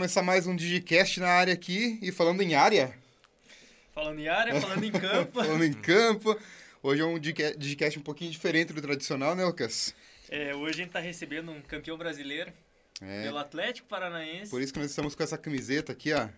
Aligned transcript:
começar 0.00 0.22
mais 0.22 0.46
um 0.46 0.56
Digicast 0.56 1.20
na 1.20 1.28
área 1.28 1.52
aqui. 1.52 1.98
E 2.00 2.10
falando 2.10 2.40
em 2.40 2.54
área, 2.54 2.94
Falando 3.92 4.18
em 4.18 4.28
área, 4.28 4.58
falando 4.58 4.82
em 4.84 4.90
campo. 4.90 5.32
falando 5.44 5.62
em 5.62 5.72
campo. 5.74 6.40
Hoje 6.82 7.02
é 7.02 7.04
um 7.04 7.18
Digica- 7.18 7.54
Digicast 7.54 7.98
um 7.98 8.02
pouquinho 8.02 8.30
diferente 8.30 8.72
do 8.72 8.80
tradicional, 8.80 9.34
né, 9.34 9.44
Lucas? 9.44 9.94
É, 10.30 10.54
hoje 10.54 10.70
a 10.80 10.84
gente 10.84 10.90
tá 10.92 11.00
recebendo 11.00 11.52
um 11.52 11.60
campeão 11.60 11.98
brasileiro 11.98 12.50
É. 13.02 13.24
pelo 13.24 13.36
Atlético 13.36 13.86
Paranaense. 13.88 14.50
Por 14.50 14.62
isso 14.62 14.72
que 14.72 14.78
nós 14.78 14.88
estamos 14.88 15.14
com 15.14 15.22
essa 15.22 15.36
camiseta 15.36 15.92
aqui, 15.92 16.14
ó. 16.14 16.28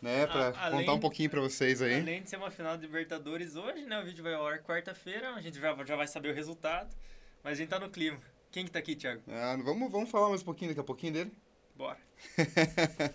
Né, 0.00 0.24
pra 0.28 0.50
A- 0.50 0.66
além- 0.66 0.80
contar 0.80 0.92
um 0.92 1.00
pouquinho 1.00 1.30
pra 1.30 1.40
vocês 1.40 1.82
aí. 1.82 1.98
Além 1.98 2.22
de 2.22 2.30
ser 2.30 2.36
uma 2.36 2.52
final 2.52 2.76
de 2.76 2.86
Libertadores 2.86 3.56
hoje, 3.56 3.82
né? 3.84 3.98
O 3.98 4.04
vídeo 4.04 4.22
vai 4.22 4.34
ao 4.34 4.46
ar 4.46 4.60
quarta-feira, 4.62 5.34
a 5.34 5.40
gente 5.40 5.58
já, 5.58 5.74
já 5.84 5.96
vai 5.96 6.06
saber 6.06 6.28
o 6.30 6.34
resultado. 6.34 6.94
Mas 7.42 7.54
a 7.54 7.56
gente 7.56 7.68
tá 7.70 7.80
no 7.80 7.90
clima. 7.90 8.20
Quem 8.52 8.64
que 8.64 8.70
tá 8.70 8.78
aqui, 8.78 8.94
Thiago? 8.94 9.22
Ah, 9.28 9.56
vamos, 9.60 9.90
vamos 9.90 10.08
falar 10.08 10.28
mais 10.28 10.42
um 10.42 10.44
pouquinho 10.44 10.70
daqui 10.70 10.80
a 10.80 10.84
pouquinho 10.84 11.14
dele? 11.14 11.32
Bora. 11.76 11.98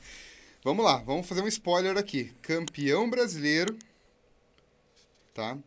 Vamos 0.61 0.83
lá, 0.83 0.97
vamos 0.97 1.25
fazer 1.25 1.41
um 1.41 1.47
spoiler 1.47 1.97
aqui. 1.97 2.33
Campeão 2.41 3.09
brasileiro, 3.09 3.77
tá? 5.33 5.57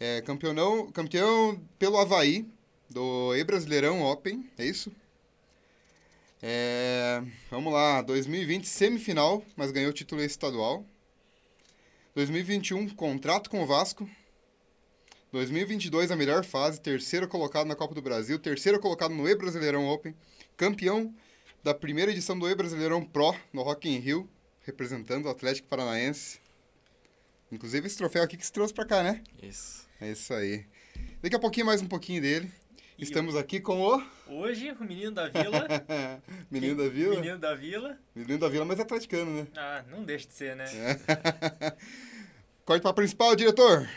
É, 0.00 0.22
campeão, 0.22 0.90
campeão 0.90 1.60
pelo 1.78 1.98
Havaí, 1.98 2.46
do 2.88 3.36
E-Brasileirão 3.36 4.02
Open, 4.02 4.48
é 4.56 4.64
isso? 4.64 4.90
É, 6.42 7.22
vamos 7.50 7.70
lá, 7.70 8.00
2020 8.00 8.64
semifinal, 8.64 9.44
mas 9.54 9.70
ganhou 9.70 9.90
o 9.90 9.94
título 9.94 10.22
estadual. 10.22 10.82
2021 12.14 12.88
contrato 12.94 13.50
com 13.50 13.62
o 13.62 13.66
Vasco. 13.66 14.08
2022 15.30 16.10
a 16.10 16.16
melhor 16.16 16.42
fase, 16.42 16.80
terceiro 16.80 17.28
colocado 17.28 17.66
na 17.66 17.76
Copa 17.76 17.94
do 17.94 18.00
Brasil, 18.00 18.38
terceiro 18.38 18.80
colocado 18.80 19.12
no 19.12 19.28
E-Brasileirão 19.28 19.86
Open, 19.86 20.14
campeão 20.56 21.14
da 21.62 21.74
primeira 21.74 22.10
edição 22.10 22.38
do 22.38 22.48
E-Brasileirão 22.48 23.04
Pro 23.04 23.34
no 23.52 23.62
Rock 23.62 23.88
in 23.88 23.98
Rio, 23.98 24.28
representando 24.62 25.26
o 25.26 25.30
Atlético 25.30 25.68
Paranaense. 25.68 26.40
Inclusive 27.50 27.86
esse 27.86 27.96
troféu 27.96 28.22
aqui 28.22 28.36
que 28.36 28.44
se 28.46 28.52
trouxe 28.52 28.72
pra 28.74 28.84
cá, 28.84 29.02
né? 29.02 29.22
Isso. 29.42 29.86
É 30.00 30.10
isso 30.10 30.32
aí. 30.34 30.64
Daqui 31.22 31.36
a 31.36 31.38
pouquinho 31.38 31.66
mais 31.66 31.80
um 31.82 31.86
pouquinho 31.86 32.20
dele. 32.22 32.50
E 32.98 33.04
Estamos 33.04 33.36
aqui 33.36 33.60
com 33.60 33.80
o 33.80 34.02
Hoje, 34.26 34.72
o 34.72 34.84
menino 34.84 35.12
da 35.12 35.28
vila. 35.28 35.66
menino 36.50 36.76
da 36.76 36.88
Vila. 36.88 37.14
Menino 37.16 37.38
da 37.38 37.54
vila. 37.54 37.98
Menino 38.14 38.38
da 38.38 38.48
Vila, 38.48 38.64
mas 38.64 38.78
é 38.78 38.82
atleticano, 38.82 39.30
né? 39.42 39.46
Ah, 39.56 39.84
não 39.88 40.02
deixa 40.04 40.26
de 40.26 40.34
ser, 40.34 40.56
né? 40.56 40.64
Corte 42.66 42.82
para 42.82 42.92
principal, 42.92 43.34
diretor. 43.36 43.88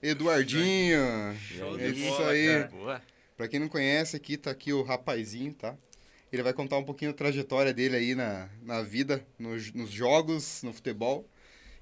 Eduardinho. 0.00 1.00
Show 1.36 1.78
É 1.78 1.90
de 1.90 2.00
isso 2.00 2.10
bola, 2.16 2.30
aí. 2.30 2.46
cara. 2.46 2.68
Boa. 2.68 3.02
Pra 3.36 3.48
quem 3.48 3.58
não 3.60 3.68
conhece, 3.68 4.16
aqui 4.16 4.36
tá 4.36 4.50
aqui 4.52 4.72
o 4.72 4.82
rapazinho, 4.82 5.52
tá? 5.54 5.76
Ele 6.32 6.42
vai 6.42 6.54
contar 6.54 6.78
um 6.78 6.84
pouquinho 6.84 7.12
da 7.12 7.16
trajetória 7.16 7.74
dele 7.74 7.96
aí 7.96 8.14
na, 8.14 8.48
na 8.62 8.80
vida, 8.82 9.24
nos, 9.38 9.72
nos 9.72 9.90
jogos, 9.90 10.62
no 10.62 10.72
futebol. 10.72 11.28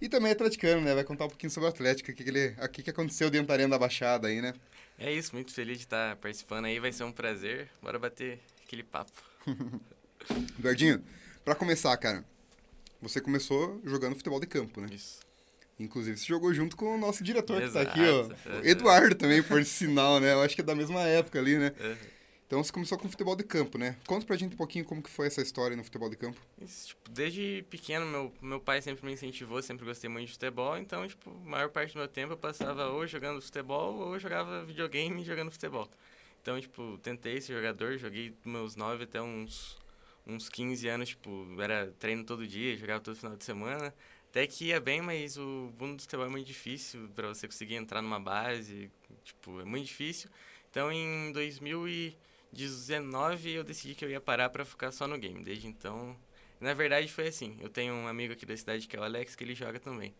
E 0.01 0.09
também 0.09 0.31
é 0.31 0.33
atleticano, 0.33 0.81
né? 0.81 0.95
Vai 0.95 1.05
contar 1.05 1.27
um 1.27 1.29
pouquinho 1.29 1.51
sobre 1.51 1.69
o 1.69 1.71
Atlético, 1.71 2.11
o 2.11 2.15
que, 2.15 2.25
que, 2.25 2.31
ele, 2.31 2.57
o 2.61 2.69
que, 2.69 2.83
que 2.83 2.91
aconteceu 2.91 3.31
dentro 3.31 3.47
da 3.49 3.55
Arena 3.55 3.71
da 3.71 3.79
Baixada 3.79 4.29
aí, 4.29 4.41
né? 4.41 4.55
É 4.99 5.13
isso, 5.13 5.35
muito 5.35 5.53
feliz 5.53 5.79
de 5.79 5.85
estar 5.85 6.17
participando 6.17 6.65
aí, 6.65 6.81
vai 6.81 6.91
ser 6.93 7.05
um 7.05 7.13
prazer. 7.13 7.69
Bora 7.81 7.99
bater 7.99 8.41
aquele 8.65 8.83
papo. 8.83 9.13
Eduardinho, 10.59 11.03
pra 11.45 11.55
começar, 11.55 11.97
cara, 11.97 12.25
você 13.01 13.21
começou 13.21 13.81
jogando 13.85 14.17
futebol 14.17 14.41
de 14.41 14.47
campo, 14.47 14.81
né? 14.81 14.89
Isso. 14.93 15.21
Inclusive, 15.79 16.19
você 16.19 16.27
jogou 16.27 16.53
junto 16.53 16.77
com 16.77 16.95
o 16.95 16.99
nosso 16.99 17.23
diretor 17.23 17.63
que 17.63 17.71
tá 17.71 17.83
aqui, 17.83 18.01
Exato. 18.01 18.37
ó. 18.47 18.65
Eduardo 18.65 19.15
também, 19.15 19.43
por 19.43 19.65
sinal, 19.65 20.19
né? 20.21 20.33
Eu 20.33 20.43
acho 20.43 20.55
que 20.55 20.61
é 20.61 20.65
da 20.65 20.75
mesma 20.75 21.03
época 21.03 21.39
ali, 21.39 21.57
né? 21.57 21.73
Uhum. 21.81 21.97
Então 22.51 22.65
você 22.65 22.73
começou 22.73 22.99
com 22.99 23.09
futebol 23.09 23.37
de 23.37 23.45
campo, 23.45 23.79
né? 23.79 23.97
Conta 24.09 24.27
pra 24.27 24.35
gente 24.35 24.55
um 24.55 24.57
pouquinho 24.57 24.85
como 24.85 25.01
que 25.01 25.09
foi 25.09 25.29
essa 25.29 25.41
história 25.41 25.77
no 25.77 25.85
futebol 25.85 26.11
de 26.11 26.17
campo. 26.17 26.37
Isso, 26.61 26.89
tipo, 26.89 27.09
desde 27.09 27.65
pequeno, 27.71 28.05
meu, 28.05 28.33
meu 28.43 28.59
pai 28.59 28.83
sempre 28.83 29.07
me 29.07 29.13
incentivou, 29.13 29.63
sempre 29.63 29.87
gostei 29.87 30.11
muito 30.11 30.27
de 30.27 30.33
futebol, 30.33 30.77
então, 30.77 31.07
tipo, 31.07 31.31
a 31.31 31.49
maior 31.49 31.69
parte 31.69 31.93
do 31.93 31.99
meu 31.99 32.09
tempo 32.09 32.33
eu 32.33 32.37
passava 32.37 32.89
ou 32.89 33.07
jogando 33.07 33.41
futebol 33.41 33.95
ou 33.95 34.19
jogava 34.19 34.65
videogame 34.65 35.25
jogando 35.25 35.53
futebol. 35.53 35.89
Então, 36.43 36.61
tipo, 36.61 36.99
tentei 37.01 37.41
ser 37.41 37.55
jogador, 37.55 37.97
joguei 37.99 38.35
meus 38.45 38.75
9 38.75 39.05
até 39.05 39.23
uns, 39.23 39.79
uns 40.27 40.49
15 40.49 40.89
anos, 40.89 41.11
tipo, 41.11 41.47
era 41.61 41.95
treino 42.01 42.25
todo 42.25 42.45
dia, 42.49 42.77
jogava 42.77 42.99
todo 42.99 43.15
final 43.15 43.37
de 43.37 43.45
semana. 43.45 43.95
Até 44.29 44.45
que 44.49 44.65
ia 44.65 44.81
bem, 44.81 45.01
mas 45.01 45.37
o 45.37 45.73
mundo 45.79 45.99
do 45.99 46.03
futebol 46.03 46.27
é 46.27 46.29
muito 46.29 46.49
difícil 46.49 47.09
para 47.15 47.29
você 47.29 47.47
conseguir 47.47 47.77
entrar 47.77 48.03
numa 48.03 48.19
base, 48.19 48.91
tipo, 49.23 49.61
é 49.61 49.65
muito 49.65 49.87
difícil. 49.87 50.29
Então, 50.69 50.91
em 50.91 51.31
2019 52.53 53.51
eu 53.53 53.65
decidi 53.65 53.95
que 53.95 54.05
eu 54.05 54.11
ia 54.11 54.21
parar 54.21 54.51
para 54.51 54.65
ficar 54.65 54.93
só 54.93 55.07
no 55.07 55.19
game. 55.19 55.43
Desde 55.43 55.67
então, 55.67 56.17
na 56.61 56.75
verdade 56.75 57.09
foi 57.09 57.29
assim, 57.29 57.57
eu 57.61 57.69
tenho 57.69 57.95
um 57.95 58.07
amigo 58.09 58.33
aqui 58.33 58.45
da 58.47 58.57
cidade 58.57 58.87
que 58.87 58.97
é 58.97 59.01
o 59.01 59.03
Alex, 59.05 59.35
que 59.37 59.45
ele 59.45 59.55
joga 59.55 59.79
também. 59.81 60.15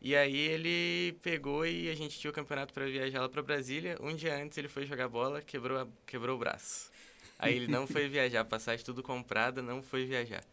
E 0.00 0.14
aí 0.14 0.36
ele 0.36 1.14
pegou 1.22 1.66
e 1.66 1.88
a 1.88 1.94
gente 1.94 2.18
tinha 2.18 2.30
o 2.30 2.34
campeonato 2.34 2.74
para 2.74 2.84
viajar 2.86 3.20
lá 3.20 3.28
para 3.28 3.42
Brasília. 3.42 3.96
Um 4.00 4.14
dia 4.14 4.36
antes 4.36 4.58
ele 4.58 4.68
foi 4.68 4.84
jogar 4.86 5.08
bola, 5.08 5.40
quebrou, 5.40 5.78
a- 5.80 5.88
quebrou 6.06 6.36
o 6.36 6.38
braço. 6.38 6.90
Aí 7.38 7.54
ele 7.56 7.66
não 7.68 7.86
foi 7.86 8.06
viajar, 8.08 8.44
passagem 8.44 8.84
tudo 8.84 9.02
comprada, 9.02 9.62
não 9.62 9.82
foi 9.82 10.04
viajar. 10.04 10.44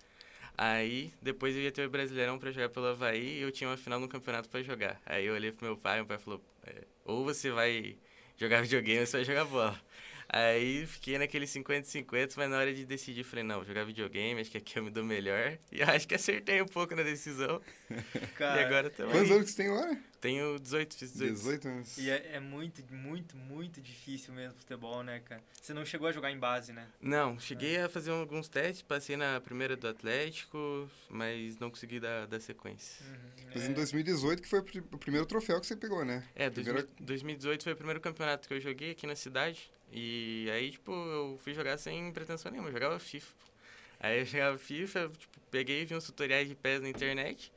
Aí, 0.57 1.11
depois 1.21 1.55
eu 1.55 1.61
ia 1.63 1.71
ter 1.71 1.85
o 1.85 1.89
Brasileirão 1.89 2.37
pra 2.37 2.51
jogar 2.51 2.69
pelo 2.69 2.87
Havaí 2.87 3.39
e 3.39 3.41
eu 3.41 3.51
tinha 3.51 3.69
uma 3.69 3.77
final 3.77 3.99
no 3.99 4.07
campeonato 4.07 4.49
pra 4.49 4.61
jogar. 4.61 5.01
Aí 5.05 5.25
eu 5.25 5.33
olhei 5.33 5.51
pro 5.51 5.65
meu 5.65 5.77
pai, 5.77 5.97
meu 5.97 6.05
pai 6.05 6.17
falou, 6.17 6.41
é, 6.65 6.83
ou 7.05 7.23
você 7.25 7.49
vai 7.51 7.97
jogar 8.37 8.61
videogame 8.61 8.99
ou 9.01 9.05
você 9.07 9.17
vai 9.17 9.25
jogar 9.25 9.45
bola. 9.45 9.81
Aí 10.35 10.87
fiquei 10.87 11.19
naquele 11.19 11.45
50-50, 11.45 12.33
mas 12.37 12.49
na 12.49 12.57
hora 12.57 12.73
de 12.73 12.85
decidir, 12.87 13.23
falei, 13.23 13.43
não, 13.43 13.57
vou 13.57 13.65
jogar 13.65 13.83
videogame, 13.85 14.41
acho 14.41 14.49
que 14.49 14.57
aqui 14.57 14.79
eu 14.79 14.83
me 14.83 14.89
dou 14.89 15.03
melhor. 15.03 15.59
E 15.71 15.83
acho 15.83 16.07
que 16.07 16.15
acertei 16.15 16.59
um 16.59 16.65
pouco 16.65 16.95
na 16.95 17.03
decisão. 17.03 17.61
Cara, 18.35 18.61
e 18.61 18.65
agora 18.65 18.89
também. 18.89 19.13
Quantos 19.13 19.29
anos 19.29 19.43
que 19.45 19.51
você 19.51 19.57
tem 19.63 19.67
agora? 19.71 19.95
Tenho 20.19 20.57
18, 20.57 20.95
fiz 20.97 21.11
18. 21.11 21.33
18 21.33 21.67
anos. 21.67 21.97
E 21.99 22.09
é, 22.09 22.31
é 22.35 22.39
muito, 22.39 22.81
muito, 22.91 23.37
muito 23.37 23.79
difícil 23.79 24.33
mesmo 24.33 24.57
futebol, 24.57 25.03
né, 25.03 25.19
cara? 25.19 25.43
Você 25.61 25.71
não 25.73 25.85
chegou 25.85 26.07
a 26.07 26.11
jogar 26.11 26.31
em 26.31 26.39
base, 26.39 26.73
né? 26.73 26.87
Não, 26.99 27.37
cheguei 27.37 27.77
a 27.77 27.87
fazer 27.87 28.09
alguns 28.09 28.47
testes, 28.47 28.81
passei 28.81 29.15
na 29.17 29.39
primeira 29.39 29.75
do 29.75 29.87
Atlético, 29.87 30.89
mas 31.09 31.59
não 31.59 31.69
consegui 31.69 31.99
dar, 31.99 32.25
dar 32.25 32.39
sequência. 32.39 33.05
Uhum, 33.05 33.45
Mas 33.53 33.63
é. 33.65 33.67
em 33.67 33.73
2018 33.73 34.41
que 34.41 34.47
foi 34.47 34.59
o 34.59 34.63
pri- 34.63 34.83
o 34.91 34.97
primeiro 34.97 35.25
troféu 35.27 35.59
que 35.61 35.67
você 35.67 35.75
pegou, 35.75 36.03
né? 36.03 36.23
É, 36.33 36.49
Primeira- 36.49 36.83
2000 36.83 37.05
2018 37.05 37.63
foi 37.65 37.73
o 37.73 37.75
primeiro 37.75 37.99
campeonato 38.01 38.47
que 38.47 38.53
eu 38.53 38.59
joguei 38.61 38.91
aqui 38.91 39.05
na 39.05 39.15
cidade. 39.15 39.69
E 39.95 40.49
aí, 40.51 40.71
tipo, 40.71 40.91
eu 40.91 41.37
fui 41.43 41.53
jogar 41.53 41.77
sem 41.77 42.11
pretensão 42.11 42.51
nenhuma, 42.51 42.69
eu 42.69 42.73
jogava 42.73 42.97
FIFA. 42.97 43.31
Aí 43.99 44.19
eu 44.19 44.25
jogava 44.25 44.57
FIFA, 44.57 45.11
tipo, 45.15 45.39
peguei, 45.51 45.85
vi 45.85 45.95
uns 45.95 46.05
tutoriais 46.05 46.49
de 46.49 46.55
pés 46.55 46.81
na 46.81 46.89
internet. 46.89 47.53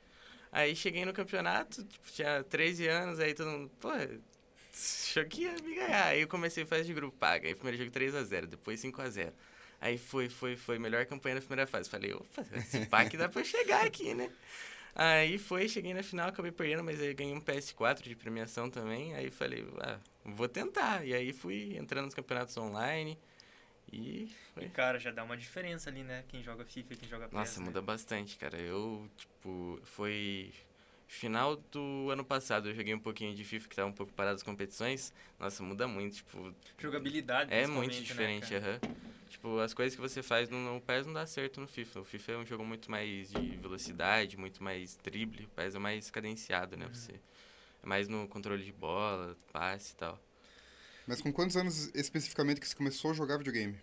Aí 0.52 0.76
cheguei 0.76 1.06
no 1.06 1.14
campeonato, 1.14 1.82
tipo, 1.84 2.12
tinha 2.12 2.44
13 2.44 2.88
anos, 2.88 3.20
aí 3.20 3.32
todo 3.32 3.50
mundo, 3.50 3.70
pô, 3.80 3.88
achou 3.88 5.24
ia 5.38 5.54
me 5.64 5.74
ganhar. 5.74 6.08
Aí 6.08 6.20
eu 6.20 6.28
comecei 6.28 6.64
a 6.64 6.66
fase 6.66 6.84
de 6.84 6.92
grupo 6.92 7.16
paga, 7.16 7.48
aí 7.48 7.54
primeiro 7.54 7.78
jogo 7.78 7.90
3x0, 7.90 8.46
depois 8.46 8.82
5x0. 8.82 9.32
Aí 9.80 9.96
foi, 9.96 10.28
foi, 10.28 10.56
foi, 10.56 10.78
melhor 10.78 11.06
campanha 11.06 11.36
na 11.36 11.40
primeira 11.40 11.66
fase. 11.66 11.88
Falei, 11.88 12.12
opa, 12.12 12.44
esse 12.54 12.84
pack 12.86 13.16
dá 13.16 13.28
pra 13.30 13.42
chegar 13.44 13.86
aqui, 13.86 14.14
né? 14.14 14.30
Aí 14.94 15.38
foi, 15.38 15.68
cheguei 15.68 15.92
na 15.94 16.02
final, 16.02 16.28
acabei 16.28 16.52
perdendo, 16.52 16.84
mas 16.84 17.00
aí 17.00 17.12
ganhei 17.14 17.34
um 17.34 17.40
PS4 17.40 18.02
de 18.02 18.14
premiação 18.14 18.70
também. 18.70 19.14
Aí 19.14 19.30
falei, 19.30 19.66
ah, 19.80 19.98
vou 20.34 20.48
tentar. 20.48 21.04
E 21.06 21.14
aí 21.14 21.32
fui 21.32 21.76
entrando 21.76 22.06
nos 22.06 22.14
campeonatos 22.14 22.56
online. 22.56 23.18
E 23.92 24.24
E, 24.24 24.28
foi. 24.54 24.68
cara, 24.68 24.98
já 24.98 25.10
dá 25.10 25.22
uma 25.22 25.36
diferença 25.36 25.90
ali, 25.90 26.02
né? 26.02 26.24
Quem 26.28 26.42
joga 26.42 26.64
FIFA 26.64 26.94
e 26.94 26.96
quem 26.96 27.08
joga 27.08 27.28
PES, 27.28 27.34
Nossa, 27.36 27.60
né? 27.60 27.66
muda 27.66 27.82
bastante, 27.82 28.36
cara. 28.36 28.58
Eu, 28.58 29.08
tipo, 29.16 29.78
foi 29.84 30.52
final 31.08 31.56
do 31.70 32.10
ano 32.10 32.24
passado, 32.24 32.68
eu 32.68 32.74
joguei 32.74 32.92
um 32.92 32.98
pouquinho 32.98 33.32
de 33.34 33.44
FIFA 33.44 33.68
que 33.68 33.76
tava 33.76 33.88
um 33.88 33.92
pouco 33.92 34.12
parado 34.12 34.36
as 34.36 34.42
competições. 34.42 35.12
Nossa, 35.38 35.62
muda 35.62 35.86
muito, 35.86 36.16
tipo, 36.16 36.52
Jogabilidade, 36.78 37.50
é 37.52 37.66
muito 37.66 37.92
principalmente, 37.92 38.02
diferente, 38.02 38.52
né, 38.54 38.58
aham. 38.58 38.80
Tipo, 39.28 39.58
as 39.60 39.74
coisas 39.74 39.94
que 39.94 40.00
você 40.00 40.22
faz 40.22 40.48
no, 40.48 40.58
no 40.58 40.80
PES 40.80 41.06
não 41.06 41.12
dá 41.12 41.26
certo 41.26 41.60
no 41.60 41.66
FIFA. 41.66 42.00
O 42.00 42.04
FIFA 42.04 42.32
é 42.32 42.36
um 42.38 42.46
jogo 42.46 42.64
muito 42.64 42.90
mais 42.90 43.30
de 43.30 43.56
velocidade, 43.56 44.36
muito 44.36 44.62
mais 44.62 44.96
drible. 44.96 45.44
O 45.44 45.48
PES 45.48 45.74
é 45.74 45.78
mais 45.78 46.10
cadenciado, 46.10 46.76
né? 46.76 46.86
Uhum. 46.86 46.94
Você 46.94 47.20
mais 47.86 48.08
no 48.08 48.26
controle 48.26 48.64
de 48.64 48.72
bola, 48.72 49.36
passe 49.52 49.92
e 49.92 49.96
tal. 49.96 50.20
Mas 51.06 51.22
com 51.22 51.32
quantos 51.32 51.56
anos 51.56 51.88
especificamente 51.94 52.60
que 52.60 52.68
você 52.68 52.74
começou 52.74 53.12
a 53.12 53.14
jogar 53.14 53.38
videogame? 53.38 53.78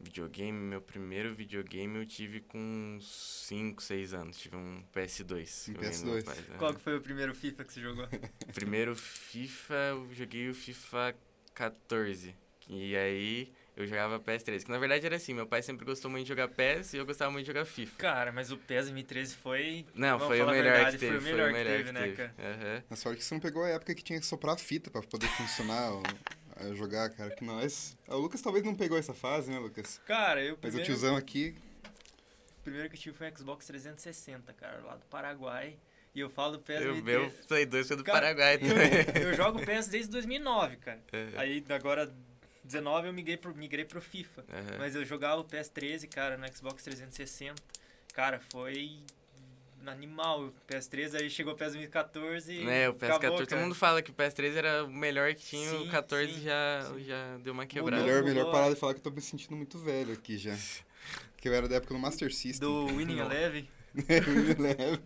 Videogame, 0.00 0.58
meu 0.58 0.80
primeiro 0.80 1.34
videogame 1.34 1.98
eu 1.98 2.06
tive 2.06 2.40
com 2.40 2.58
uns 2.58 3.44
5, 3.46 3.82
6 3.82 4.14
anos. 4.14 4.38
Tive 4.38 4.56
um 4.56 4.82
PS2. 4.92 5.68
Um 5.68 5.74
que 5.74 5.78
eu 5.78 5.82
ganhei 5.82 5.98
do 5.98 6.06
meu 6.06 6.16
PS2. 6.16 6.24
pai, 6.24 6.38
aham. 6.38 6.58
Qual 6.58 6.74
que 6.74 6.80
foi 6.80 6.96
o 6.96 7.00
primeiro 7.00 7.34
FIFA 7.34 7.64
que 7.64 7.72
você 7.74 7.80
jogou? 7.82 8.08
Primeiro 8.54 8.96
FIFA, 8.96 9.74
eu 9.74 10.14
joguei 10.14 10.48
o 10.48 10.54
FIFA 10.54 11.14
14. 11.54 12.34
E 12.68 12.96
aí 12.96 13.52
eu 13.76 13.86
jogava 13.86 14.18
PS3. 14.20 14.64
Que 14.64 14.70
na 14.70 14.78
verdade 14.78 15.06
era 15.06 15.16
assim, 15.16 15.32
meu 15.34 15.46
pai 15.46 15.62
sempre 15.62 15.84
gostou 15.84 16.10
muito 16.10 16.24
de 16.24 16.28
jogar 16.28 16.48
PS 16.48 16.94
e 16.94 16.96
eu 16.98 17.06
gostava 17.06 17.30
muito 17.30 17.44
de 17.44 17.52
jogar 17.52 17.64
FIFA. 17.64 17.96
Cara, 17.98 18.32
mas 18.32 18.50
o 18.52 18.56
PES 18.56 18.84
2013 18.86 19.34
foi... 19.36 19.86
Não, 19.94 20.18
foi 20.18 20.40
o 20.40 20.48
a 20.48 20.52
melhor 20.52 20.72
verdade, 20.74 20.98
que 20.98 21.06
teve. 21.06 21.20
Foi 21.20 21.30
o 21.32 21.34
melhor, 21.34 21.48
que 21.52 21.64
teve, 21.64 21.84
que 21.84 21.92
né, 21.92 22.00
teve. 22.02 22.16
cara? 22.16 22.34
Aham. 22.38 22.82
Na 22.90 22.96
sorte 22.96 23.18
que 23.18 23.24
você 23.24 23.34
não 23.34 23.40
pegou 23.40 23.64
a 23.64 23.68
época 23.68 23.94
que 23.94 24.02
tinha 24.02 24.20
que 24.20 24.26
soprar 24.26 24.54
a 24.54 24.58
fita 24.58 24.90
pra 24.90 25.02
poder 25.02 25.28
funcionar, 25.28 25.94
o- 25.94 26.02
a 26.56 26.74
jogar, 26.74 27.08
cara. 27.10 27.34
Que 27.34 27.44
nós. 27.44 27.96
O 28.08 28.16
Lucas 28.16 28.40
talvez 28.42 28.64
não 28.64 28.74
pegou 28.74 28.98
essa 28.98 29.14
fase, 29.14 29.50
né, 29.50 29.58
Lucas? 29.58 30.00
Cara, 30.06 30.40
eu 30.42 30.50
Mas 30.50 30.74
o 30.74 30.76
primeiro... 30.78 30.84
tiozão 30.84 31.16
aqui. 31.16 31.54
primeiro 32.62 32.88
que 32.90 32.96
eu 32.96 33.00
tive 33.00 33.16
foi 33.16 33.30
um 33.30 33.36
Xbox 33.36 33.66
360, 33.66 34.52
cara, 34.52 34.80
lá 34.84 34.96
do 34.96 35.06
Paraguai. 35.06 35.76
E 36.14 36.20
eu 36.20 36.28
falo 36.28 36.58
do 36.58 36.58
PES... 36.60 36.84
O 36.84 36.94
me 36.96 37.02
meu 37.02 37.30
Play 37.48 37.64
2 37.64 37.88
foi 37.88 37.96
do 37.96 38.04
Cara, 38.04 38.20
Paraguai 38.20 38.56
eu, 38.56 38.58
também. 38.60 39.22
eu 39.28 39.34
jogo 39.34 39.64
PES 39.64 39.88
desde 39.88 40.10
2009, 40.10 40.76
cara. 40.76 41.00
Aham. 41.10 41.32
Aí 41.40 41.64
agora 41.70 42.12
19 42.72 43.08
eu 43.08 43.12
migrei 43.12 43.36
pro, 43.36 43.54
migrei 43.54 43.84
pro 43.84 44.00
FIFA. 44.00 44.44
Aham. 44.52 44.78
Mas 44.78 44.94
eu 44.94 45.04
jogava 45.04 45.40
o 45.40 45.44
PS13, 45.44 46.08
cara, 46.08 46.36
no 46.36 46.46
Xbox 46.54 46.82
360. 46.82 47.54
Cara, 48.14 48.40
foi 48.50 48.98
animal 49.86 50.44
o 50.44 50.54
PS3, 50.68 51.14
aí 51.20 51.28
chegou 51.30 51.54
o 51.54 51.56
PS 51.56 51.72
2014 51.72 52.52
e 52.52 52.68
É, 52.68 52.88
o 52.88 52.94
PS14, 52.94 53.14
acabou, 53.16 53.46
todo 53.46 53.58
mundo 53.58 53.74
fala 53.74 54.00
que 54.00 54.10
o 54.10 54.14
PS3 54.14 54.54
era 54.54 54.84
o 54.84 54.92
melhor 54.92 55.34
que 55.34 55.42
tinha, 55.44 55.70
Sim, 55.70 55.88
o 55.88 55.90
14 55.90 56.32
sim, 56.32 56.40
já, 56.42 56.92
sim. 56.94 57.04
já 57.04 57.38
deu 57.38 57.52
uma 57.52 57.64
Mudou. 57.64 57.66
quebrada. 57.66 58.02
Melhor, 58.02 58.20
mudou, 58.22 58.34
melhor 58.34 58.48
é. 58.48 58.52
parar 58.52 58.70
de 58.70 58.76
falar 58.76 58.94
que 58.94 59.00
eu 59.00 59.04
tô 59.04 59.10
me 59.10 59.20
sentindo 59.20 59.56
muito 59.56 59.78
velho 59.78 60.12
aqui 60.12 60.38
já. 60.38 60.56
Porque 61.34 61.48
eu 61.48 61.54
era 61.54 61.68
da 61.68 61.76
época 61.76 61.94
do 61.94 62.00
Master 62.00 62.32
System. 62.32 62.68
Do 62.68 62.86
Winning. 62.86 63.18
Eleven. 63.18 63.68
Me 63.94 64.54
leve. 64.54 65.02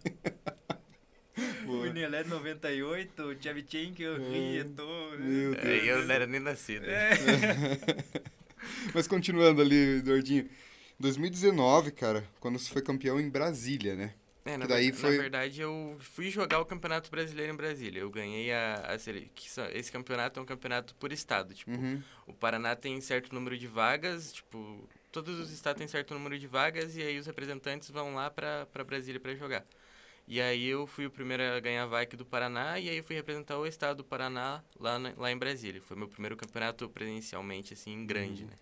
O 1.68 1.86
Eleven 1.86 2.24
98, 2.30 3.22
o 3.22 3.34
Tchevchenko, 3.34 4.02
eu 4.02 4.16
ria, 4.30 4.64
tô... 4.64 4.86
Meu 5.18 5.52
Deus. 5.54 5.64
É, 5.64 5.90
eu 5.92 6.04
não 6.04 6.14
era 6.14 6.26
nem 6.26 6.40
nascido. 6.40 6.84
É. 6.88 7.10
Mas 8.94 9.06
continuando 9.06 9.60
ali, 9.62 9.98
Eduardinho. 9.98 10.48
2019, 10.98 11.90
cara, 11.92 12.24
quando 12.40 12.58
você 12.58 12.70
foi 12.72 12.82
campeão 12.82 13.20
em 13.20 13.28
Brasília, 13.28 13.94
né? 13.94 14.14
É, 14.44 14.56
na, 14.56 14.64
daí 14.66 14.92
foi- 14.92 15.16
na 15.16 15.22
verdade, 15.22 15.60
eu 15.60 15.96
fui 15.98 16.30
jogar 16.30 16.60
o 16.60 16.64
Campeonato 16.64 17.10
Brasileiro 17.10 17.52
em 17.52 17.56
Brasília. 17.56 18.00
Eu 18.00 18.10
ganhei 18.10 18.52
a, 18.52 18.76
a 18.94 18.98
sele- 18.98 19.30
Esse 19.74 19.90
campeonato 19.90 20.38
é 20.38 20.42
um 20.42 20.46
campeonato 20.46 20.94
por 20.94 21.12
estado. 21.12 21.52
Tipo, 21.52 21.72
Uhum. 21.72 22.00
o 22.28 22.32
Paraná 22.32 22.74
tem 22.76 23.00
certo 23.00 23.34
número 23.34 23.58
de 23.58 23.66
vagas, 23.66 24.32
tipo, 24.32 24.88
todos 25.10 25.38
os 25.40 25.50
estados 25.50 25.78
têm 25.80 25.88
certo 25.88 26.14
número 26.14 26.38
de 26.38 26.46
vagas 26.46 26.96
e 26.96 27.02
aí 27.02 27.18
os 27.18 27.26
representantes 27.26 27.90
vão 27.90 28.14
lá 28.14 28.30
pra 28.30 28.66
Brasília 28.86 29.18
pra 29.20 29.34
jogar. 29.34 29.64
E 30.28 30.40
aí 30.40 30.66
eu 30.66 30.86
fui 30.86 31.06
o 31.06 31.10
primeiro 31.10 31.42
a 31.42 31.60
ganhar 31.60 31.84
a 31.84 31.86
vaga 31.86 32.16
do 32.16 32.24
Paraná 32.26 32.78
e 32.80 32.88
aí 32.88 32.96
eu 32.96 33.04
fui 33.04 33.14
representar 33.14 33.58
o 33.58 33.66
estado 33.66 33.98
do 33.98 34.04
Paraná 34.04 34.62
lá, 34.78 34.98
na- 34.98 35.14
lá 35.16 35.30
em 35.30 35.38
Brasília. 35.38 35.80
Foi 35.80 35.96
meu 35.96 36.08
primeiro 36.08 36.36
campeonato 36.36 36.88
presencialmente, 36.88 37.74
assim, 37.74 38.04
grande, 38.04 38.42
Uhum. 38.42 38.48
né? 38.50 38.58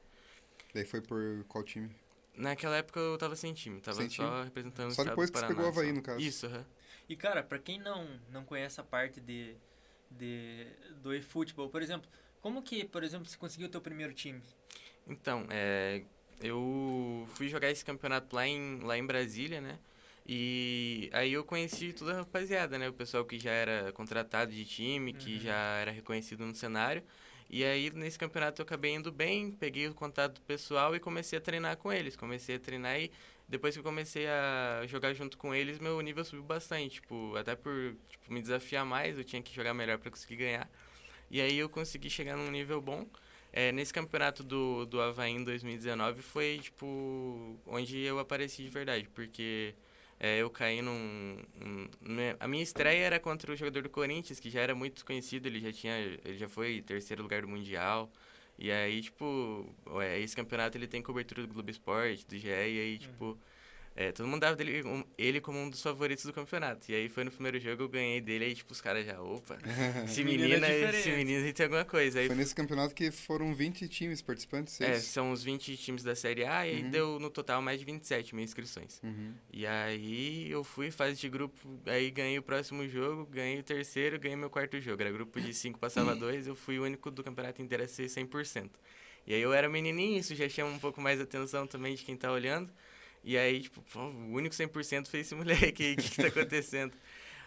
Daí 0.75 0.85
foi 0.85 1.01
por 1.01 1.45
qual 1.49 1.65
time? 1.65 1.91
Naquela 2.37 2.77
época 2.77 2.99
eu 2.99 3.17
tava 3.17 3.37
sem 3.37 3.55
time, 3.55 3.81
tava 3.81 3.97
Sem 3.99 4.09
só 4.09 4.25
time? 4.25 4.45
representando 4.45 4.93
Só 4.93 5.03
o 5.03 5.05
estado 5.05 5.11
depois 5.11 5.31
do 5.31 5.33
que 5.33 5.39
você 5.39 5.45
Paraná. 5.45 5.55
pegou 5.55 5.65
o 5.65 5.69
Havaí, 5.73 5.89
só. 5.89 5.95
no 5.95 6.03
caso. 6.03 6.21
Isso, 6.21 6.47
aham. 6.47 6.65
E, 7.09 7.17
cara, 7.17 7.43
pra 7.43 7.59
quem 7.59 7.79
não, 7.79 8.07
não 8.33 8.45
conhece 8.45 8.81
a 8.81 8.85
parte 8.85 9.21
de, 9.21 9.55
de, 10.11 10.67
do 11.03 11.15
eFootball, 11.15 11.69
por 11.69 11.81
exemplo, 11.83 12.11
como 12.41 12.63
que, 12.63 12.85
por 12.85 13.05
exemplo, 13.05 13.27
você 13.29 13.37
conseguiu 13.37 13.69
o 13.69 13.71
teu 13.71 13.81
primeiro 13.81 14.13
time? 14.13 14.43
Então, 15.07 15.47
é, 15.51 16.03
eu 16.41 17.27
fui 17.35 17.49
jogar 17.49 17.71
esse 17.71 17.85
campeonato 17.85 18.35
lá 18.35 18.47
em, 18.47 18.81
lá 18.81 18.97
em 18.99 19.07
Brasília, 19.07 19.61
né? 19.61 19.79
E 20.27 21.11
aí 21.13 21.33
eu 21.35 21.45
conheci 21.45 21.93
toda 21.93 22.13
a 22.13 22.17
rapaziada, 22.19 22.79
né? 22.79 22.89
O 22.89 22.93
pessoal 22.93 23.25
que 23.25 23.39
já 23.39 23.51
era 23.51 23.93
contratado 23.93 24.53
de 24.53 24.65
time, 24.65 25.13
que 25.13 25.35
Uhum. 25.35 25.41
já 25.41 25.55
era 25.81 25.91
reconhecido 25.91 26.47
no 26.47 26.55
cenário. 26.55 27.03
E 27.51 27.63
aí 27.63 27.91
nesse 27.91 28.19
campeonato 28.19 28.63
eu 28.63 28.65
acabei 28.65 28.93
indo 28.95 29.13
bem, 29.13 29.53
peguei 29.53 29.87
o 29.87 29.95
contato 29.95 30.35
do 30.37 30.41
pessoal 30.43 30.97
e 30.97 31.01
comecei 31.01 31.39
a 31.39 31.43
treinar 31.43 31.77
com 31.77 31.93
eles. 31.93 32.17
Comecei 32.17 32.57
a 32.57 32.59
treinar 32.59 32.99
e 32.99 33.11
depois 33.47 33.75
que 33.75 33.81
eu 33.81 33.85
comecei 33.85 34.27
a 34.27 34.85
jogar 34.87 35.13
junto 35.13 35.37
com 35.37 35.55
eles, 35.55 35.79
meu 35.79 36.01
nível 36.01 36.25
subiu 36.25 36.43
bastante. 36.43 36.95
Tipo, 36.95 37.37
até 37.37 37.55
por 37.55 37.95
tipo, 38.09 38.33
me 38.33 38.41
desafiar 38.41 38.85
mais, 38.87 39.19
eu 39.19 39.25
tinha 39.25 39.43
que 39.43 39.55
jogar 39.55 39.75
melhor 39.75 39.99
para 39.99 40.11
conseguir 40.11 40.37
ganhar. 40.37 40.71
E 41.31 41.41
aí 41.41 41.59
eu 41.59 41.69
consegui 41.69 42.09
chegar 42.09 42.35
num 42.37 42.51
nível 42.51 42.81
bom. 42.81 43.07
É, 43.53 43.71
nesse 43.73 43.93
campeonato 43.93 44.43
do, 44.43 44.85
do 44.87 45.01
Havaí 45.01 45.33
em 45.33 45.45
2019 45.45 46.23
foi, 46.23 46.59
tipo, 46.63 47.57
onde 47.67 47.99
eu 48.01 48.19
apareci 48.19 48.63
de 48.63 48.69
verdade, 48.71 49.09
porque 49.15 49.75
é, 50.27 50.39
eu 50.43 50.51
caí 50.51 50.81
num, 50.83 51.39
num- 51.61 51.89
né, 52.01 52.37
A 52.41 52.47
minha 52.49 52.63
estreia 52.63 53.05
era 53.05 53.21
contra 53.21 53.53
o 53.53 53.57
jogador 53.57 53.83
do 53.83 53.91
Corinthians, 53.91 54.41
que 54.41 54.51
já 54.51 54.61
era 54.61 54.75
muito 54.75 55.05
conhecido, 55.05 55.47
ele 55.49 55.61
já 55.61 55.73
tinha. 55.73 55.97
Ele 55.99 56.37
já 56.39 56.49
foi 56.49 56.81
terceiro 56.83 57.23
lugar 57.23 57.43
do 57.43 57.49
Mundial. 57.49 58.11
E 58.59 58.71
aí, 58.71 59.03
tipo, 59.03 59.67
é, 60.01 60.21
esse 60.21 60.37
campeonato 60.37 60.79
ele 60.79 60.87
tem 60.87 61.03
cobertura 61.03 61.43
do 61.47 61.53
Globo 61.53 61.71
Esporte, 61.71 62.27
do 62.27 62.37
GE, 62.39 62.49
e 62.49 62.81
aí, 62.81 62.99
tipo, 62.99 63.39
é, 63.97 64.11
todo 64.11 64.27
mundo 64.27 64.41
dava 64.41 64.57
dele, 64.57 64.83
um- 64.85 65.05
ele 65.17 65.41
como 65.41 65.59
um 65.59 65.71
dos 65.71 65.81
favoritos 65.81 66.25
do 66.25 66.33
campeonato. 66.33 66.91
E 66.91 66.95
aí 66.95 67.09
foi 67.09 67.23
no 67.25 67.31
primeiro 67.31 67.61
jogo, 67.61 67.85
eu 67.85 67.89
ganhei 67.89 68.21
dele, 68.21 68.47
aí, 68.47 68.55
tipo, 68.55 68.73
os 68.73 68.81
caras 68.81 69.07
já, 69.07 69.21
opa, 69.23 69.57
esse 70.05 70.25
Menino 70.25 70.65
é 70.65 70.91
esse 70.91 71.11
menino 71.13 71.45
aí 71.45 71.53
tem 71.53 71.65
alguma 71.65 71.85
coisa. 71.85 72.19
Aí 72.19 72.27
Foi 72.27 72.35
nesse 72.35 72.55
campeonato 72.55 72.95
que 72.95 73.11
foram 73.11 73.55
20 73.55 73.87
times 73.89 74.21
participantes, 74.21 74.81
é, 74.81 74.95
seis? 74.95 75.05
são 75.05 75.31
os 75.31 75.45
20 75.45 75.77
times 75.77 76.03
da 76.03 76.17
Série 76.17 76.45
A 76.45 76.67
e 76.67 76.71
aí 76.77 76.83
Uhum. 76.83 76.91
deu 76.91 77.19
no 77.21 77.31
total 77.31 77.63
mais 77.63 77.79
de 77.79 77.85
27 77.85 78.35
mil 78.35 78.45
inscrições. 78.45 79.01
Uhum. 79.05 79.33
E 79.53 79.65
aí 79.67 80.51
eu 80.51 80.65
fui, 80.65 80.91
fase 80.91 81.21
de 81.21 81.29
grupo, 81.29 81.55
aí 81.87 82.11
ganhei 82.11 82.39
o 82.39 82.43
próximo 82.43 82.89
jogo, 82.89 83.27
ganhei 83.27 83.61
o 83.61 83.63
terceiro, 83.63 84.19
ganhei 84.19 84.37
meu 84.37 84.51
quarto 84.51 84.81
jogo. 84.81 85.01
Era 85.03 85.13
grupo 85.13 85.41
de 85.41 85.55
5 85.55 85.79
passava 85.79 86.15
dois, 86.17 86.47
eu 86.47 86.55
fui 86.57 86.79
o 86.79 86.83
único 86.83 87.11
do 87.11 87.23
campeonato 87.23 87.63
inteiro 87.63 87.85
a 87.85 87.89
ser 87.89 88.09
100%. 88.09 88.71
E 89.27 89.33
aí 89.35 89.41
eu 89.41 89.53
era 89.55 89.69
menininho, 89.69 90.19
isso 90.19 90.35
já 90.35 90.49
chama 90.49 90.71
um 90.73 90.79
pouco 90.79 91.01
mais 91.01 91.21
atenção 91.21 91.67
também 91.67 91.95
de 91.95 92.03
quem 92.05 92.17
tá 92.17 92.31
olhando. 92.33 92.73
E 93.25 93.39
aí, 93.39 93.63
tipo, 93.63 93.83
pô, 93.93 94.01
o 94.01 94.33
único 94.33 94.55
100% 94.55 95.09
foi 95.09 95.21
esse 95.21 95.35
moleque 95.35 95.83
aí, 95.83 95.95
o 95.95 95.97
que, 95.97 96.11
que 96.11 96.17
tá 96.17 96.29
acontecendo? 96.29 96.93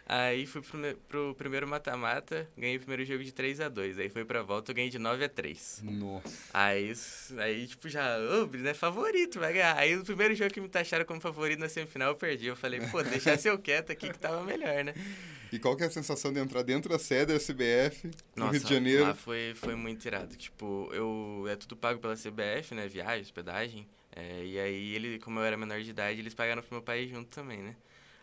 Aí 0.09 0.45
fui 0.45 0.62
pro, 0.62 0.79
pro 1.09 1.35
primeiro 1.35 1.68
mata-mata, 1.68 2.50
ganhei 2.57 2.77
o 2.77 2.79
primeiro 2.79 3.03
jogo 3.03 3.21
de 3.25 3.33
3 3.33 3.59
a 3.59 3.68
2 3.68 4.00
Aí 4.00 4.07
foi 4.07 4.24
pra 4.24 4.41
volta, 4.41 4.71
eu 4.71 4.75
ganhei 4.75 4.89
de 4.89 4.97
9 4.97 5.25
a 5.25 5.27
3 5.27 5.81
Nossa. 5.83 6.29
Aí, 6.53 6.94
aí 7.39 7.68
tipo, 7.68 7.89
já, 7.89 8.18
ô, 8.18 8.44
o 8.44 8.47
Brino 8.47 8.69
é 8.69 8.74
favorito, 8.74 9.38
vai 9.38 9.51
ganhar. 9.51 9.77
Aí, 9.77 9.97
o 9.97 10.06
primeiro 10.06 10.33
jogo 10.33 10.53
que 10.53 10.62
me 10.62 10.69
taxaram 10.69 11.03
como 11.03 11.19
favorito 11.19 11.59
na 11.59 11.68
semifinal, 11.68 12.12
eu 12.12 12.15
perdi. 12.15 12.47
Eu 12.47 12.56
falei, 12.56 12.79
pô, 12.89 13.03
deixasse 13.03 13.50
eu 13.51 13.59
quieto 13.59 13.91
aqui 13.91 14.09
que 14.09 14.18
tava 14.18 14.41
melhor, 14.45 14.81
né? 14.85 14.94
E 15.51 15.59
qual 15.59 15.75
que 15.75 15.83
é 15.83 15.88
a 15.88 15.91
sensação 15.91 16.31
de 16.31 16.39
entrar 16.39 16.62
dentro 16.62 16.89
da 16.89 17.00
sede 17.00 17.33
da 17.33 17.35
SBF, 17.35 18.07
no 18.33 18.45
Nossa, 18.45 18.51
Rio 18.53 18.63
de 18.63 18.74
Janeiro? 18.74 19.03
lá 19.03 19.13
foi, 19.13 19.53
foi 19.56 19.75
muito 19.75 20.06
irado. 20.06 20.38
Tipo, 20.38 20.89
eu, 20.93 21.46
é 21.50 21.57
tudo 21.57 21.75
pago 21.75 22.00
pela 22.00 22.15
CBF, 22.15 22.74
né, 22.74 22.88
viagem, 22.88 23.24
hospedagem. 23.24 23.86
É, 24.19 24.43
e 24.43 24.59
aí, 24.59 24.95
ele, 24.95 25.19
como 25.19 25.39
eu 25.39 25.43
era 25.45 25.55
menor 25.55 25.79
de 25.81 25.91
idade, 25.91 26.19
eles 26.19 26.33
pagaram 26.33 26.63
pro 26.63 26.74
meu 26.74 26.81
pai 26.81 27.07
junto 27.07 27.29
também, 27.29 27.59
né? 27.62 27.75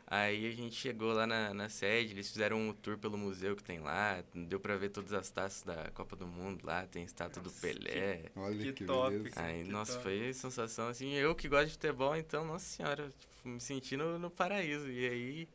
Aí 0.07 0.47
a 0.47 0.53
gente 0.55 0.75
chegou 0.75 1.13
lá 1.13 1.27
na, 1.27 1.55
na 1.55 1.69
sede, 1.69 2.13
eles 2.13 2.31
fizeram 2.31 2.59
um 2.61 2.73
tour 2.75 2.99
pelo 2.99 3.17
museu 3.17 3.55
que 3.57 3.63
tem 3.63 3.79
lá, 3.79 4.23
deu 4.35 4.59
pra 4.61 4.77
ver 4.77 4.91
todas 4.91 5.13
as 5.13 5.31
taças 5.31 5.63
da 5.63 5.91
Copa 5.95 6.15
do 6.17 6.27
Mundo 6.27 6.67
lá, 6.67 6.85
tem 6.87 7.05
estátua 7.05 7.41
do 7.43 7.49
Nossa, 7.49 7.61
Pelé. 7.61 8.25
Olha 8.37 8.59
que, 8.59 8.73
Que 8.73 8.85
top. 8.85 9.17
beleza. 9.17 9.41
Aí, 9.41 9.65
Que 9.65 9.71
nossa, 9.71 9.93
top. 9.93 10.03
foi 10.03 10.33
sensação 10.35 10.89
assim. 10.89 11.15
Eu 11.15 11.35
que 11.35 11.49
gosto 11.49 11.67
de 11.67 11.73
futebol, 11.73 12.15
então, 12.17 12.45
nossa 12.45 12.65
senhora, 12.67 13.09
tipo, 13.19 13.49
me 13.49 13.61
senti 13.61 13.97
no, 13.97 14.19
no 14.19 14.31
paraíso. 14.31 14.91
E 14.91 15.09
aí. 15.09 15.49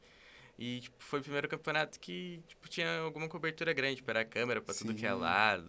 E, 0.57 0.81
tipo, 0.81 0.95
foi 1.03 1.19
o 1.19 1.23
primeiro 1.23 1.47
campeonato 1.47 1.99
que, 1.99 2.41
tipo, 2.47 2.67
tinha 2.67 2.99
alguma 2.99 3.29
cobertura 3.29 3.71
grande, 3.71 3.97
tipo, 3.97 4.09
era 4.09 4.25
câmera 4.25 4.61
pra 4.61 4.73
tudo 4.73 4.93
que 4.93 5.05
é 5.05 5.13
lado, 5.13 5.67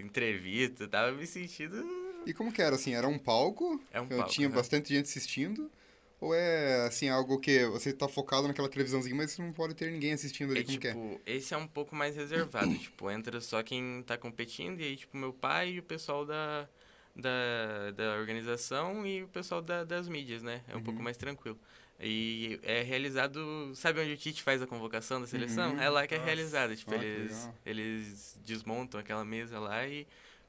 entrevista, 0.00 0.86
tava 0.88 1.12
me 1.12 1.26
sentindo. 1.26 2.05
E 2.26 2.34
como 2.34 2.52
que 2.52 2.60
era, 2.60 2.74
assim? 2.76 2.94
Era 2.94 3.08
um 3.08 3.18
palco? 3.18 3.80
É 3.90 4.00
um 4.00 4.08
Eu 4.08 4.18
palco. 4.18 4.32
tinha 4.32 4.48
né? 4.48 4.54
bastante 4.54 4.88
gente 4.94 5.06
assistindo? 5.06 5.70
Ou 6.20 6.34
é, 6.34 6.86
assim, 6.86 7.08
algo 7.08 7.38
que 7.38 7.64
você 7.66 7.92
tá 7.92 8.08
focado 8.08 8.48
naquela 8.48 8.68
televisãozinha, 8.68 9.14
mas 9.14 9.32
você 9.32 9.42
não 9.42 9.52
pode 9.52 9.74
ter 9.74 9.90
ninguém 9.92 10.12
assistindo 10.14 10.50
ali, 10.52 10.60
É, 10.60 10.64
como 10.64 10.78
é? 10.78 10.80
tipo, 10.80 11.20
esse 11.26 11.52
é 11.54 11.56
um 11.56 11.68
pouco 11.68 11.94
mais 11.94 12.16
reservado, 12.16 12.72
tipo, 12.78 13.10
entra 13.10 13.40
só 13.40 13.62
quem 13.62 14.02
tá 14.02 14.16
competindo, 14.16 14.80
e 14.80 14.84
aí, 14.84 14.96
tipo, 14.96 15.16
meu 15.16 15.32
pai 15.32 15.72
e 15.72 15.78
o 15.78 15.82
pessoal 15.82 16.24
da, 16.24 16.66
da, 17.14 17.90
da 17.92 18.14
organização 18.16 19.06
e 19.06 19.22
o 19.22 19.28
pessoal 19.28 19.60
da- 19.60 19.84
das 19.84 20.08
mídias, 20.08 20.42
né? 20.42 20.62
É 20.68 20.74
um 20.76 20.80
pouco 20.80 20.98
Uhum. 20.98 21.04
mais 21.04 21.16
tranquilo. 21.18 21.58
E 22.00 22.58
é 22.62 22.82
realizado, 22.82 23.72
sabe 23.74 24.00
onde 24.00 24.12
o 24.12 24.16
Tite 24.16 24.42
faz 24.42 24.60
a 24.62 24.66
convocação 24.66 25.20
da 25.20 25.26
seleção? 25.26 25.72
Uhum. 25.72 25.80
É 25.80 25.88
lá 25.88 26.06
que 26.06 26.14
é 26.14 26.18
Nossa. 26.18 26.26
realizado, 26.26 26.76
tipo, 26.76 26.92
Ah, 26.92 27.02
eles, 27.02 27.48
eles 27.64 28.38
desmontam 28.44 29.00
aquela 29.00 29.24
mesa 29.24 29.58
lá 29.58 29.86
e 29.86 30.06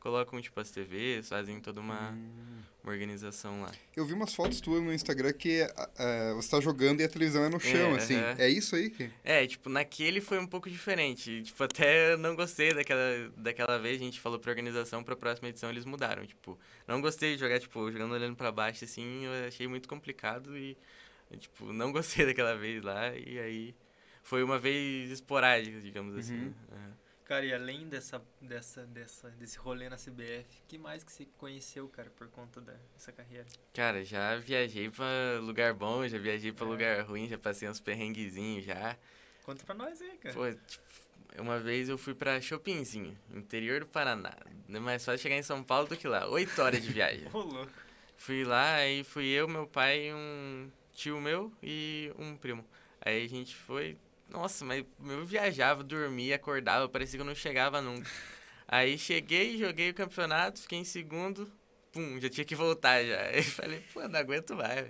colocam, 0.07 0.41
tipo, 0.41 0.57
as 0.61 0.71
TVs, 0.71 1.27
fazem 1.27 1.59
toda 1.59 1.81
uma, 1.81 2.11
Hum. 2.11 2.61
uma 2.81 2.93
organização 2.93 3.61
lá. 3.61 3.71
Eu 3.93 4.05
vi 4.05 4.13
umas 4.13 4.33
fotos 4.33 4.61
tuas 4.61 4.81
no 4.81 4.93
Instagram 4.93 5.33
que 5.33 5.61
ah, 5.75 6.33
você 6.35 6.49
tá 6.49 6.61
jogando 6.61 7.01
e 7.01 7.03
a 7.03 7.09
televisão 7.09 7.43
é 7.43 7.49
no 7.49 7.59
chão, 7.59 7.93
É, 7.93 7.97
assim. 7.97 8.15
aham. 8.15 8.35
É 8.39 8.49
isso 8.49 8.73
aí 8.77 8.89
que... 8.89 9.11
É, 9.21 9.45
tipo, 9.45 9.67
naquele 9.69 10.21
foi 10.21 10.39
um 10.39 10.47
pouco 10.47 10.69
diferente. 10.69 11.43
Tipo, 11.43 11.61
até 11.61 12.15
não 12.15 12.37
gostei 12.37 12.73
daquela, 12.73 13.01
daquela 13.35 13.77
vez, 13.77 13.99
a 13.99 14.03
gente 14.05 14.17
falou 14.21 14.39
pra 14.39 14.49
organização, 14.49 15.03
pra 15.03 15.13
próxima 15.17 15.49
edição 15.49 15.69
eles 15.69 15.83
mudaram. 15.83 16.25
Tipo, 16.25 16.57
não 16.87 17.01
gostei 17.01 17.33
de 17.33 17.39
jogar, 17.41 17.59
tipo, 17.59 17.91
jogando 17.91 18.13
olhando 18.13 18.35
pra 18.37 18.49
baixo, 18.49 18.85
assim, 18.85 19.25
eu 19.25 19.45
achei 19.45 19.67
muito 19.67 19.89
complicado 19.89 20.57
e, 20.57 20.77
tipo, 21.37 21.73
não 21.73 21.91
gostei 21.91 22.25
daquela 22.33 22.55
vez 22.55 22.81
lá. 22.81 23.13
E 23.13 23.37
aí, 23.39 23.75
foi 24.23 24.41
uma 24.41 24.57
vez 24.57 25.11
esporádica, 25.11 25.81
digamos 25.81 26.15
assim. 26.15 26.45
Uhum. 26.45 26.53
Cara, 27.27 27.45
e 27.45 27.53
além 27.53 27.89
dessa, 27.89 28.21
dessa, 28.41 28.85
dessa, 28.85 29.29
desse 29.31 29.57
rolê 29.57 29.89
na 29.89 29.97
CBF, 29.97 30.45
que 30.65 30.77
mais 30.77 31.03
que 31.03 31.11
você 31.11 31.25
conheceu, 31.37 31.85
cara, 31.89 32.09
por 32.09 32.29
conta 32.29 32.61
dessa 32.61 33.11
carreira? 33.11 33.45
Cara, 33.73 34.01
já 34.05 34.37
viajei 34.37 34.89
pra 34.89 35.05
lugar 35.41 35.73
bom, 35.73 36.07
já 36.07 36.17
viajei 36.17 36.53
pra 36.53 36.65
É. 36.65 36.69
lugar 36.69 37.01
ruim, 37.01 37.27
já 37.27 37.37
passei 37.37 37.67
uns 37.67 37.81
perrenguezinhos 37.81 38.63
já. 38.63 38.95
Conta 39.43 39.65
pra 39.65 39.75
nós 39.75 40.01
aí, 40.01 40.17
cara. 40.17 40.33
Pô, 40.33 40.49
tipo, 40.53 40.83
uma 41.41 41.59
vez 41.59 41.89
eu 41.89 41.97
fui 41.97 42.15
pra 42.15 42.39
Chopinzinho, 42.39 43.17
interior 43.33 43.81
do 43.81 43.87
Paraná. 43.87 44.33
É 44.69 44.79
mais 44.79 45.03
fácil 45.03 45.19
chegar 45.23 45.35
em 45.35 45.43
São 45.43 45.61
Paulo 45.61 45.87
do 45.89 45.97
que 45.97 46.07
lá. 46.07 46.29
Oito 46.29 46.61
horas 46.61 46.81
de 46.81 46.93
viagem. 46.93 47.27
Ô, 47.33 47.39
louco. 47.39 47.71
Fui 48.15 48.45
lá, 48.45 48.75
aí 48.75 49.03
fui 49.03 49.25
eu, 49.27 49.49
meu 49.49 49.67
pai 49.67 50.07
e 50.07 50.13
um 50.13 50.71
tio 50.93 51.19
meu 51.19 51.51
e 51.61 52.09
um 52.17 52.37
primo. 52.37 52.65
Aí 53.01 53.25
a 53.25 53.27
gente 53.29 53.53
foi. 53.53 53.97
Nossa, 54.29 54.65
mas 54.65 54.85
eu 55.05 55.25
viajava, 55.25 55.83
dormia, 55.83 56.35
acordava, 56.35 56.89
parecia 56.89 57.17
que 57.17 57.21
eu 57.21 57.25
não 57.25 57.35
chegava 57.35 57.81
nunca. 57.81 58.09
Aí 58.67 58.97
cheguei, 58.97 59.57
joguei 59.57 59.89
o 59.91 59.93
campeonato, 59.93 60.61
fiquei 60.61 60.79
em 60.79 60.83
segundo, 60.83 61.49
pum, 61.91 62.19
já 62.19 62.29
tinha 62.29 62.45
que 62.45 62.55
voltar 62.55 63.03
já. 63.03 63.21
Aí 63.31 63.43
falei, 63.43 63.81
pô, 63.93 64.07
não 64.07 64.19
aguento 64.19 64.55
mais. 64.55 64.87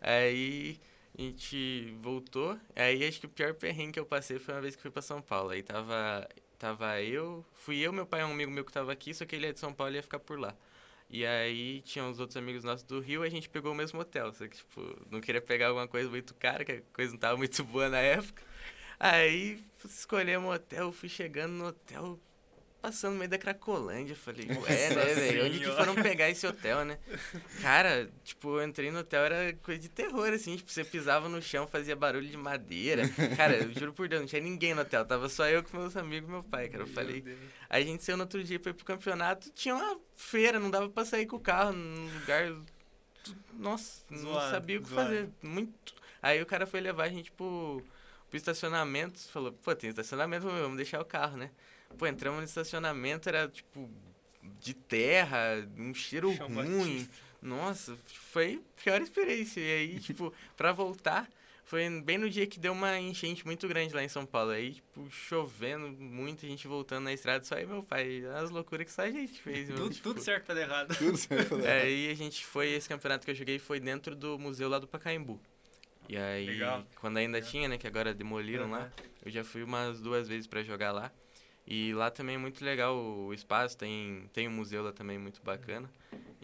Aí 0.00 0.80
a 1.16 1.22
gente 1.22 1.94
voltou. 2.00 2.58
Aí 2.74 3.06
acho 3.06 3.20
que 3.20 3.26
o 3.26 3.28
pior 3.28 3.54
perrengue 3.54 3.92
que 3.92 4.00
eu 4.00 4.06
passei 4.06 4.38
foi 4.38 4.54
uma 4.54 4.60
vez 4.60 4.74
que 4.74 4.82
fui 4.82 4.90
pra 4.90 5.02
São 5.02 5.22
Paulo. 5.22 5.50
Aí 5.50 5.62
tava, 5.62 6.28
tava 6.58 7.00
eu, 7.00 7.44
fui 7.54 7.78
eu, 7.78 7.92
meu 7.92 8.06
pai 8.06 8.20
e 8.20 8.24
um 8.24 8.32
amigo 8.32 8.50
meu 8.50 8.64
que 8.64 8.72
tava 8.72 8.92
aqui, 8.92 9.14
só 9.14 9.24
que 9.24 9.36
ele 9.36 9.46
é 9.46 9.52
de 9.52 9.60
São 9.60 9.72
Paulo 9.72 9.92
e 9.94 9.96
ia 9.96 10.02
ficar 10.02 10.18
por 10.18 10.38
lá. 10.38 10.56
E 11.12 11.26
aí 11.26 11.82
tinha 11.82 12.02
uns 12.06 12.18
outros 12.18 12.38
amigos 12.38 12.64
nossos 12.64 12.84
do 12.84 12.98
Rio, 12.98 13.22
a 13.22 13.28
gente 13.28 13.46
pegou 13.46 13.72
o 13.72 13.74
mesmo 13.74 14.00
hotel. 14.00 14.32
Só 14.32 14.48
que, 14.48 14.56
tipo, 14.56 14.80
não 15.10 15.20
queria 15.20 15.42
pegar 15.42 15.68
alguma 15.68 15.86
coisa 15.86 16.08
muito 16.08 16.34
cara, 16.34 16.64
que 16.64 16.72
a 16.72 16.82
coisa 16.94 17.12
não 17.12 17.18
tava 17.20 17.36
muito 17.36 17.62
boa 17.64 17.90
na 17.90 17.98
época. 17.98 18.42
Aí 18.98 19.62
escolhemos 19.84 20.48
um 20.48 20.52
hotel, 20.54 20.90
fui 20.90 21.10
chegando 21.10 21.52
no 21.52 21.66
hotel, 21.66 22.18
passando 22.82 23.12
no 23.12 23.20
meio 23.20 23.30
da 23.30 23.38
Cracolândia. 23.38 24.16
Falei, 24.16 24.48
ué, 24.48 24.90
né, 24.90 25.04
velho? 25.14 25.46
Onde 25.46 25.60
que 25.60 25.70
foram 25.70 25.94
pegar 25.94 26.28
esse 26.28 26.44
hotel, 26.44 26.84
né? 26.84 26.98
Cara, 27.62 28.10
tipo, 28.24 28.58
eu 28.58 28.66
entrei 28.66 28.90
no 28.90 28.98
hotel, 28.98 29.24
era 29.24 29.52
coisa 29.62 29.80
de 29.80 29.88
terror, 29.88 30.28
assim. 30.32 30.56
Tipo, 30.56 30.70
você 30.70 30.84
pisava 30.84 31.28
no 31.28 31.40
chão, 31.40 31.66
fazia 31.66 31.94
barulho 31.94 32.28
de 32.28 32.36
madeira. 32.36 33.08
Cara, 33.36 33.56
eu 33.56 33.72
juro 33.72 33.92
por 33.92 34.08
Deus, 34.08 34.20
não 34.22 34.26
tinha 34.26 34.42
ninguém 34.42 34.74
no 34.74 34.82
hotel. 34.82 35.04
Tava 35.06 35.28
só 35.28 35.48
eu 35.48 35.62
com 35.62 35.76
meus 35.76 35.96
amigos 35.96 36.28
e 36.28 36.32
meu 36.32 36.42
pai, 36.42 36.68
cara. 36.68 36.82
Eu 36.82 36.88
falei. 36.88 37.24
Aí 37.70 37.84
a 37.84 37.86
gente 37.86 38.02
saiu 38.02 38.16
no 38.16 38.24
outro 38.24 38.42
dia 38.42 38.58
pra 38.58 38.70
ir 38.70 38.74
pro 38.74 38.84
campeonato, 38.84 39.50
tinha 39.52 39.74
uma 39.76 40.00
feira, 40.16 40.58
não 40.58 40.70
dava 40.70 40.88
pra 40.88 41.04
sair 41.04 41.26
com 41.26 41.36
o 41.36 41.40
carro 41.40 41.72
num 41.72 42.12
lugar. 42.18 42.52
Nossa, 43.54 44.02
não 44.10 44.18
zoado, 44.18 44.50
sabia 44.50 44.78
o 44.78 44.82
que 44.82 44.88
zoado. 44.88 45.08
fazer. 45.08 45.30
Muito. 45.40 45.94
Aí 46.20 46.42
o 46.42 46.46
cara 46.46 46.66
foi 46.66 46.80
levar 46.80 47.04
a 47.04 47.08
gente 47.08 47.30
pro, 47.30 47.80
pro 48.28 48.36
estacionamento, 48.36 49.20
falou, 49.28 49.52
pô, 49.52 49.74
tem 49.74 49.90
estacionamento, 49.90 50.46
vamos 50.46 50.76
deixar 50.76 51.00
o 51.00 51.04
carro, 51.04 51.36
né? 51.36 51.50
Pô, 51.96 52.06
entramos 52.06 52.38
no 52.40 52.44
estacionamento, 52.44 53.28
era 53.28 53.48
tipo 53.48 53.90
de 54.60 54.74
terra, 54.74 55.66
um 55.76 55.92
cheiro 55.94 56.34
Chão 56.34 56.48
ruim. 56.48 56.98
Batista. 56.98 57.32
Nossa, 57.42 57.96
foi 58.06 58.62
a 58.78 58.82
pior 58.82 59.00
experiência. 59.00 59.60
E 59.60 59.72
aí, 59.72 59.98
tipo, 60.00 60.32
pra 60.56 60.72
voltar, 60.72 61.28
foi 61.64 61.88
bem 62.00 62.18
no 62.18 62.30
dia 62.30 62.46
que 62.46 62.60
deu 62.60 62.72
uma 62.72 62.98
enchente 62.98 63.44
muito 63.44 63.66
grande 63.66 63.92
lá 63.92 64.02
em 64.02 64.08
São 64.08 64.24
Paulo. 64.24 64.52
Aí, 64.52 64.74
tipo, 64.74 65.10
chovendo, 65.10 65.88
muita 65.88 66.46
gente 66.46 66.68
voltando 66.68 67.04
na 67.04 67.12
estrada, 67.12 67.44
só 67.44 67.56
aí 67.56 67.66
meu 67.66 67.82
pai. 67.82 68.22
As 68.40 68.50
loucuras 68.50 68.86
que 68.86 68.92
só 68.92 69.02
a 69.02 69.10
gente 69.10 69.40
fez. 69.42 69.68
tudo, 69.68 69.90
tipo, 69.90 70.02
tudo 70.14 70.20
certo 70.22 70.44
pra 70.46 70.54
dar 70.54 70.60
errado. 70.60 70.96
Tudo 70.96 71.16
certo 71.16 71.48
pra 71.48 71.56
dar 71.58 71.64
errado. 71.64 71.84
Aí 71.84 72.10
a 72.10 72.14
gente 72.14 72.46
foi, 72.46 72.70
esse 72.70 72.88
campeonato 72.88 73.24
que 73.24 73.30
eu 73.32 73.34
joguei 73.34 73.58
foi 73.58 73.80
dentro 73.80 74.14
do 74.14 74.38
museu 74.38 74.68
lá 74.68 74.78
do 74.78 74.86
Pacaembu. 74.86 75.40
E 76.08 76.16
aí, 76.16 76.46
Legal. 76.46 76.84
quando 77.00 77.16
ainda 77.16 77.38
Legal. 77.38 77.50
tinha, 77.50 77.68
né, 77.68 77.78
que 77.78 77.86
agora 77.86 78.12
demoliram 78.12 78.64
uhum. 78.64 78.72
lá, 78.72 78.92
eu 79.24 79.30
já 79.30 79.42
fui 79.42 79.62
umas 79.62 80.00
duas 80.00 80.28
vezes 80.28 80.46
para 80.46 80.62
jogar 80.62 80.92
lá. 80.92 81.10
E 81.66 81.94
lá 81.94 82.10
também 82.10 82.34
é 82.34 82.38
muito 82.38 82.64
legal 82.64 82.96
o 82.96 83.32
espaço, 83.32 83.76
tem, 83.76 84.28
tem 84.32 84.48
um 84.48 84.52
museu 84.52 84.82
lá 84.82 84.92
também 84.92 85.18
muito 85.18 85.40
bacana. 85.42 85.88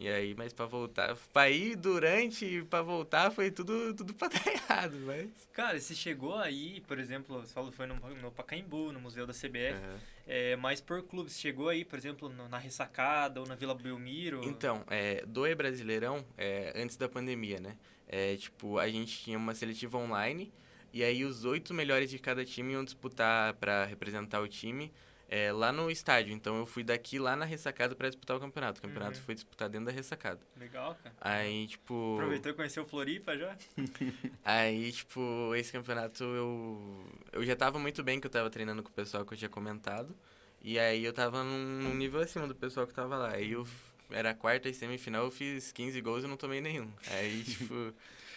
E 0.00 0.08
aí, 0.08 0.32
mas 0.36 0.52
pra 0.52 0.64
voltar, 0.64 1.16
pra 1.32 1.50
ir 1.50 1.74
durante 1.74 2.44
e 2.44 2.62
pra 2.62 2.82
voltar 2.82 3.32
foi 3.32 3.50
tudo, 3.50 3.92
tudo 3.94 4.14
pra 4.14 4.28
dar 4.28 4.46
errado, 4.46 4.96
mas... 5.04 5.28
Cara, 5.52 5.78
você 5.78 5.92
chegou 5.92 6.36
aí, 6.36 6.80
por 6.82 7.00
exemplo, 7.00 7.40
você 7.40 7.52
falou 7.52 7.72
foi 7.72 7.86
no, 7.86 7.96
no 7.96 8.30
Pacaembu, 8.30 8.92
no 8.92 9.00
Museu 9.00 9.26
da 9.26 9.32
CBF, 9.32 9.74
uhum. 9.74 9.98
é, 10.24 10.54
mas 10.54 10.80
por 10.80 11.02
clubes, 11.02 11.36
chegou 11.36 11.68
aí, 11.68 11.84
por 11.84 11.98
exemplo, 11.98 12.28
no, 12.28 12.48
na 12.48 12.58
Ressacada 12.58 13.40
ou 13.40 13.46
na 13.46 13.56
Vila 13.56 13.74
Belmiro? 13.74 14.40
Então, 14.44 14.84
é, 14.88 15.26
do 15.26 15.44
E 15.44 15.52
Brasileirão, 15.52 16.24
é, 16.36 16.72
antes 16.76 16.96
da 16.96 17.08
pandemia, 17.08 17.58
né? 17.58 17.76
É, 18.06 18.36
tipo, 18.36 18.78
a 18.78 18.88
gente 18.88 19.18
tinha 19.18 19.36
uma 19.36 19.52
seletiva 19.52 19.98
online, 19.98 20.52
e 20.92 21.02
aí 21.02 21.24
os 21.24 21.44
oito 21.44 21.74
melhores 21.74 22.08
de 22.08 22.20
cada 22.20 22.44
time 22.44 22.74
iam 22.74 22.84
disputar 22.84 23.54
para 23.54 23.84
representar 23.84 24.40
o 24.40 24.46
time 24.46 24.92
é, 25.28 25.52
lá 25.52 25.70
no 25.70 25.90
estádio. 25.90 26.32
Então 26.32 26.56
eu 26.56 26.66
fui 26.66 26.82
daqui 26.82 27.18
lá 27.18 27.36
na 27.36 27.44
ressacada 27.44 27.94
para 27.94 28.08
disputar 28.08 28.36
o 28.36 28.40
campeonato. 28.40 28.78
O 28.78 28.82
campeonato 28.82 29.18
uhum. 29.18 29.24
foi 29.24 29.34
disputado 29.34 29.72
dentro 29.72 29.86
da 29.86 29.92
ressacada. 29.92 30.40
Legal, 30.56 30.96
cara. 31.02 31.14
Aí, 31.20 31.66
tipo. 31.66 32.14
Aproveitou 32.14 32.52
e 32.52 32.54
conheceu 32.54 32.82
o 32.82 32.86
Floripa 32.86 33.36
já? 33.36 33.56
aí, 34.42 34.90
tipo, 34.90 35.54
esse 35.54 35.70
campeonato 35.70 36.24
eu. 36.24 37.06
Eu 37.32 37.44
já 37.44 37.54
tava 37.54 37.78
muito 37.78 38.02
bem 38.02 38.18
que 38.18 38.26
eu 38.26 38.30
tava 38.30 38.48
treinando 38.48 38.82
com 38.82 38.88
o 38.88 38.92
pessoal 38.92 39.24
que 39.24 39.34
eu 39.34 39.38
tinha 39.38 39.50
comentado. 39.50 40.16
E 40.62 40.78
aí 40.78 41.04
eu 41.04 41.12
tava 41.12 41.44
num, 41.44 41.82
num 41.82 41.94
nível 41.94 42.20
acima 42.20 42.48
do 42.48 42.54
pessoal 42.54 42.86
que 42.86 42.94
tava 42.94 43.16
lá. 43.16 43.34
Aí 43.34 43.52
eu. 43.52 43.66
Era 44.10 44.30
a 44.30 44.34
quarta 44.34 44.70
e 44.70 44.74
semifinal, 44.74 45.26
eu 45.26 45.30
fiz 45.30 45.70
15 45.70 46.00
gols 46.00 46.24
e 46.24 46.26
não 46.26 46.38
tomei 46.38 46.62
nenhum. 46.62 46.90
Aí, 47.10 47.44
tipo. 47.44 47.92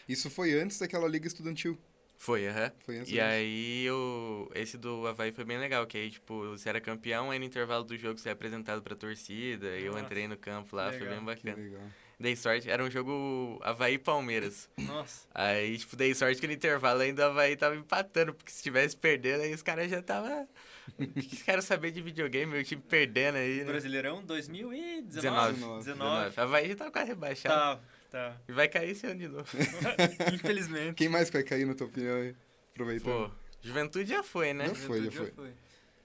Isso 0.09 0.29
foi 0.29 0.53
antes 0.59 0.77
daquela 0.77 1.07
liga 1.07 1.25
estudantil. 1.25 1.79
Foi, 2.21 2.47
aham. 2.47 2.65
Uhum. 2.65 2.71
Foi 2.85 3.03
E 3.07 3.19
aí, 3.19 3.83
eu, 3.83 4.51
esse 4.53 4.77
do 4.77 5.07
Havaí 5.07 5.31
foi 5.31 5.43
bem 5.43 5.57
legal, 5.57 5.87
que 5.87 5.97
aí, 5.97 6.11
tipo, 6.11 6.51
você 6.51 6.69
era 6.69 6.79
campeão, 6.79 7.31
aí 7.31 7.39
no 7.39 7.45
intervalo 7.45 7.83
do 7.83 7.97
jogo 7.97 8.19
você 8.19 8.29
é 8.29 8.31
apresentado 8.31 8.79
pra 8.83 8.95
torcida, 8.95 9.75
e 9.75 9.85
eu 9.85 9.97
entrei 9.97 10.27
no 10.27 10.37
campo 10.37 10.75
lá, 10.75 10.91
legal. 10.91 10.99
foi 10.99 11.09
bem 11.09 11.25
bacana. 11.25 11.55
Que 11.55 11.61
legal. 11.61 11.81
Dei 12.19 12.35
sorte, 12.35 12.69
era 12.69 12.83
um 12.83 12.91
jogo 12.91 13.59
Havaí 13.63 13.97
Palmeiras. 13.97 14.69
Nossa. 14.77 15.27
Aí, 15.33 15.75
tipo, 15.79 15.95
dei 15.95 16.13
sorte 16.13 16.39
que 16.39 16.45
no 16.45 16.53
intervalo 16.53 17.01
ainda 17.01 17.27
o 17.27 17.31
Havaí 17.31 17.57
tava 17.57 17.75
empatando, 17.75 18.35
porque 18.35 18.51
se 18.51 18.61
tivesse 18.61 18.95
perdendo, 18.95 19.41
aí 19.41 19.51
os 19.51 19.63
caras 19.63 19.89
já 19.89 20.03
tava... 20.03 20.47
Quero 21.43 21.63
saber 21.63 21.89
de 21.89 22.03
videogame, 22.03 22.51
meu 22.51 22.63
time 22.63 22.83
perdendo 22.87 23.37
aí, 23.37 23.61
né? 23.61 23.63
Brasileirão 23.63 24.23
2019. 24.23 25.53
19. 25.53 25.53
19. 25.79 25.85
19. 25.85 26.39
Havaí 26.39 26.69
já 26.69 26.75
tava 26.75 26.91
quase 26.91 27.07
rebaixado. 27.07 27.79
Tá. 27.79 28.00
Tá. 28.11 28.35
E 28.47 28.51
vai 28.51 28.67
cair 28.67 28.91
esse 28.91 29.07
ano 29.07 29.19
de 29.19 29.27
novo. 29.29 29.47
Infelizmente. 30.35 30.95
Quem 30.95 31.07
mais 31.07 31.29
vai 31.29 31.43
cair, 31.43 31.65
na 31.65 31.73
tua 31.73 31.87
opinião, 31.87 32.17
aí? 32.17 32.35
Aproveitando. 32.73 33.29
Pô, 33.29 33.35
Juventude 33.61 34.09
já 34.09 34.21
foi, 34.21 34.53
né? 34.53 34.67
Já 34.67 34.75
foi, 34.75 35.03
já 35.05 35.11
foi. 35.11 35.25
Já 35.27 35.31
foi. 35.31 35.53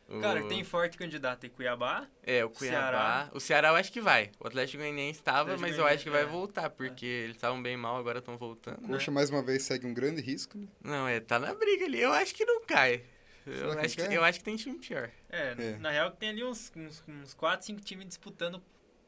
O... 0.08 0.20
Cara, 0.20 0.46
tem 0.46 0.62
forte 0.62 0.96
candidato 0.96 1.46
em 1.46 1.50
Cuiabá. 1.50 2.06
É, 2.22 2.44
o 2.44 2.50
Cuiabá. 2.50 2.78
Ceará. 2.78 3.30
O 3.34 3.40
Ceará 3.40 3.68
eu 3.70 3.75
acho 3.75 3.90
que 3.90 4.00
vai. 4.00 4.30
O 4.38 4.46
Atlético 4.46 4.78
Goianiense 4.78 5.18
estava, 5.18 5.56
mas 5.56 5.76
eu 5.76 5.84
acho 5.84 6.04
que 6.04 6.10
vai 6.10 6.22
é. 6.22 6.26
voltar, 6.26 6.70
porque 6.70 7.06
é. 7.06 7.25
eles 7.25 7.34
estavam 7.34 7.60
bem 7.60 7.76
mal, 7.76 7.96
agora 7.96 8.20
estão 8.20 8.38
voltando. 8.38 8.86
Coxa, 8.86 9.10
né? 9.10 9.14
mais 9.16 9.28
uma 9.30 9.42
vez, 9.42 9.64
segue 9.64 9.84
um 9.84 9.92
grande 9.92 10.22
risco. 10.22 10.56
Né? 10.56 10.68
Não, 10.84 11.08
é, 11.08 11.18
tá 11.18 11.40
na 11.40 11.52
briga 11.54 11.86
ali. 11.86 12.00
Eu 12.00 12.12
acho 12.12 12.32
que 12.36 12.44
não 12.44 12.64
cai. 12.64 13.02
Eu 13.44 13.72
acho 13.80 13.96
que, 13.96 14.02
eu 14.02 14.25
acho 14.25 14.38
que 14.38 14.44
tem 14.44 14.54
time 14.54 14.78
pior. 14.78 15.10
É, 15.28 15.56
é. 15.58 15.76
na 15.78 15.90
real 15.90 16.12
tem 16.12 16.28
ali 16.28 16.44
uns, 16.44 16.70
uns, 16.76 17.02
uns 17.08 17.34
4, 17.34 17.66
5 17.66 17.80
times 17.80 18.06
disputando 18.06 18.62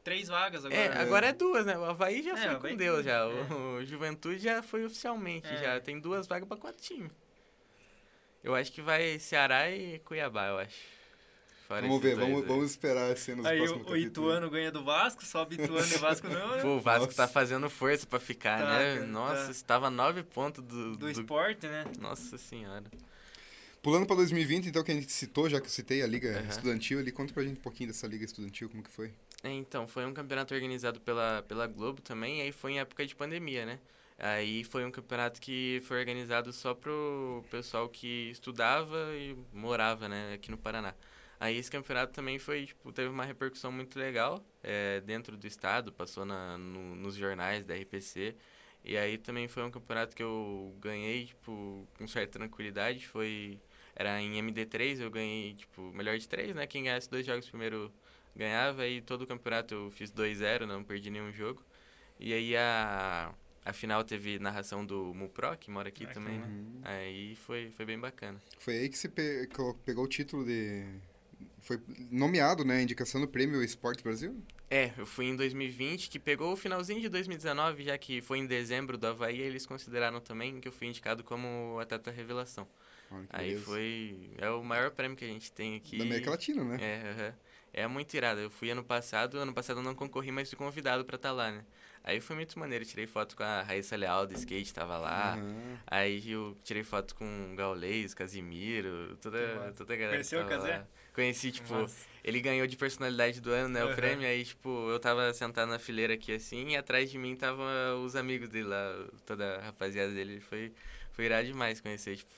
três 0.09 0.27
vagas 0.27 0.65
agora. 0.65 0.81
É, 0.81 1.01
agora 1.01 1.27
é 1.27 1.33
duas, 1.33 1.65
né? 1.67 1.77
O 1.77 1.85
Havaí 1.85 2.23
já 2.23 2.37
é, 2.37 2.59
foi 2.59 2.71
com 2.71 2.75
Deus 2.75 3.05
já. 3.05 3.19
É. 3.19 3.25
O, 3.53 3.85
Juventude 3.85 4.39
já 4.39 4.63
foi 4.63 4.83
oficialmente, 4.83 5.47
é. 5.47 5.61
já 5.61 5.79
tem 5.79 5.99
duas 5.99 6.25
vagas 6.25 6.47
para 6.47 6.57
quatro 6.57 6.81
times. 6.81 7.11
Eu 8.43 8.55
acho 8.55 8.71
que 8.71 8.81
vai 8.81 9.19
Ceará 9.19 9.69
e 9.69 9.99
Cuiabá, 9.99 10.47
eu 10.47 10.57
acho. 10.57 10.99
Fora 11.67 11.81
vamos 11.83 12.01
ver, 12.01 12.15
vamos, 12.15 12.43
vamos 12.47 12.71
esperar 12.71 13.11
assim 13.11 13.35
nos 13.35 13.45
Aí 13.45 13.61
o, 13.61 13.91
o 13.91 13.95
Ituano 13.95 14.49
ganha 14.49 14.71
do 14.71 14.83
Vasco, 14.83 15.23
sobe 15.23 15.53
Ituano 15.53 15.85
e 15.85 15.97
Vasco 15.99 16.27
não, 16.27 16.55
né? 16.55 16.61
Pô, 16.63 16.77
o 16.77 16.81
Vasco 16.81 17.05
Nossa. 17.05 17.17
tá 17.17 17.27
fazendo 17.27 17.69
força 17.69 18.07
pra 18.07 18.19
ficar, 18.19 18.57
tá, 18.57 18.65
né? 18.65 18.95
Cara, 18.95 19.05
Nossa, 19.05 19.45
tá. 19.45 19.51
estava 19.51 19.89
nove 19.91 20.23
pontos 20.23 20.63
do, 20.63 20.93
do... 20.93 20.97
Do 20.97 21.11
esporte, 21.11 21.67
né? 21.67 21.85
Nossa 21.99 22.39
senhora. 22.39 22.85
Pulando 23.83 24.07
para 24.07 24.15
2020, 24.15 24.69
então, 24.69 24.83
que 24.83 24.91
a 24.91 24.95
gente 24.95 25.11
citou, 25.11 25.47
já 25.47 25.61
que 25.61 25.67
eu 25.67 25.71
citei 25.71 26.01
a 26.01 26.07
Liga 26.07 26.41
uhum. 26.41 26.49
Estudantil 26.49 26.97
ali, 26.97 27.11
conta 27.11 27.31
pra 27.31 27.43
gente 27.43 27.59
um 27.59 27.61
pouquinho 27.61 27.89
dessa 27.89 28.07
Liga 28.07 28.25
Estudantil, 28.25 28.67
como 28.67 28.81
que 28.81 28.89
foi? 28.89 29.13
É, 29.43 29.51
então, 29.51 29.87
foi 29.87 30.05
um 30.05 30.13
campeonato 30.13 30.53
organizado 30.53 30.99
pela, 30.99 31.43
pela 31.47 31.65
Globo 31.65 32.01
também, 32.01 32.41
aí 32.41 32.51
foi 32.51 32.73
em 32.73 32.79
época 32.79 33.05
de 33.05 33.15
pandemia, 33.15 33.65
né? 33.65 33.79
Aí 34.17 34.65
foi 34.65 34.83
um 34.83 34.91
campeonato 34.91 35.39
que 35.39 35.81
foi 35.85 35.97
organizado 35.99 36.51
só 36.51 36.73
pro 36.73 37.43
pessoal 37.49 37.87
que 37.87 38.29
estudava 38.31 38.97
e 39.15 39.37
morava, 39.53 40.09
né, 40.09 40.33
aqui 40.33 40.51
no 40.51 40.57
Paraná. 40.57 40.93
Aí 41.39 41.55
esse 41.57 41.71
campeonato 41.71 42.11
também 42.13 42.37
foi, 42.37 42.65
tipo, 42.65 42.91
teve 42.91 43.07
uma 43.09 43.23
repercussão 43.23 43.71
muito 43.71 43.97
legal 43.97 44.43
é, 44.61 44.99
dentro 45.01 45.37
do 45.37 45.47
estado, 45.47 45.93
passou 45.93 46.25
na, 46.25 46.57
no, 46.57 46.95
nos 46.95 47.15
jornais 47.15 47.65
da 47.65 47.75
RPC. 47.75 48.35
E 48.83 48.97
aí 48.97 49.17
também 49.17 49.47
foi 49.47 49.63
um 49.63 49.71
campeonato 49.71 50.15
que 50.15 50.23
eu 50.23 50.75
ganhei, 50.79 51.27
tipo, 51.27 51.87
com 51.97 52.07
certa 52.07 52.39
tranquilidade. 52.39 53.07
Foi. 53.07 53.59
Era 53.95 54.21
em 54.21 54.33
MD3, 54.41 55.01
eu 55.01 55.09
ganhei, 55.11 55.53
tipo, 55.53 55.81
melhor 55.93 56.17
de 56.17 56.27
três, 56.27 56.53
né? 56.55 56.67
Quem 56.67 56.83
ganhasse 56.83 57.09
dois 57.09 57.25
jogos 57.25 57.47
primeiro 57.49 57.91
ganhava 58.39 58.87
e 58.87 59.01
todo 59.01 59.23
o 59.23 59.27
campeonato 59.27 59.75
eu 59.75 59.91
fiz 59.91 60.11
2-0, 60.11 60.65
não 60.65 60.83
perdi 60.83 61.09
nenhum 61.09 61.31
jogo. 61.31 61.61
E 62.19 62.33
aí 62.33 62.55
a, 62.55 63.33
a 63.65 63.73
final 63.73 64.03
teve 64.03 64.39
narração 64.39 64.85
do 64.85 65.13
Mupro, 65.13 65.55
que 65.57 65.69
mora 65.69 65.89
aqui 65.89 66.07
também, 66.07 66.39
né? 66.39 66.47
Uhum. 66.47 66.81
Aí 66.83 67.35
foi, 67.35 67.69
foi 67.71 67.85
bem 67.85 67.99
bacana. 67.99 68.41
Foi 68.57 68.77
aí 68.77 68.89
que 68.89 68.97
você 68.97 69.09
pegou 69.09 70.05
o 70.05 70.07
título 70.07 70.45
de... 70.45 70.85
Foi 71.61 71.79
nomeado, 72.09 72.63
né? 72.63 72.81
Indicação 72.81 73.19
do 73.19 73.27
Prêmio 73.27 73.61
Esporte 73.61 74.01
Brasil? 74.01 74.41
É, 74.69 74.93
eu 74.97 75.05
fui 75.05 75.25
em 75.25 75.35
2020, 75.35 76.09
que 76.09 76.19
pegou 76.19 76.53
o 76.53 76.55
finalzinho 76.55 77.01
de 77.01 77.09
2019, 77.09 77.83
já 77.83 77.97
que 77.97 78.21
foi 78.21 78.37
em 78.37 78.45
dezembro 78.45 78.97
do 78.97 79.07
Havaí, 79.07 79.39
eles 79.39 79.65
consideraram 79.65 80.21
também 80.21 80.59
que 80.61 80.67
eu 80.67 80.71
fui 80.71 80.87
indicado 80.87 81.23
como 81.23 81.77
atleta 81.79 82.11
revelação. 82.11 82.67
Aí 83.29 83.57
foi. 83.57 84.29
É 84.37 84.49
o 84.51 84.63
maior 84.63 84.91
prêmio 84.91 85.17
que 85.17 85.25
a 85.25 85.27
gente 85.27 85.51
tem 85.51 85.75
aqui. 85.75 85.97
Da 85.97 86.03
América 86.03 86.29
Latina, 86.29 86.63
né? 86.63 86.77
É, 86.79 87.25
uhum. 87.27 87.33
É 87.73 87.87
muito 87.87 88.13
irado. 88.15 88.39
Eu 88.39 88.49
fui 88.49 88.69
ano 88.69 88.83
passado, 88.83 89.37
ano 89.37 89.53
passado 89.53 89.79
eu 89.79 89.83
não 89.83 89.95
concorri, 89.95 90.31
mas 90.31 90.49
fui 90.49 90.57
convidado 90.57 91.05
pra 91.05 91.15
estar 91.15 91.29
tá 91.29 91.33
lá, 91.33 91.51
né? 91.51 91.63
Aí 92.03 92.19
foi 92.21 92.35
muito 92.35 92.57
maneiro, 92.57 92.85
tirei 92.85 93.05
foto 93.05 93.35
com 93.35 93.43
a 93.43 93.61
Raíssa 93.61 93.95
Leal 93.95 94.25
do 94.25 94.33
skate, 94.33 94.73
tava 94.73 94.97
lá. 94.97 95.35
Uhum. 95.37 95.77
Aí 95.85 96.31
eu 96.31 96.57
tirei 96.63 96.83
foto 96.83 97.13
com 97.13 97.51
o 97.51 97.55
Gaulês, 97.55 98.13
Casimiro, 98.13 99.17
toda, 99.21 99.73
toda 99.75 99.93
a 99.93 99.97
galera. 99.97 100.15
Conheceu 100.15 100.41
o 100.41 100.47
Casé? 100.47 100.85
Conheci, 101.13 101.51
tipo, 101.51 101.73
Nossa. 101.73 102.07
ele 102.23 102.39
ganhou 102.39 102.65
de 102.65 102.77
personalidade 102.77 103.41
do 103.41 103.51
ano, 103.51 103.69
né, 103.69 103.83
uhum. 103.83 103.91
o 103.91 103.95
prêmio. 103.95 104.25
Aí, 104.25 104.45
tipo, 104.45 104.89
eu 104.89 104.99
tava 104.99 105.33
sentado 105.33 105.69
na 105.69 105.77
fileira 105.77 106.13
aqui 106.13 106.31
assim, 106.31 106.69
e 106.69 106.77
atrás 106.77 107.11
de 107.11 107.17
mim 107.17 107.35
tava 107.35 107.95
os 108.03 108.15
amigos 108.15 108.47
dele 108.49 108.67
lá, 108.67 109.07
toda 109.25 109.57
a 109.57 109.61
rapaziada 109.65 110.13
dele. 110.13 110.39
Foi, 110.39 110.71
foi 111.11 111.25
irado 111.25 111.45
demais 111.45 111.81
conhecer, 111.81 112.15
tipo, 112.15 112.31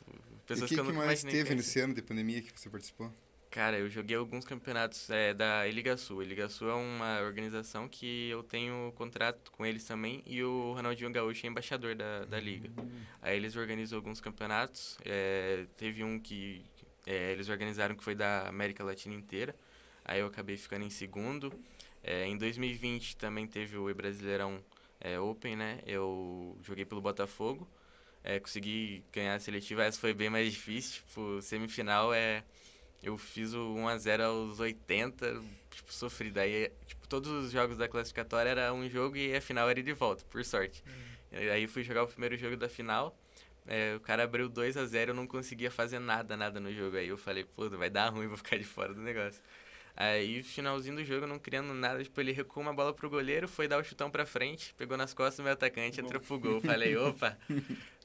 pessoas 0.47 0.71
e 0.71 0.75
que, 0.75 0.75
que 0.75 0.81
eu 0.81 0.85
nunca 0.85 1.05
mais 1.05 1.23
teve 1.23 1.53
nesse 1.53 1.79
ano 1.79 1.93
de 1.93 2.01
pandemia 2.01 2.41
que 2.41 2.51
você 2.59 2.69
participou? 2.69 3.13
Cara, 3.51 3.77
eu 3.77 3.89
joguei 3.89 4.15
alguns 4.15 4.45
campeonatos 4.45 5.09
é, 5.09 5.33
da 5.33 5.67
Eliga 5.67 5.97
Sul. 5.97 6.21
A 6.21 6.23
Eliga 6.23 6.47
Sul 6.47 6.69
é 6.69 6.73
uma 6.73 7.19
organização 7.19 7.85
que 7.85 8.29
eu 8.29 8.41
tenho 8.41 8.93
contrato 8.95 9.51
com 9.51 9.65
eles 9.65 9.83
também 9.83 10.23
e 10.25 10.41
o 10.41 10.71
Ronaldinho 10.73 11.11
Gaúcho 11.11 11.45
é 11.45 11.49
embaixador 11.49 11.93
da, 11.93 12.23
da 12.23 12.39
liga. 12.39 12.69
Uhum. 12.77 12.89
Aí 13.21 13.35
eles 13.35 13.57
organizam 13.57 13.97
alguns 13.97 14.21
campeonatos. 14.21 14.97
É, 15.03 15.65
teve 15.75 16.01
um 16.01 16.17
que 16.17 16.63
é, 17.05 17.33
eles 17.33 17.49
organizaram 17.49 17.93
que 17.93 18.01
foi 18.01 18.15
da 18.15 18.47
América 18.47 18.85
Latina 18.85 19.13
inteira. 19.13 19.53
Aí 20.05 20.21
eu 20.21 20.27
acabei 20.27 20.55
ficando 20.55 20.85
em 20.85 20.89
segundo. 20.89 21.51
É, 22.01 22.25
em 22.25 22.37
2020 22.37 23.17
também 23.17 23.45
teve 23.45 23.75
o 23.75 23.93
Brasileirão 23.93 24.63
é, 24.97 25.19
Open, 25.19 25.57
né? 25.57 25.81
Eu 25.85 26.57
joguei 26.63 26.85
pelo 26.85 27.01
Botafogo. 27.01 27.67
É, 28.23 28.39
consegui 28.39 29.03
ganhar 29.11 29.35
a 29.35 29.39
seletiva. 29.41 29.83
Essa 29.83 29.99
foi 29.99 30.13
bem 30.13 30.29
mais 30.29 30.53
difícil. 30.53 31.01
Tipo, 31.05 31.41
semifinal 31.41 32.13
é 32.13 32.45
eu 33.03 33.17
fiz 33.17 33.53
o 33.53 33.75
1x0 33.75 34.21
aos 34.21 34.59
80, 34.59 35.41
tipo, 35.71 35.93
sofrido. 35.93 36.37
Aí, 36.37 36.71
tipo, 36.85 37.07
todos 37.07 37.31
os 37.31 37.51
jogos 37.51 37.77
da 37.77 37.87
classificatória 37.87 38.49
era 38.49 38.73
um 38.73 38.87
jogo 38.89 39.17
e 39.17 39.35
a 39.35 39.41
final 39.41 39.69
era 39.69 39.81
de 39.81 39.93
volta, 39.93 40.23
por 40.29 40.43
sorte. 40.45 40.83
Uhum. 40.85 41.51
Aí 41.51 41.67
fui 41.67 41.83
jogar 41.83 42.03
o 42.03 42.07
primeiro 42.07 42.37
jogo 42.37 42.55
da 42.57 42.69
final. 42.69 43.17
É, 43.67 43.95
o 43.95 43.99
cara 43.99 44.23
abriu 44.23 44.49
2 44.49 44.75
a 44.77 44.85
0 44.85 45.11
eu 45.11 45.15
não 45.15 45.27
conseguia 45.27 45.69
fazer 45.69 45.99
nada, 45.99 46.35
nada 46.35 46.59
no 46.59 46.73
jogo. 46.73 46.97
Aí 46.97 47.07
eu 47.07 47.17
falei, 47.17 47.43
pô, 47.43 47.69
vai 47.69 47.89
dar 47.89 48.09
ruim, 48.09 48.27
vou 48.27 48.37
ficar 48.37 48.57
de 48.57 48.63
fora 48.63 48.93
do 48.93 49.01
negócio. 49.01 49.41
Aí, 49.95 50.41
finalzinho 50.41 50.95
do 50.95 51.05
jogo, 51.05 51.27
não 51.27 51.37
criando 51.37 51.73
nada, 51.73 52.03
tipo, 52.03 52.19
ele 52.19 52.31
recuou 52.31 52.63
uma 52.63 52.73
bola 52.73 52.93
pro 52.93 53.09
goleiro, 53.09 53.47
foi 53.47 53.67
dar 53.67 53.77
o 53.77 53.83
chutão 53.83 54.09
pra 54.09 54.25
frente, 54.25 54.73
pegou 54.75 54.97
nas 54.97 55.13
costas 55.13 55.37
do 55.37 55.43
meu 55.43 55.53
atacante, 55.53 55.99
entrou 55.99 56.21
pro 56.21 56.39
gol. 56.39 56.61
Falei, 56.61 56.95
opa, 56.97 57.37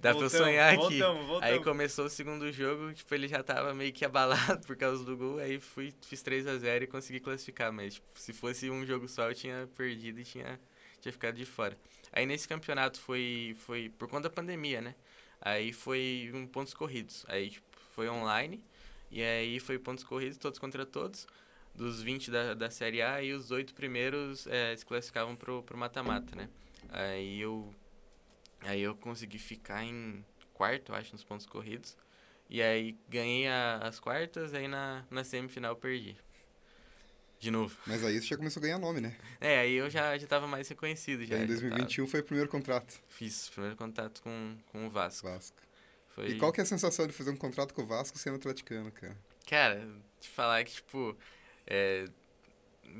dá 0.01 0.13
voltamos, 0.13 0.33
pra 0.33 0.41
eu 0.41 0.45
sonhar 0.45 0.75
aqui. 0.75 0.99
Voltamos, 0.99 1.27
voltamos. 1.27 1.55
Aí 1.55 1.63
começou 1.63 2.07
o 2.07 2.11
segundo 2.11 2.51
jogo, 2.53 2.93
tipo, 2.93 3.15
ele 3.15 3.29
já 3.29 3.43
tava 3.43 3.73
meio 3.73 3.93
que 3.93 4.05
abalado 4.05 4.61
por 4.67 4.77
causa 4.77 5.05
do 5.05 5.17
gol, 5.17 5.39
aí 5.39 5.61
fui, 5.61 5.95
fiz 6.03 6.23
3 6.23 6.47
a 6.47 6.59
0 6.59 6.85
e 6.85 6.87
consegui 6.87 7.21
classificar, 7.21 7.73
mas 7.73 7.95
tipo, 7.95 8.07
se 8.15 8.33
fosse 8.33 8.69
um 8.69 8.85
jogo 8.85 9.09
só, 9.09 9.31
eu 9.31 9.35
tinha 9.35 9.69
perdido 9.77 10.21
e 10.21 10.25
tinha, 10.25 10.59
tinha 11.01 11.13
ficado 11.13 11.37
de 11.37 11.47
fora. 11.47 11.77
Aí 12.13 12.27
nesse 12.27 12.49
campeonato 12.49 13.01
foi, 13.01 13.57
foi 13.61 13.91
por 13.91 14.09
conta 14.09 14.29
da 14.29 14.35
pandemia, 14.35 14.81
né? 14.81 14.95
Aí 15.41 15.73
foi 15.73 16.31
um 16.35 16.47
pontos 16.47 16.75
corridos, 16.75 17.25
aí 17.29 17.51
tipo, 17.51 17.67
foi 17.95 18.09
online, 18.09 18.63
e 19.11 19.23
aí 19.23 19.61
foi 19.61 19.79
pontos 19.79 20.03
corridos, 20.03 20.37
todos 20.37 20.59
contra 20.59 20.85
todos 20.85 21.27
dos 21.77 22.03
20 22.03 22.31
da, 22.31 22.55
da 22.55 22.71
Série 22.71 23.03
A 23.03 23.23
e 23.23 23.33
os 23.33 23.51
oito 23.51 23.75
primeiros 23.75 24.47
é, 24.47 24.75
se 24.75 24.85
classificavam 24.85 25.37
pro, 25.37 25.63
pro 25.63 25.77
mata-mata, 25.77 26.35
né? 26.35 26.49
Aí 26.89 27.41
eu, 27.41 27.73
aí 28.63 28.81
eu 28.81 28.95
consegui 28.97 29.39
ficar 29.39 29.85
em 29.85 30.25
quarto, 30.55 30.95
acho, 30.95 31.13
nos 31.13 31.23
pontos 31.23 31.47
corridos. 31.47 31.97
E 32.49 32.63
aí 32.63 32.97
ganhei 33.09 33.47
a, 33.49 33.79
as 33.79 34.01
quartas, 34.01 34.55
aí 34.55 34.67
na, 34.67 35.05
na 35.11 35.23
semifinal 35.23 35.77
perdi. 35.77 36.17
De 37.39 37.51
novo. 37.51 37.77
Mas 37.87 38.03
aí 38.03 38.19
você 38.19 38.29
já 38.29 38.37
começou 38.37 38.61
a 38.61 38.65
ganhar 38.65 38.79
nome, 38.79 39.01
né? 39.01 39.15
É, 39.41 39.59
aí 39.59 39.75
eu 39.75 39.91
já, 39.91 40.17
já 40.17 40.27
tava 40.27 40.47
mais 40.47 40.67
reconhecido. 40.69 41.27
Já, 41.27 41.37
em 41.37 41.47
2021 41.47 42.05
tava... 42.05 42.11
foi 42.11 42.21
o 42.21 42.25
primeiro 42.25 42.49
contrato. 42.49 42.99
Fiz 43.09 43.51
primeiro 43.51 43.77
contato 43.77 44.23
com, 44.23 44.57
com 44.73 44.87
o 44.87 44.91
Vasco. 44.91 45.29
Vasco. 45.29 45.57
Foi... 46.09 46.29
E 46.29 46.39
qual 46.39 46.51
que 46.51 46.61
é 46.61 46.63
a 46.63 46.67
sensação 46.67 47.07
de 47.07 47.13
fazer 47.13 47.31
um 47.31 47.37
contrato 47.37 47.75
com 47.75 47.83
o 47.83 47.87
Vasco 47.87 48.17
sendo 48.17 48.37
atleticano, 48.37 48.91
cara? 48.91 49.17
Cara, 49.47 49.87
te 50.19 50.31
falar 50.31 50.65
que, 50.65 50.73
tipo, 50.73 51.17
é, 51.67 52.07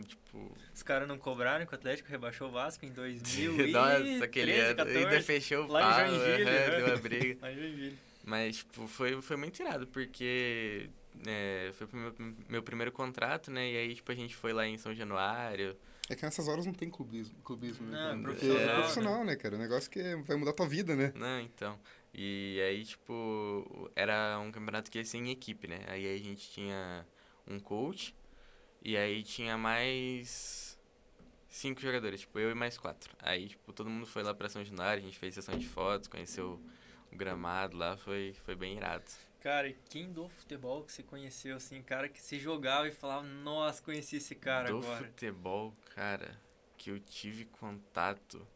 tipo... 0.07 0.53
Os 0.75 0.83
caras 0.83 1.09
não 1.09 1.19
cobraram 1.19 1.65
que 1.67 1.73
o 1.73 1.75
Atlético 1.75 2.09
rebaixou 2.09 2.49
o 2.49 2.53
Vasco 2.53 2.85
em 2.85 2.91
2000 2.91 3.69
Nossa, 3.73 4.25
aquele 4.25 4.53
ano. 4.59 4.83
Ainda 4.83 5.21
fechou 5.23 5.65
o 5.65 5.73
lá 5.73 5.81
pau, 5.81 6.07
em 6.07 6.19
Joinville, 6.19 6.45
né? 6.45 6.71
deu 6.71 6.87
uma 6.87 6.97
briga. 6.97 7.39
lá 7.43 7.53
em 7.53 7.57
Joinville. 7.57 7.99
Mas, 8.25 8.57
tipo, 8.57 8.87
foi, 8.89 9.23
foi 9.23 9.37
muito 9.37 9.61
irado, 9.63 9.87
porque 9.87 10.91
é, 11.25 11.71
foi 11.75 11.87
o 11.87 11.97
meu, 11.97 12.15
meu 12.49 12.63
primeiro 12.63 12.91
contrato, 12.91 13.51
né? 13.51 13.71
E 13.71 13.77
aí, 13.77 13.95
tipo, 13.95 14.11
a 14.11 14.15
gente 14.15 14.35
foi 14.35 14.53
lá 14.53 14.67
em 14.67 14.77
São 14.77 14.95
Januário. 14.95 15.77
É 16.09 16.15
que 16.15 16.23
nessas 16.23 16.47
horas 16.47 16.67
não 16.67 16.73
tem 16.73 16.89
clubismo, 16.89 17.37
clubismo 17.43 17.87
né? 17.87 18.15
Não, 18.15 18.21
é 18.21 18.23
profissional, 18.23 18.59
é 18.59 18.75
profissional, 18.75 19.19
né? 19.19 19.25
né, 19.25 19.37
cara? 19.37 19.57
O 19.57 19.59
negócio 19.59 19.91
que 19.91 20.17
vai 20.17 20.37
mudar 20.37 20.53
a 20.53 20.55
tua 20.55 20.69
vida, 20.69 20.95
né? 20.95 21.13
Não, 21.15 21.41
então. 21.41 21.79
E 22.15 22.61
aí, 22.61 22.85
tipo, 22.85 23.91
era 23.95 24.39
um 24.39 24.53
campeonato 24.53 24.91
que 24.91 24.99
ia 24.99 25.05
ser 25.05 25.19
em 25.19 25.31
equipe, 25.31 25.67
né? 25.67 25.81
Aí 25.89 26.15
a 26.15 26.19
gente 26.19 26.49
tinha 26.51 27.07
um 27.47 27.59
coach, 27.59 28.15
e 28.83 28.97
aí 28.97 29.23
tinha 29.23 29.57
mais 29.57 30.79
cinco 31.49 31.81
jogadores, 31.81 32.21
tipo, 32.21 32.39
eu 32.39 32.51
e 32.51 32.55
mais 32.55 32.77
quatro. 32.77 33.15
Aí, 33.19 33.49
tipo, 33.49 33.73
todo 33.73 33.91
mundo 33.91 34.07
foi 34.07 34.23
lá 34.23 34.35
pra 34.35 34.49
São 34.49 34.65
Januário, 34.65 35.03
a 35.03 35.07
gente 35.07 35.19
fez 35.19 35.35
sessão 35.35 35.57
de 35.57 35.67
fotos, 35.67 36.09
conheceu 36.09 36.61
o 37.11 37.17
gramado 37.17 37.77
lá, 37.77 37.97
foi, 37.97 38.35
foi 38.45 38.55
bem 38.55 38.77
irado. 38.77 39.05
Cara, 39.41 39.69
e 39.69 39.77
quem 39.89 40.13
do 40.13 40.29
futebol 40.29 40.83
que 40.83 40.93
você 40.93 41.03
conheceu, 41.03 41.57
assim, 41.57 41.81
cara 41.83 42.09
que 42.09 42.21
se 42.21 42.39
jogava 42.39 42.89
e 42.89 42.93
falava, 42.93 43.27
nossa, 43.27 43.83
conheci 43.83 44.17
esse 44.17 44.35
cara 44.35 44.69
do 44.69 44.79
agora? 44.79 44.99
Do 44.99 45.07
futebol, 45.07 45.75
cara, 45.95 46.41
que 46.77 46.91
eu 46.91 46.99
tive 46.99 47.45
contato 47.45 48.47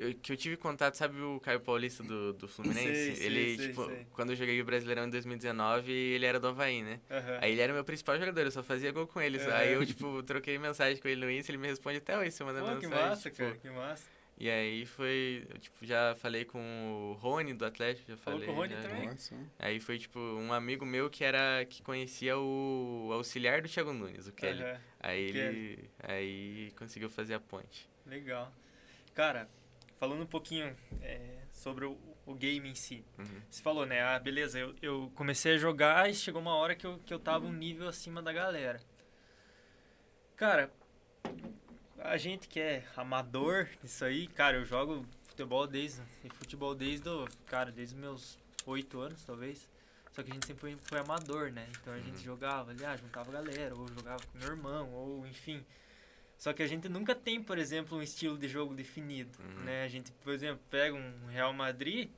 eu, 0.00 0.14
que 0.14 0.32
eu 0.32 0.36
tive 0.36 0.56
contato, 0.56 0.94
sabe 0.94 1.20
o 1.20 1.38
Caio 1.40 1.60
Paulista 1.60 2.02
do, 2.02 2.32
do 2.32 2.48
Fluminense? 2.48 3.16
Sei, 3.16 3.26
ele, 3.26 3.56
sei, 3.56 3.68
tipo, 3.68 3.84
sei. 3.84 4.06
quando 4.12 4.30
eu 4.30 4.36
joguei 4.36 4.60
o 4.60 4.64
Brasileirão 4.64 5.04
em 5.06 5.10
2019, 5.10 5.92
ele 5.92 6.24
era 6.24 6.40
do 6.40 6.48
Havaí, 6.48 6.82
né? 6.82 7.00
Uhum. 7.10 7.38
Aí 7.40 7.52
ele 7.52 7.60
era 7.60 7.72
meu 7.72 7.84
principal 7.84 8.18
jogador, 8.18 8.40
eu 8.40 8.50
só 8.50 8.62
fazia 8.62 8.90
gol 8.92 9.06
com 9.06 9.20
ele. 9.20 9.38
Uhum. 9.38 9.52
Aí 9.52 9.72
eu, 9.74 9.84
tipo, 9.84 10.22
troquei 10.22 10.58
mensagem 10.58 11.00
com 11.00 11.06
ele 11.06 11.24
no 11.24 11.30
Insta, 11.30 11.50
ele 11.50 11.58
me 11.58 11.68
responde 11.68 11.98
até 11.98 12.18
hoje, 12.18 12.30
você 12.30 12.44
mandando 12.44 12.64
Pô, 12.64 12.72
mensagem. 12.72 12.90
que 12.90 12.96
massa, 12.96 13.30
tipo, 13.30 13.42
cara, 13.42 13.56
que 13.56 13.70
massa. 13.70 14.20
E 14.38 14.48
aí 14.48 14.86
foi, 14.86 15.46
eu, 15.50 15.58
tipo, 15.58 15.84
já 15.84 16.14
falei 16.16 16.46
com 16.46 16.58
o 16.58 17.12
Rony 17.20 17.52
do 17.52 17.66
Atlético, 17.66 18.10
já 18.10 18.16
falei. 18.16 18.40
Falou 18.40 18.54
com 18.54 18.58
o 18.58 18.64
Rony 18.64 18.74
já, 18.74 18.88
também? 18.88 19.06
Nossa. 19.06 19.34
Aí 19.58 19.80
foi, 19.80 19.98
tipo, 19.98 20.18
um 20.18 20.50
amigo 20.50 20.86
meu 20.86 21.10
que 21.10 21.22
era, 21.22 21.62
que 21.66 21.82
conhecia 21.82 22.38
o 22.38 23.10
auxiliar 23.12 23.60
do 23.60 23.68
Thiago 23.68 23.92
Nunes, 23.92 24.26
o 24.26 24.32
Kelly. 24.32 24.62
Uhum. 24.62 24.78
Aí 24.98 25.20
ele, 25.24 25.90
aí 26.02 26.72
conseguiu 26.78 27.10
fazer 27.10 27.34
a 27.34 27.40
ponte. 27.40 27.86
Legal. 28.06 28.50
Cara, 29.14 29.46
falando 30.00 30.22
um 30.22 30.26
pouquinho 30.26 30.74
é, 31.02 31.42
sobre 31.52 31.84
o, 31.84 31.96
o, 32.24 32.34
game 32.34 32.66
em 32.66 32.74
si. 32.74 33.04
Uhum. 33.18 33.42
Você 33.50 33.62
falou, 33.62 33.84
né? 33.84 34.02
Ah, 34.02 34.18
beleza, 34.18 34.58
eu, 34.58 34.74
eu 34.80 35.12
comecei 35.14 35.54
a 35.54 35.58
jogar 35.58 36.08
e 36.08 36.14
chegou 36.14 36.40
uma 36.40 36.54
hora 36.54 36.74
que 36.74 36.86
eu, 36.86 36.98
que 37.04 37.12
eu 37.12 37.18
tava 37.18 37.44
um 37.44 37.52
nível 37.52 37.86
acima 37.86 38.22
da 38.22 38.32
galera. 38.32 38.80
Cara, 40.36 40.72
a 41.98 42.16
gente 42.16 42.48
que 42.48 42.58
é 42.58 42.82
amador 42.96 43.68
isso 43.84 44.02
aí, 44.02 44.26
cara, 44.26 44.56
eu 44.56 44.64
jogo 44.64 45.04
futebol 45.28 45.66
desde 45.66 46.00
futebol 46.30 46.74
desde 46.74 47.10
cara, 47.44 47.70
desde 47.70 47.94
meus 47.94 48.38
oito 48.64 48.98
anos, 49.00 49.22
talvez. 49.22 49.68
Só 50.12 50.22
que 50.22 50.30
a 50.30 50.34
gente 50.34 50.46
sempre 50.46 50.60
foi, 50.60 50.76
foi 50.82 50.98
amador, 50.98 51.52
né? 51.52 51.68
Então 51.78 51.92
a 51.92 51.98
gente 51.98 52.16
uhum. 52.16 52.24
jogava 52.24 52.70
ali, 52.70 52.82
ah, 52.86 52.96
juntava 52.96 53.30
galera, 53.30 53.76
ou 53.76 53.86
jogava 53.88 54.22
com 54.32 54.38
meu 54.38 54.48
irmão, 54.48 54.90
ou 54.94 55.26
enfim. 55.26 55.62
Só 56.40 56.54
que 56.54 56.62
a 56.62 56.66
gente 56.66 56.88
nunca 56.88 57.14
tem, 57.14 57.42
por 57.42 57.58
exemplo, 57.58 57.98
um 57.98 58.02
estilo 58.02 58.38
de 58.38 58.48
jogo 58.48 58.74
definido, 58.74 59.38
uhum. 59.42 59.62
né? 59.62 59.84
A 59.84 59.88
gente, 59.88 60.10
por 60.10 60.32
exemplo, 60.32 60.64
pega 60.70 60.96
um 60.96 61.26
Real 61.26 61.52
Madrid, 61.52 62.08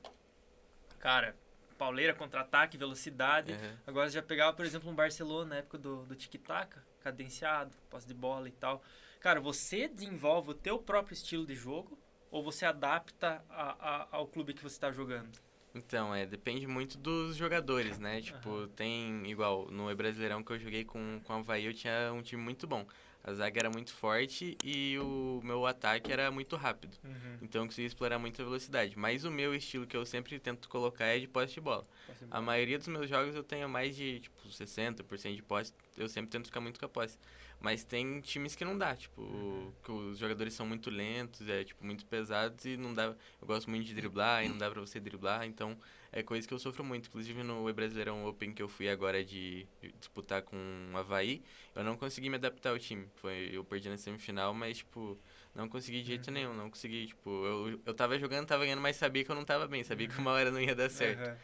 cara, 1.00 1.34
pauleira, 1.76 2.14
contra-ataque, 2.14 2.78
velocidade. 2.78 3.52
Uhum. 3.52 3.76
Agora 3.84 4.08
já 4.08 4.22
pegava, 4.22 4.52
por 4.52 4.64
exemplo, 4.64 4.88
um 4.88 4.94
Barcelona 4.94 5.46
na 5.46 5.56
época 5.56 5.76
do, 5.76 6.04
do 6.04 6.14
tic-tac, 6.14 6.78
cadenciado, 7.00 7.76
posse 7.90 8.06
de 8.06 8.14
bola 8.14 8.46
e 8.46 8.52
tal. 8.52 8.80
Cara, 9.18 9.40
você 9.40 9.88
desenvolve 9.88 10.50
o 10.50 10.54
teu 10.54 10.78
próprio 10.78 11.14
estilo 11.14 11.44
de 11.44 11.56
jogo 11.56 11.98
ou 12.30 12.44
você 12.44 12.64
adapta 12.64 13.44
a, 13.50 13.72
a, 13.72 14.08
ao 14.12 14.28
clube 14.28 14.54
que 14.54 14.62
você 14.62 14.76
está 14.76 14.92
jogando? 14.92 15.36
Então, 15.74 16.14
é, 16.14 16.24
depende 16.24 16.68
muito 16.68 16.96
dos 16.96 17.34
jogadores, 17.34 17.98
né? 17.98 18.20
Tipo, 18.20 18.50
uhum. 18.50 18.68
tem, 18.68 19.28
igual, 19.28 19.68
no 19.68 19.92
Brasileirão 19.96 20.44
que 20.44 20.52
eu 20.52 20.60
joguei 20.60 20.84
com, 20.84 21.20
com 21.24 21.32
a 21.32 21.38
Havaí, 21.38 21.64
eu 21.64 21.74
tinha 21.74 22.12
um 22.12 22.22
time 22.22 22.40
muito 22.40 22.68
bom. 22.68 22.86
A 23.24 23.32
zaga 23.34 23.60
era 23.60 23.70
muito 23.70 23.92
forte 23.92 24.58
e 24.64 24.98
o 24.98 25.40
meu 25.44 25.64
ataque 25.64 26.12
era 26.12 26.30
muito 26.30 26.56
rápido. 26.56 26.96
Uhum. 27.04 27.38
Então 27.40 27.62
eu 27.62 27.66
conseguia 27.66 27.86
explorar 27.86 28.18
muita 28.18 28.42
velocidade. 28.42 28.98
Mas 28.98 29.24
o 29.24 29.30
meu 29.30 29.54
estilo 29.54 29.86
que 29.86 29.96
eu 29.96 30.04
sempre 30.04 30.38
tento 30.40 30.68
colocar 30.68 31.04
é 31.04 31.20
de 31.20 31.28
posse 31.28 31.54
de 31.54 31.60
bola. 31.60 31.86
Posse 32.06 32.20
de 32.20 32.26
bola. 32.26 32.38
A 32.38 32.42
maioria 32.42 32.78
dos 32.78 32.88
meus 32.88 33.08
jogos 33.08 33.36
eu 33.36 33.44
tenho 33.44 33.68
mais 33.68 33.94
de 33.94 34.20
tipo, 34.20 34.48
60% 34.48 35.36
de 35.36 35.42
posse, 35.42 35.72
eu 35.96 36.08
sempre 36.08 36.30
tento 36.30 36.46
ficar 36.46 36.60
muito 36.60 36.80
com 36.80 36.86
a 36.86 36.88
posse. 36.88 37.16
Mas 37.62 37.84
tem 37.84 38.20
times 38.20 38.54
que 38.56 38.64
não 38.64 38.76
dá, 38.76 38.94
tipo, 38.96 39.22
Uhum. 39.22 39.72
que 39.84 39.92
os 39.92 40.18
jogadores 40.18 40.52
são 40.52 40.66
muito 40.66 40.90
lentos, 40.90 41.48
é 41.48 41.62
tipo 41.62 41.84
muito 41.84 42.04
pesados 42.06 42.64
e 42.64 42.76
não 42.76 42.92
dá. 42.92 43.04
Eu 43.04 43.46
gosto 43.46 43.70
muito 43.70 43.84
de 43.86 43.94
driblar 43.94 44.44
e 44.44 44.48
não 44.48 44.58
dá 44.58 44.68
pra 44.68 44.80
você 44.80 44.98
driblar, 44.98 45.46
então 45.46 45.78
é 46.10 46.22
coisa 46.24 46.46
que 46.46 46.52
eu 46.52 46.58
sofro 46.58 46.82
muito. 46.84 47.08
Inclusive 47.08 47.42
no 47.44 47.72
Brasileirão 47.72 48.26
Open 48.26 48.52
que 48.52 48.60
eu 48.62 48.68
fui 48.68 48.88
agora 48.88 49.24
de 49.24 49.66
disputar 50.00 50.42
com 50.42 50.56
o 50.92 50.96
Havaí, 50.96 51.40
eu 51.76 51.84
não 51.84 51.96
consegui 51.96 52.28
me 52.28 52.34
adaptar 52.34 52.70
ao 52.70 52.78
time. 52.80 53.06
Foi, 53.14 53.50
eu 53.52 53.64
perdi 53.64 53.88
na 53.88 53.96
semifinal, 53.96 54.52
mas 54.52 54.78
tipo, 54.78 55.16
não 55.54 55.68
consegui 55.68 56.00
de 56.02 56.08
jeito 56.08 56.26
Uhum. 56.28 56.34
nenhum, 56.34 56.54
não 56.54 56.68
consegui, 56.68 57.06
tipo, 57.06 57.30
eu, 57.30 57.80
eu 57.86 57.94
tava 57.94 58.18
jogando, 58.18 58.46
tava 58.48 58.64
ganhando, 58.64 58.82
mas 58.82 58.96
sabia 58.96 59.24
que 59.24 59.30
eu 59.30 59.36
não 59.36 59.44
tava 59.44 59.68
bem, 59.68 59.84
sabia 59.84 60.08
que 60.08 60.18
uma 60.18 60.32
hora 60.32 60.50
não 60.50 60.60
ia 60.60 60.74
dar 60.74 60.90
certo. 60.90 61.20
Aham. 61.28 61.38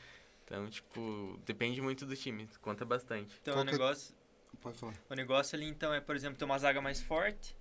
Então, 0.45 0.69
tipo, 0.71 1.39
depende 1.45 1.79
muito 1.83 2.07
do 2.07 2.17
time, 2.17 2.49
conta 2.63 2.83
bastante. 2.85 3.37
Então 3.43 3.53
Qual 3.55 3.63
o 3.63 3.69
que 3.69 3.75
é- 3.75 3.79
negócio, 3.79 4.15
Pode 4.61 4.79
falar. 4.79 4.95
o 5.09 5.15
negócio 5.15 5.57
ali 5.57 5.67
então 5.67 5.93
é, 5.95 6.01
por 6.01 6.17
exemplo, 6.17 6.37
ter 6.39 6.45
uma 6.45 6.59
zaga 6.59 6.81
mais 6.81 7.01
forte, 7.01 7.57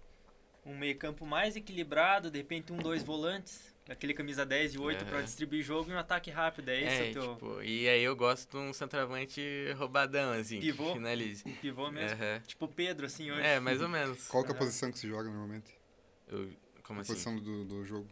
um 0.65 0.77
meio-campo 0.77 1.25
mais 1.25 1.55
equilibrado, 1.55 2.29
de 2.31 2.37
repente 2.39 2.73
um, 2.73 2.77
dois 2.77 3.03
volantes, 3.03 3.73
aquele 3.89 4.13
camisa 4.13 4.45
10 4.45 4.73
e 4.73 4.77
8 4.77 5.05
pra 5.05 5.17
Aham. 5.17 5.23
distribuir 5.25 5.63
jogo 5.63 5.89
e 5.89 5.93
um 5.93 5.97
ataque 5.97 6.29
rápido. 6.29 6.69
É 6.69 6.81
esse 6.81 7.01
É, 7.03 7.13
teu 7.13 7.33
tipo, 7.35 7.61
e 7.61 7.87
aí 7.87 8.01
eu 8.03 8.15
gosto 8.15 8.49
de 8.51 8.57
um 8.57 8.73
centroavante 8.73 9.41
roubadão, 9.77 10.31
assim, 10.33 10.59
Pivô? 10.59 10.87
que 10.87 10.93
finalize. 10.93 11.43
pivô 11.61 11.89
mesmo. 11.91 12.21
Aham. 12.21 12.39
Tipo 12.41 12.65
o 12.65 12.67
Pedro, 12.67 13.05
assim, 13.05 13.31
hoje. 13.31 13.41
É, 13.41 13.59
mais 13.59 13.81
ou 13.81 13.87
menos. 13.87 14.27
Qual 14.27 14.43
que 14.43 14.51
é 14.51 14.55
a 14.55 14.57
posição 14.57 14.91
que 14.91 14.99
se 14.99 15.07
joga 15.07 15.29
normalmente? 15.29 15.71
Eu- 16.27 16.51
como 16.83 16.99
a 16.99 17.01
assim? 17.01 17.13
posição 17.13 17.35
do, 17.37 17.63
do 17.65 17.85
jogo? 17.85 18.09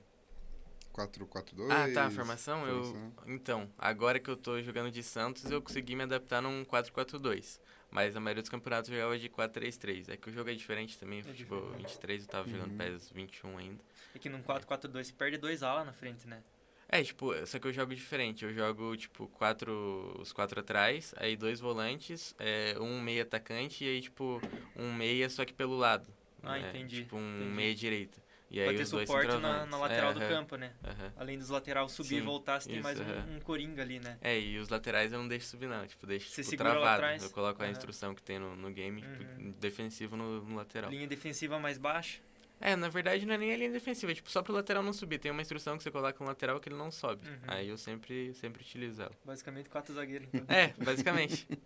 4-4-2? 0.93 1.69
Ah, 1.71 1.89
tá, 1.93 2.05
a 2.05 2.11
formação? 2.11 2.65
Eu, 2.65 2.83
formação. 2.85 3.13
então, 3.27 3.69
agora 3.77 4.17
que 4.19 4.29
eu 4.29 4.37
tô 4.37 4.61
jogando 4.61 4.89
de 4.91 5.03
Santos, 5.03 5.49
eu 5.51 5.61
consegui 5.61 5.95
me 5.95 6.03
adaptar 6.03 6.41
num 6.41 6.63
4-4-2. 6.63 7.59
Mas 7.95 8.13
a 8.13 8.19
maioria 8.19 8.41
dos 8.43 8.49
campeonatos 8.49 8.89
eu 8.89 8.97
jogava 8.97 9.17
de 9.17 9.29
4-3-3. 9.29 10.09
É 10.09 10.17
que 10.17 10.29
o 10.29 10.33
jogo 10.33 10.49
é 10.49 10.53
diferente 10.53 10.97
também, 10.97 11.19
É 11.19 11.23
futebol 11.23 11.61
diferente. 11.61 11.81
23 11.87 12.23
eu 12.23 12.27
tava 12.27 12.49
jogando 12.49 12.71
Uhum. 12.71 12.77
PES 12.77 13.09
21 13.13 13.57
ainda. 13.57 13.81
É 14.13 14.19
que 14.19 14.27
num 14.27 14.41
4-4-2 14.43 15.07
você 15.07 15.13
perde 15.13 15.37
dois 15.37 15.63
alas 15.63 15.85
na 15.85 15.93
frente, 15.93 16.27
né? 16.27 16.43
É, 16.89 17.01
tipo, 17.01 17.33
só 17.47 17.57
que 17.57 17.65
eu 17.67 17.71
jogo 17.71 17.95
diferente. 17.95 18.43
Eu 18.43 18.53
jogo, 18.53 18.97
tipo, 18.97 19.29
quatro, 19.29 20.13
os 20.19 20.33
quatro 20.33 20.59
atrás, 20.59 21.13
aí 21.15 21.37
dois 21.37 21.61
volantes, 21.61 22.35
é, 22.37 22.75
um 22.81 22.99
meia 22.99 23.23
atacante 23.23 23.85
e 23.85 23.87
aí, 23.87 24.01
tipo, 24.01 24.41
um 24.75 24.93
meia 24.93 25.29
só 25.29 25.45
que 25.45 25.53
pelo 25.53 25.77
lado. 25.77 26.05
Ah, 26.43 26.59
né? 26.59 26.69
entendi, 26.71 26.97
Tipo, 27.03 27.15
um 27.15 27.37
entendi. 27.37 27.55
meia 27.55 27.73
direita. 27.73 28.21
E 28.49 28.61
aí 28.61 28.75
ter 28.75 28.83
os 28.83 28.91
dois 28.91 29.09
suporte 29.09 29.37
na, 29.41 29.65
na 29.65 29.77
lateral 29.77 30.11
É, 30.11 30.13
do 30.13 30.19
aham, 30.19 30.29
campo, 30.29 30.55
né? 30.55 30.71
aham. 30.83 31.13
Além 31.17 31.37
dos 31.37 31.49
laterais 31.49 31.91
subir 31.91 32.15
e 32.15 32.19
Sim, 32.19 32.25
voltar, 32.25 32.61
você 32.61 32.69
tem 32.69 32.81
mais 32.81 32.97
isso, 32.99 33.07
um, 33.07 33.11
aham. 33.11 33.35
um 33.35 33.39
coringa 33.39 33.81
ali, 33.81 33.99
né? 33.99 34.17
É, 34.21 34.39
e 34.39 34.57
os 34.59 34.69
laterais 34.69 35.11
eu 35.11 35.19
não 35.19 35.27
deixo 35.27 35.47
subir, 35.47 35.67
não. 35.67 35.85
Tipo, 35.87 36.05
deixo 36.05 36.29
Você 36.29 36.43
tipo, 36.43 36.57
travado. 36.57 36.85
atrás? 36.85 37.23
Eu 37.23 37.29
coloco 37.31 37.61
a 37.63 37.67
instrução 37.69 38.13
que 38.13 38.21
tem 38.21 38.37
no, 38.39 38.55
no 38.55 38.69
game, 38.71 39.01
tipo, 39.01 39.23
Uhum. 39.41 39.51
defensivo 39.59 40.15
no, 40.15 40.43
no 40.43 40.55
lateral. 40.55 40.91
Linha 40.91 41.07
defensiva 41.07 41.57
mais 41.59 41.77
baixa. 41.77 42.19
É, 42.61 42.73
na 42.75 42.87
verdade 42.87 43.25
não 43.25 43.33
é 43.33 43.37
nem 43.37 43.53
a 43.53 43.57
linha 43.57 43.71
defensiva, 43.71 44.13
é 44.13 44.15
tipo 44.15 44.31
só 44.31 44.41
pro 44.41 44.53
lateral 44.53 44.81
não 44.81 44.93
subir. 44.93 45.19
Tem 45.19 45.29
uma 45.31 45.41
instrução 45.41 45.75
que 45.77 45.83
você 45.83 45.91
coloca 45.91 46.17
no 46.23 46.25
lateral 46.27 46.59
que 46.59 46.69
ele 46.69 46.77
não 46.77 46.89
sobe. 46.89 47.27
Uhum. 47.27 47.37
Aí 47.47 47.67
eu 47.67 47.77
sempre, 47.77 48.33
sempre 48.35 48.61
utilizo 48.61 49.01
ela. 49.01 49.11
Basicamente 49.25 49.69
quatro 49.69 49.93
zagueiros, 49.93 50.29
então. 50.33 50.45
É, 50.55 50.73
basicamente. 50.77 51.47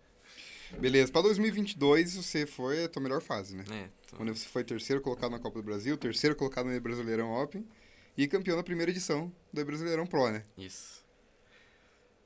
Beleza, 0.77 1.12
pra 1.12 1.21
2022 1.21 2.15
você 2.15 2.45
foi 2.45 2.84
a 2.86 2.89
tua 2.89 3.01
melhor 3.01 3.21
fase, 3.21 3.55
né? 3.55 3.63
é, 3.71 3.89
tô- 4.10 4.21
Onde 4.21 4.32
você 4.38 4.47
foi 4.47 4.63
terceiro 4.63 5.01
colocado 5.01 5.32
na 5.32 5.39
Copa 5.39 5.60
do 5.60 5.63
Brasil, 5.65 5.97
terceiro 5.97 6.36
colocado 6.36 6.67
no 6.67 6.82
Brasileirão 6.82 7.32
Open 7.34 7.65
e 8.17 8.27
campeão 8.27 8.55
na 8.58 8.63
primeira 8.63 8.91
edição 8.91 9.32
do 9.51 9.65
Brasileirão 9.65 10.05
Pro, 10.05 10.29
né? 10.29 10.43
Isso. 10.58 11.03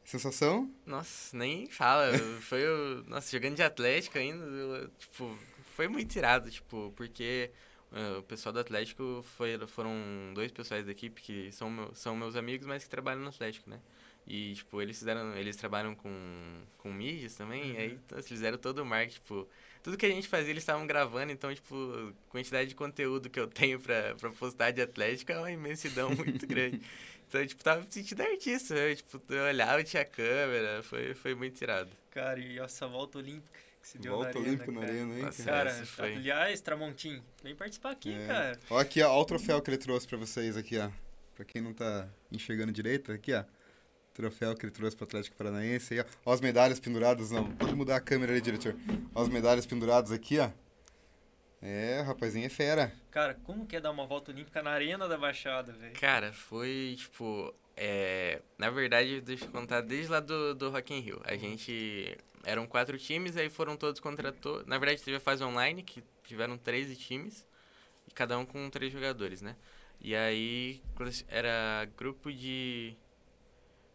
Sensação? 0.04 0.70
Nossa, 0.86 1.36
nem 1.38 1.68
fala. 1.68 2.12
Foi 2.42 2.66
o. 2.68 3.04
Nossa, 3.08 3.32
jogando 3.32 3.56
de 3.56 3.64
Atlético 3.64 4.18
ainda, 4.18 4.44
eu, 4.44 4.90
tipo, 5.00 5.38
foi 5.76 5.88
muito 5.88 6.14
irado, 6.16 6.52
tipo, 6.52 6.94
porque 6.96 7.50
eh, 7.92 8.18
o 8.18 8.24
pessoal 8.24 8.52
do 8.54 8.60
Atlético 8.60 9.24
foi, 9.38 9.58
foram 9.68 9.92
dois 10.36 10.52
pessoais 10.52 10.86
da 10.86 10.92
equipe 10.92 11.22
que 11.22 11.52
são, 11.54 11.70
meu- 11.70 11.96
são 11.96 12.16
meus 12.16 12.36
amigos, 12.36 12.68
mas 12.68 12.84
que 12.84 12.90
trabalham 12.90 13.22
no 13.22 13.30
Atlético, 13.30 13.70
né? 13.70 13.80
E, 14.26 14.54
tipo, 14.56 14.82
eles 14.82 14.98
fizeram. 14.98 15.36
Eles 15.36 15.56
trabalham 15.56 15.94
com, 15.96 16.12
com 16.78 16.92
mídias 16.94 17.36
também, 17.36 17.64
Uhum. 17.72 17.74
e 17.74 17.78
aí 17.78 17.92
então, 18.06 18.18
eles 18.18 18.28
fizeram 18.28 18.58
todo 18.58 18.80
o 18.80 18.86
marketing, 18.86 19.16
tipo. 19.20 19.48
Tudo 19.84 19.98
que 19.98 20.06
a 20.06 20.10
gente 20.10 20.30
fazia, 20.30 20.50
eles 20.52 20.64
estavam 20.64 20.88
gravando, 20.88 21.34
então, 21.34 21.54
tipo, 21.54 21.76
a 21.76 22.32
quantidade 22.32 22.70
de 22.70 22.76
conteúdo 22.76 23.30
que 23.30 23.38
eu 23.38 23.48
tenho 23.48 23.78
pra, 23.82 24.16
pra 24.16 24.32
postar 24.32 24.72
de 24.72 24.82
Atlético 24.82 25.34
é 25.34 25.38
uma 25.38 25.52
imensidão 25.52 26.10
muito 26.16 26.48
grande. 26.48 26.80
Então, 27.28 27.46
tipo, 27.46 27.62
tava 27.62 27.82
me 27.82 27.88
sentindo 27.90 28.22
artista, 28.22 28.74
eu, 28.76 28.96
tipo, 28.96 29.22
eu 29.28 29.44
olhava, 29.44 29.84
tinha 29.84 30.06
câmera, 30.06 30.82
foi, 30.84 31.14
foi 31.14 31.36
muito 31.36 31.58
tirado. 31.58 31.90
Cara, 32.12 32.40
e 32.40 32.60
essa 32.60 32.88
volta 32.88 33.18
olímpica 33.18 33.60
que 33.82 33.88
se 33.90 33.98
deu 33.98 34.14
Volta 34.16 34.40
na 34.40 34.40
olímpica 34.40 34.72
na 34.72 34.82
arena, 34.82 35.16
hein? 35.16 35.22
Nossa, 35.24 35.44
cara? 35.44 35.72
Cara, 35.74 35.86
foi- 35.86 36.16
aliás, 36.16 36.62
Tramontim, 36.62 37.22
vem 37.44 37.54
participar 37.54 37.92
aqui, 37.92 38.14
É. 38.14 38.26
cara. 38.28 38.60
Ó 38.70 38.78
aqui, 38.80 39.02
ó, 39.02 39.12
ó 39.12 39.22
o 39.22 39.26
troféu 39.26 39.62
que 39.62 39.70
ele 39.70 39.78
trouxe 39.78 40.08
pra 40.08 40.18
vocês 40.18 40.56
aqui, 40.56 40.78
ó. 40.78 40.90
Pra 41.36 41.44
quem 41.44 41.62
não 41.62 41.74
tá 41.74 42.08
enxergando 42.32 42.72
direito, 42.72 43.12
aqui, 43.12 43.34
ó. 43.34 43.44
Troféu 44.14 44.56
que 44.56 44.66
ele 44.66 44.72
trouxe 44.72 44.96
pro 44.96 45.06
Atlético 45.06 45.36
Paranaense 45.36 45.94
aí, 45.94 46.00
ó. 46.02 46.06
Ó 46.26 46.34
as 46.34 46.42
medalhas 46.42 46.80
penduradas, 46.80 47.32
não. 47.32 47.52
Pode 47.52 47.76
mudar 47.76 47.96
a 47.96 48.02
câmera 48.02 48.32
ali, 48.32 48.42
diretor. 48.42 48.76
Ó 49.16 49.22
as 49.22 49.30
medalhas 49.30 49.66
penduradas 49.66 50.12
aqui, 50.12 50.40
ó. 50.40 50.50
É, 51.62 52.02
o 52.02 52.04
rapazinho 52.04 52.46
é 52.46 52.50
fera. 52.50 52.94
Cara, 53.10 53.36
como 53.44 53.66
que 53.66 53.76
é 53.76 53.80
dar 53.80 53.90
uma 53.92 54.06
volta 54.06 54.32
olímpica 54.32 54.62
na 54.62 54.72
arena 54.72 55.08
da 55.08 55.18
Baixada, 55.18 55.72
velho? 55.72 55.94
Cara, 55.94 56.34
foi, 56.34 56.96
tipo, 56.98 57.54
é... 57.76 58.42
Na 58.58 58.70
verdade, 58.70 59.22
deixa 59.22 59.46
eu 59.46 59.50
contar, 59.50 59.82
desde 59.82 60.12
lá 60.12 60.20
do, 60.20 60.54
do 60.54 60.70
Rock 60.70 60.94
in 60.94 61.00
Rio. 61.00 61.22
A 61.24 61.36
gente... 61.36 62.18
Eram 62.44 62.68
quatro 62.68 62.98
times, 62.98 63.38
aí 63.38 63.50
foram 63.50 63.78
todos 63.78 64.02
contra 64.02 64.32
todos. 64.32 64.68
Na 64.68 64.78
verdade, 64.78 65.02
teve 65.02 65.16
a 65.16 65.20
fase 65.22 65.42
online, 65.42 65.82
que 65.82 66.04
tiveram 66.24 66.58
13 66.58 66.98
times. 66.98 67.48
E 68.06 68.12
cada 68.12 68.38
um 68.38 68.46
com 68.46 68.70
três 68.70 68.92
jogadores, 68.92 69.42
né? 69.42 69.56
E 70.02 70.14
aí, 70.14 70.82
era 71.30 71.88
grupo 71.98 72.30
de... 72.32 72.98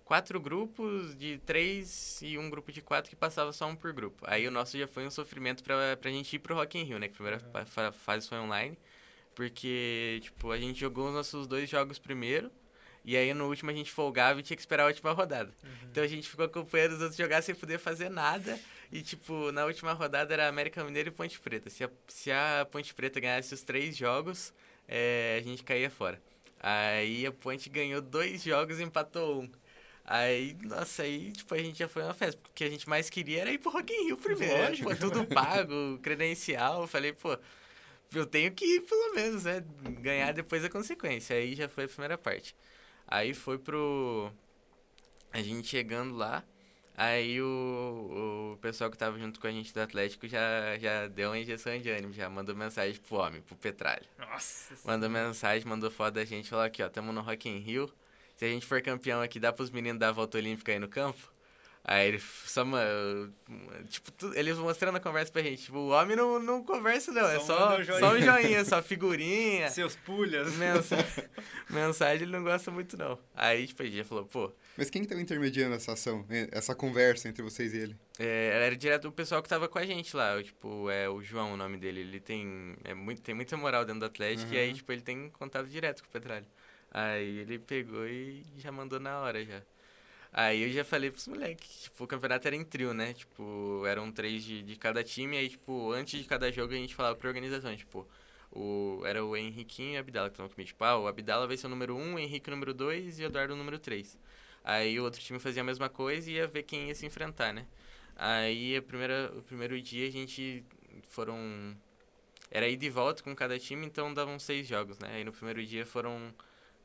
Quatro 0.08 0.40
grupos 0.40 1.14
de 1.18 1.36
três 1.44 2.20
e 2.22 2.38
um 2.38 2.48
grupo 2.48 2.72
de 2.72 2.80
quatro 2.80 3.10
que 3.10 3.14
passava 3.16 3.52
só 3.52 3.66
um 3.66 3.76
por 3.76 3.92
grupo. 3.92 4.24
Aí 4.26 4.48
o 4.48 4.50
nosso 4.50 4.78
já 4.78 4.86
foi 4.88 5.06
um 5.06 5.10
sofrimento 5.10 5.62
pra, 5.62 5.98
pra 5.98 6.10
gente 6.10 6.34
ir 6.34 6.38
pro 6.38 6.54
Rock 6.54 6.78
in 6.78 6.84
Rio, 6.84 6.98
né? 6.98 7.08
Que 7.08 7.12
a 7.12 7.16
primeira 7.16 7.44
Uhum. 7.44 7.52
fa- 7.52 7.66
fa- 7.66 7.92
fase 7.92 8.26
foi 8.26 8.38
online. 8.38 8.78
Porque, 9.34 10.18
tipo, 10.22 10.50
a 10.50 10.58
gente 10.58 10.80
jogou 10.80 11.08
os 11.08 11.14
nossos 11.14 11.46
dois 11.46 11.68
jogos 11.68 11.98
primeiro. 11.98 12.50
E 13.04 13.16
aí 13.16 13.32
no 13.34 13.48
último 13.48 13.70
a 13.70 13.74
gente 13.74 13.90
folgava 13.92 14.40
e 14.40 14.42
tinha 14.42 14.56
que 14.56 14.62
esperar 14.62 14.84
a 14.84 14.86
última 14.86 15.12
rodada. 15.12 15.52
Uhum. 15.62 15.70
Então 15.90 16.02
a 16.02 16.06
gente 16.06 16.28
ficou 16.28 16.44
acompanhando 16.46 16.92
os 16.92 17.00
outros 17.00 17.16
jogar 17.16 17.42
sem 17.42 17.54
poder 17.54 17.78
fazer 17.78 18.08
nada. 18.08 18.58
E, 18.90 19.02
tipo, 19.02 19.52
na 19.52 19.66
última 19.66 19.92
rodada 19.92 20.32
era 20.32 20.48
América 20.48 20.82
Mineiro 20.84 21.10
e 21.10 21.12
Ponte 21.12 21.38
Preta. 21.38 21.68
Se 21.70 21.84
a, 21.84 21.90
se 22.06 22.32
a 22.32 22.66
Ponte 22.70 22.94
Preta 22.94 23.20
ganhasse 23.20 23.52
os 23.52 23.62
três 23.62 23.94
jogos, 23.96 24.52
é, 24.88 25.38
a 25.38 25.44
gente 25.46 25.62
caía 25.62 25.90
fora. 25.90 26.18
Aí 26.58 27.26
a 27.26 27.30
Ponte 27.32 27.68
ganhou 27.68 28.00
dois 28.00 28.42
jogos 28.42 28.80
e 28.80 28.82
empatou 28.82 29.42
um. 29.42 29.50
Aí, 30.10 30.56
nossa, 30.62 31.02
aí, 31.02 31.30
tipo, 31.32 31.54
a 31.54 31.58
gente 31.58 31.78
já 31.78 31.86
foi 31.86 32.02
uma 32.02 32.14
festa. 32.14 32.40
Porque 32.40 32.50
o 32.50 32.54
que 32.54 32.64
a 32.64 32.70
gente 32.70 32.88
mais 32.88 33.10
queria 33.10 33.42
era 33.42 33.52
ir 33.52 33.58
pro 33.58 33.70
Rock 33.70 33.92
in 33.92 34.06
Rio 34.06 34.16
primeiro. 34.16 34.54
né? 34.56 34.68
Lógico. 34.68 34.88
Pô, 34.88 34.96
tudo 34.96 35.26
pago, 35.26 35.98
credencial. 36.02 36.80
Eu 36.80 36.86
falei, 36.86 37.12
pô, 37.12 37.38
eu 38.14 38.24
tenho 38.24 38.50
que 38.52 38.64
ir 38.64 38.80
pelo 38.80 39.14
menos, 39.14 39.44
né? 39.44 39.62
Ganhar 40.00 40.32
depois 40.32 40.64
a 40.64 40.70
consequência. 40.70 41.36
Aí 41.36 41.54
já 41.54 41.68
foi 41.68 41.84
a 41.84 41.88
primeira 41.88 42.16
parte. 42.16 42.56
Aí 43.06 43.34
foi 43.34 43.58
pro. 43.58 44.32
A 45.30 45.42
gente 45.42 45.68
chegando 45.68 46.16
lá. 46.16 46.42
Aí 46.96 47.40
o, 47.42 48.54
o 48.54 48.58
pessoal 48.62 48.90
que 48.90 48.96
tava 48.96 49.18
junto 49.18 49.38
com 49.38 49.46
a 49.46 49.52
gente 49.52 49.72
do 49.74 49.80
Atlético 49.80 50.26
já, 50.26 50.76
já 50.78 51.06
deu 51.06 51.28
uma 51.28 51.38
injeção 51.38 51.78
de 51.78 51.88
ânimo, 51.90 52.12
já 52.14 52.28
mandou 52.30 52.56
mensagem 52.56 52.98
pro 53.00 53.18
homem, 53.18 53.40
pro 53.42 53.54
Petralha. 53.54 54.02
Nossa 54.18 54.74
Mandou 54.84 55.08
mensagem, 55.08 55.68
mandou 55.68 55.90
foto 55.92 56.14
da 56.14 56.24
gente, 56.24 56.48
falou 56.48 56.64
aqui, 56.64 56.82
ó, 56.82 56.88
tamo 56.88 57.12
no 57.12 57.20
Rock 57.20 57.48
in 57.48 57.58
Rio. 57.58 57.92
Se 58.38 58.44
a 58.44 58.48
gente 58.48 58.64
for 58.64 58.80
campeão 58.80 59.20
aqui, 59.20 59.38
dá 59.38 59.52
pros 59.52 59.70
meninos 59.70 59.98
dar 60.00 60.08
a 60.08 60.12
volta 60.12 60.38
olímpica 60.38 60.72
aí 60.72 60.78
no 60.78 60.88
campo? 60.88 61.30
Aí 61.84 62.06
ele 62.08 62.20
só, 62.44 62.64
mano, 62.66 63.32
tipo, 63.88 64.12
tu- 64.12 64.32
eles 64.34 64.58
mostrando 64.58 64.96
a 64.96 65.00
conversa 65.00 65.32
pra 65.32 65.40
gente. 65.42 65.62
Tipo, 65.62 65.78
o 65.78 65.88
homem 65.88 66.14
não, 66.16 66.38
não 66.38 66.62
conversa, 66.62 67.10
não. 67.10 67.26
é 67.26 67.38
Só 67.40 67.46
só, 67.46 67.78
um 67.80 67.84
só 67.84 68.14
um 68.14 68.20
joinha. 68.20 68.62
só 68.66 68.82
figurinha. 68.82 69.70
Seus 69.70 69.96
pulhas. 69.96 70.52
Mensa- 70.56 70.96
mensagem 71.70 72.24
ele 72.24 72.32
não 72.32 72.42
gosta 72.44 72.70
muito, 72.70 72.96
não. 72.96 73.18
Aí, 73.34 73.66
tipo, 73.66 73.82
a 73.82 73.86
gente 73.86 73.96
já 73.96 74.04
falou, 74.04 74.26
pô, 74.26 74.52
Mas 74.76 74.90
quem 74.90 75.02
que 75.02 75.08
tava 75.08 75.20
intermediando 75.20 75.74
essa 75.74 75.92
ação, 75.92 76.26
essa 76.52 76.74
conversa 76.74 77.26
entre 77.28 77.42
vocês 77.42 77.72
e 77.72 77.78
ele? 77.78 77.96
É, 78.18 78.60
era 78.66 78.76
direto 78.76 79.08
o 79.08 79.12
pessoal 79.12 79.42
que 79.42 79.48
tava 79.48 79.66
com 79.66 79.78
a 79.78 79.86
gente 79.86 80.14
lá, 80.14 80.42
tipo, 80.42 80.90
é 80.90 81.08
o 81.08 81.22
João 81.22 81.54
o 81.54 81.56
nome 81.56 81.78
dele, 81.78 82.00
ele 82.00 82.20
tem, 82.20 82.76
é 82.84 82.92
muito, 82.92 83.22
tem 83.22 83.34
muita 83.34 83.56
moral 83.56 83.84
dentro 83.84 84.00
do 84.00 84.06
Atlético 84.06 84.52
e 84.52 84.58
aí, 84.58 84.68
Uhum. 84.68 84.74
tipo, 84.74 84.92
ele 84.92 85.02
tem 85.02 85.30
contato 85.30 85.66
direto 85.68 86.02
com 86.02 86.08
o 86.08 86.12
Petralha. 86.12 86.46
Aí 86.90 87.38
ele 87.38 87.58
pegou 87.58 88.06
e 88.06 88.44
já 88.58 88.72
mandou 88.72 88.98
na 89.00 89.20
hora 89.20 89.44
já. 89.44 89.62
Aí 90.32 90.62
eu 90.62 90.70
já 90.70 90.84
falei 90.84 91.10
pros 91.10 91.26
moleques, 91.26 91.84
tipo, 91.84 92.04
o 92.04 92.06
campeonato 92.06 92.46
era 92.46 92.56
em 92.56 92.64
trio, 92.64 92.92
né? 92.94 93.14
Tipo, 93.14 93.84
eram 93.86 94.12
três 94.12 94.44
de, 94.44 94.62
de 94.62 94.76
cada 94.76 95.02
time, 95.02 95.36
aí, 95.38 95.48
tipo, 95.48 95.92
antes 95.92 96.20
de 96.20 96.28
cada 96.28 96.50
jogo 96.52 96.72
a 96.74 96.76
gente 96.76 96.94
falava 96.94 97.16
pra 97.16 97.28
organização, 97.28 97.74
tipo, 97.76 98.06
o, 98.52 99.02
era 99.06 99.24
o 99.24 99.36
Henriquinho 99.36 99.94
e 99.94 99.96
o 99.96 100.00
Abdala 100.00 100.28
que 100.28 100.34
estavam 100.34 100.50
comigo. 100.52 100.68
Tipo, 100.68 100.84
ah, 100.84 100.98
o 100.98 101.06
Abdala 101.08 101.46
vai 101.46 101.56
ser 101.56 101.66
o 101.66 101.70
número 101.70 101.96
um, 101.96 102.14
o 102.14 102.18
Henrique 102.18 102.48
o 102.48 102.52
número 102.52 102.74
dois 102.74 103.18
e 103.18 103.22
o 103.24 103.26
Eduardo 103.26 103.54
o 103.54 103.56
número 103.56 103.78
três. 103.78 104.18
Aí 104.64 104.98
o 105.00 105.04
outro 105.04 105.20
time 105.20 105.38
fazia 105.38 105.62
a 105.62 105.64
mesma 105.64 105.88
coisa 105.88 106.30
e 106.30 106.34
ia 106.34 106.46
ver 106.46 106.62
quem 106.64 106.88
ia 106.88 106.94
se 106.94 107.06
enfrentar, 107.06 107.52
né? 107.54 107.66
Aí 108.16 108.76
a 108.76 108.82
primeira, 108.82 109.32
o 109.36 109.42
primeiro 109.42 109.80
dia 109.80 110.08
a 110.08 110.10
gente 110.10 110.64
foram. 111.08 111.76
Era 112.50 112.68
ida 112.68 112.84
e 112.84 112.90
volta 112.90 113.22
com 113.22 113.34
cada 113.34 113.58
time, 113.58 113.86
então 113.86 114.12
davam 114.12 114.38
seis 114.38 114.66
jogos, 114.66 114.98
né? 114.98 115.08
Aí 115.14 115.24
no 115.24 115.32
primeiro 115.32 115.64
dia 115.64 115.86
foram 115.86 116.34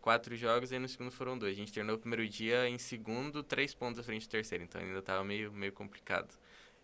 quatro 0.04 0.36
jogos, 0.36 0.74
aí 0.74 0.80
no 0.80 0.90
segundo 0.90 1.10
foram 1.12 1.38
dois. 1.38 1.54
A 1.54 1.56
gente 1.56 1.72
terminou 1.72 1.96
o 1.96 2.00
primeiro 2.00 2.28
dia 2.28 2.68
em 2.68 2.78
segundo, 2.78 3.42
três 3.42 3.74
pontos 3.74 3.98
à 4.00 4.04
frente 4.04 4.28
do 4.28 4.30
terceiro, 4.30 4.62
então 4.62 4.82
ainda 4.82 5.02
tava 5.02 5.24
meio, 5.24 5.52
meio 5.54 5.72
complicado. 5.72 6.28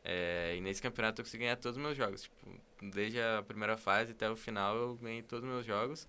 É, 0.02 0.56
e 0.56 0.62
nesse 0.62 0.82
campeonato 0.82 1.20
eu 1.20 1.26
consegui 1.26 1.44
ganhar 1.44 1.58
todos 1.58 1.78
os 1.78 1.84
meus 1.84 1.98
jogos. 1.98 2.22
Tipo, 2.24 2.38
desde 2.82 3.20
a 3.20 3.44
primeira 3.46 3.76
fase 3.76 4.14
até 4.14 4.30
o 4.30 4.38
final 4.38 4.74
eu 4.74 4.96
ganhei 4.96 5.22
todos 5.22 5.44
os 5.44 5.54
meus 5.54 5.66
jogos. 5.66 6.08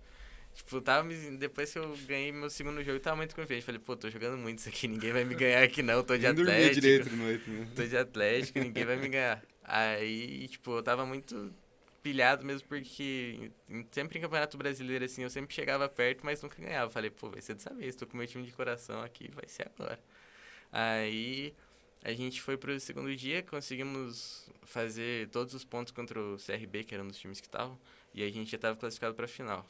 Tipo, 0.53 0.79
tava 0.79 1.03
me, 1.03 1.37
depois 1.37 1.71
que 1.73 1.79
eu 1.79 1.97
ganhei 2.07 2.31
meu 2.31 2.49
segundo 2.49 2.81
jogo, 2.81 2.95
eu 2.95 3.01
tava 3.01 3.17
muito 3.17 3.35
confiante. 3.35 3.65
Falei, 3.65 3.79
pô, 3.79 3.97
tô 3.97 4.09
jogando 4.09 4.37
muito 4.37 4.59
isso 4.59 4.69
aqui, 4.69 4.87
ninguém 4.87 5.11
vai 5.11 5.25
me 5.25 5.35
ganhar 5.35 5.63
aqui 5.63 5.83
não, 5.83 6.01
tô 6.03 6.17
de 6.17 6.31
dormia 6.31 6.53
Atlético. 6.55 6.81
direito 6.81 7.09
de 7.09 7.15
noite, 7.17 7.49
né? 7.49 7.67
Tô 7.75 7.83
de 7.83 7.97
Atlético, 7.97 8.59
ninguém 8.59 8.85
vai 8.85 8.95
me 8.95 9.09
ganhar. 9.09 9.43
Aí, 9.63 10.47
tipo, 10.47 10.77
eu 10.77 10.81
tava 10.83 11.05
muito 11.05 11.53
pilhado 12.03 12.45
mesmo 12.45 12.67
porque 12.67 13.51
em- 13.69 13.87
sempre 13.91 14.17
em 14.19 14.21
Campeonato 14.21 14.57
Brasileiro, 14.57 15.05
assim, 15.05 15.23
eu 15.23 15.29
sempre 15.29 15.53
chegava 15.55 15.87
perto, 15.89 16.25
mas 16.25 16.41
nunca 16.41 16.61
ganhava. 16.61 16.89
Falei, 16.91 17.09
pô, 17.11 17.29
vai 17.29 17.41
ser 17.41 17.55
dessa 17.55 17.73
vez, 17.73 17.95
tô 17.95 18.07
com 18.07 18.17
meu 18.17 18.27
time 18.27 18.43
de 18.45 18.51
coração 18.51 19.01
aqui, 19.01 19.29
vai 19.33 19.47
ser 19.47 19.67
agora. 19.75 19.99
Aí 20.71 21.53
a 22.03 22.13
gente 22.13 22.41
foi 22.41 22.57
pro 22.57 22.79
segundo 22.79 23.15
dia, 23.15 23.43
conseguimos 23.43 24.49
fazer 24.63 25.29
todos 25.29 25.53
os 25.53 25.63
pontos 25.65 25.91
contra 25.93 26.19
o 26.21 26.39
CRB, 26.39 26.83
que 26.83 26.93
era 26.95 27.03
um 27.03 27.07
dos 27.07 27.19
times 27.19 27.39
que 27.41 27.47
estavam, 27.47 27.77
e 28.13 28.23
a 28.23 28.31
gente 28.31 28.51
já 28.51 28.57
tava 28.57 28.77
classificado 28.77 29.15
pra 29.15 29.27
final. 29.27 29.65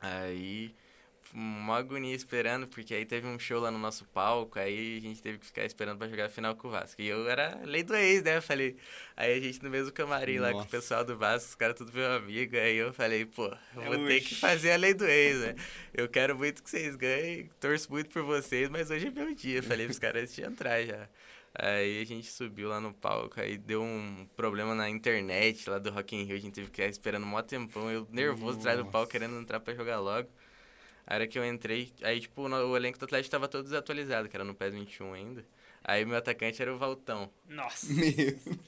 Aí, 0.00 0.74
uma 1.34 1.76
agonia 1.76 2.14
esperando, 2.14 2.66
porque 2.66 2.94
aí 2.94 3.04
teve 3.04 3.26
um 3.26 3.38
show 3.38 3.60
lá 3.60 3.70
no 3.70 3.78
nosso 3.78 4.04
palco, 4.06 4.58
aí 4.58 4.98
a 4.98 5.00
gente 5.00 5.20
teve 5.22 5.38
que 5.38 5.46
ficar 5.46 5.64
esperando 5.64 5.98
pra 5.98 6.08
jogar 6.08 6.26
a 6.26 6.28
final 6.28 6.54
com 6.54 6.68
o 6.68 6.70
Vasco. 6.70 7.00
E 7.00 7.06
eu 7.06 7.28
era 7.28 7.60
lei 7.64 7.82
do 7.82 7.94
ex, 7.94 8.22
né? 8.22 8.36
Eu 8.36 8.42
falei, 8.42 8.76
aí 9.16 9.36
a 9.36 9.40
gente 9.40 9.62
no 9.62 9.70
mesmo 9.70 9.92
camarim 9.92 10.38
lá 10.38 10.48
com 10.48 10.56
o 10.56 10.58
Nossa. 10.58 10.70
pessoal 10.70 11.04
do 11.04 11.16
Vasco, 11.16 11.48
os 11.48 11.54
caras 11.54 11.76
tudo 11.76 11.92
meu 11.92 12.12
amigo, 12.12 12.56
aí 12.56 12.76
eu 12.76 12.92
falei, 12.92 13.24
pô, 13.24 13.46
eu 13.76 13.82
vou 13.82 14.06
ter 14.06 14.20
que 14.20 14.34
fazer 14.34 14.72
a 14.72 14.76
lei 14.76 14.94
do 14.94 15.06
ex, 15.06 15.38
né? 15.38 15.54
Eu 15.92 16.08
quero 16.08 16.36
muito 16.36 16.62
que 16.62 16.70
vocês 16.70 16.96
ganhem, 16.96 17.50
torço 17.60 17.90
muito 17.90 18.10
por 18.10 18.22
vocês, 18.22 18.68
mas 18.68 18.90
hoje 18.90 19.08
é 19.08 19.10
meu 19.10 19.34
dia. 19.34 19.62
Falei 19.62 19.86
pros 19.86 19.98
caras 19.98 20.22
antes 20.22 20.34
de 20.34 20.42
entrar 20.42 20.84
já. 20.84 21.08
Aí 21.58 22.02
a 22.02 22.04
gente 22.04 22.30
subiu 22.30 22.68
lá 22.68 22.80
no 22.80 22.92
palco, 22.92 23.40
aí 23.40 23.56
deu 23.56 23.82
um 23.82 24.26
problema 24.36 24.74
na 24.74 24.90
internet 24.90 25.70
lá 25.70 25.78
do 25.78 25.90
Rock 25.90 26.14
in 26.14 26.24
Rio, 26.24 26.36
a 26.36 26.40
gente 26.40 26.52
teve 26.52 26.68
que 26.68 26.76
ficar 26.76 26.88
esperando 26.88 27.24
um 27.24 27.28
mó 27.28 27.40
tempão, 27.40 27.90
eu 27.90 28.06
nervoso 28.10 28.58
atrás 28.58 28.76
do 28.76 28.84
palco, 28.84 28.98
Nossa. 28.98 29.10
querendo 29.10 29.40
entrar 29.40 29.60
pra 29.60 29.74
jogar 29.74 29.98
logo. 29.98 30.28
A 31.06 31.14
hora 31.14 31.26
que 31.26 31.38
eu 31.38 31.44
entrei, 31.46 31.92
aí 32.02 32.20
tipo, 32.20 32.42
o 32.42 32.48
no- 32.48 32.66
o 32.68 32.76
elenco 32.76 32.98
do 32.98 33.04
Atlético 33.04 33.30
tava 33.30 33.48
todo 33.48 33.64
desatualizado, 33.64 34.28
que 34.28 34.36
era 34.36 34.44
no 34.44 34.54
PES 34.54 34.74
21 34.74 35.12
ainda. 35.14 35.44
Aí 35.84 36.02
o 36.04 36.08
meu 36.08 36.16
atacante 36.16 36.60
era 36.60 36.74
o 36.74 36.78
Valtão. 36.78 37.30
Nossa. 37.48 37.92
Mesmo. 37.92 38.58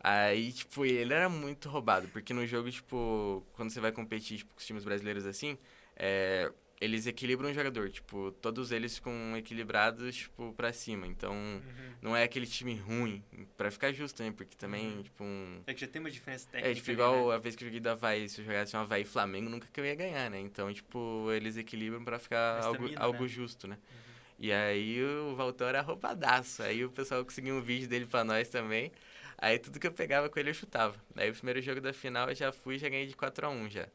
Aí, 0.00 0.52
tipo, 0.52 0.84
ele 0.84 1.12
era 1.14 1.28
muito 1.28 1.68
roubado, 1.68 2.08
porque 2.08 2.32
no 2.34 2.46
jogo, 2.46 2.70
tipo, 2.70 3.44
quando 3.52 3.70
você 3.70 3.80
vai 3.80 3.92
competir 3.92 4.38
tipo, 4.38 4.52
com 4.54 4.58
os 4.60 4.66
times 4.66 4.84
brasileiros 4.84 5.24
assim, 5.26 5.56
é, 5.96 6.50
eles 6.82 7.06
equilibram 7.06 7.48
o 7.50 7.54
jogador, 7.54 7.88
tipo, 7.90 8.32
todos 8.42 8.72
eles 8.72 8.96
ficam 8.96 9.36
equilibrados, 9.36 10.16
tipo, 10.16 10.52
pra 10.54 10.72
cima. 10.72 11.06
Então, 11.06 11.32
Uhum. 11.32 11.92
não 12.02 12.16
é 12.16 12.24
aquele 12.24 12.46
time 12.46 12.74
ruim, 12.74 13.22
pra 13.56 13.70
ficar 13.70 13.92
justo 13.92 14.16
também, 14.16 14.32
porque 14.32 14.56
também, 14.56 14.96
Uhum. 14.96 15.02
tipo, 15.02 15.22
um... 15.22 15.62
É 15.66 15.72
que 15.74 15.80
já 15.80 15.86
tem 15.86 16.00
uma 16.00 16.10
diferença 16.10 16.46
técnica. 16.50 16.72
É, 16.72 16.74
tipo, 16.74 16.90
igual 16.90 17.28
né? 17.28 17.34
a 17.36 17.38
vez 17.38 17.54
que 17.54 17.62
eu 17.62 17.68
joguei 17.68 17.78
do 17.80 17.88
Havaí, 17.88 18.28
se 18.28 18.40
eu 18.40 18.44
jogasse 18.44 18.76
um 18.76 18.80
Havaí 18.80 19.02
e 19.02 19.04
Flamengo, 19.04 19.48
nunca 19.48 19.68
que 19.72 19.80
eu 19.80 19.84
ia 19.86 19.94
ganhar, 19.94 20.28
né? 20.28 20.40
Então, 20.40 20.72
tipo, 20.72 21.30
eles 21.32 21.56
equilibram 21.56 22.04
pra 22.04 22.18
ficar 22.18 22.58
A 22.60 22.64
algo, 22.64 22.74
estamina, 22.82 23.00
algo 23.00 23.22
né? 23.22 23.28
justo, 23.28 23.68
né? 23.68 23.76
Uhum. 23.76 24.12
E 24.40 24.52
aí 24.52 25.00
o 25.04 25.36
Valtão 25.36 25.68
era 25.68 25.80
roubadaço. 25.82 26.64
Aí 26.64 26.84
o 26.84 26.90
pessoal 26.90 27.24
conseguiu 27.24 27.54
um 27.54 27.60
vídeo 27.62 27.88
dele 27.88 28.06
pra 28.06 28.24
nós 28.24 28.48
também. 28.48 28.90
Aí 29.38 29.56
tudo 29.58 29.78
que 29.78 29.86
eu 29.86 29.92
pegava 29.92 30.28
com 30.28 30.36
ele 30.40 30.50
eu 30.50 30.54
chutava. 30.54 30.96
Aí 31.14 31.30
o 31.30 31.32
primeiro 31.32 31.62
jogo 31.62 31.80
da 31.80 31.92
final 31.92 32.28
eu 32.28 32.34
já 32.34 32.50
fui 32.50 32.74
e 32.74 32.78
já 32.78 32.88
ganhei 32.88 33.06
de 33.06 33.14
4x1 33.14 33.70
já. 33.70 33.86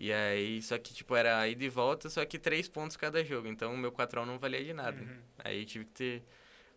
E 0.00 0.10
aí, 0.10 0.62
só 0.62 0.78
que 0.78 0.94
tipo, 0.94 1.14
era 1.14 1.46
ida 1.46 1.62
e 1.62 1.68
volta, 1.68 2.08
só 2.08 2.24
que 2.24 2.38
três 2.38 2.66
pontos 2.66 2.96
cada 2.96 3.22
jogo. 3.22 3.46
Então 3.46 3.74
o 3.74 3.76
meu 3.76 3.92
4x1 3.92 4.24
não 4.24 4.38
valia 4.38 4.64
de 4.64 4.72
nada. 4.72 4.98
Uhum. 4.98 5.18
Aí 5.38 5.60
eu 5.60 5.66
tive 5.66 5.84
que 5.84 5.90
ter 5.92 6.22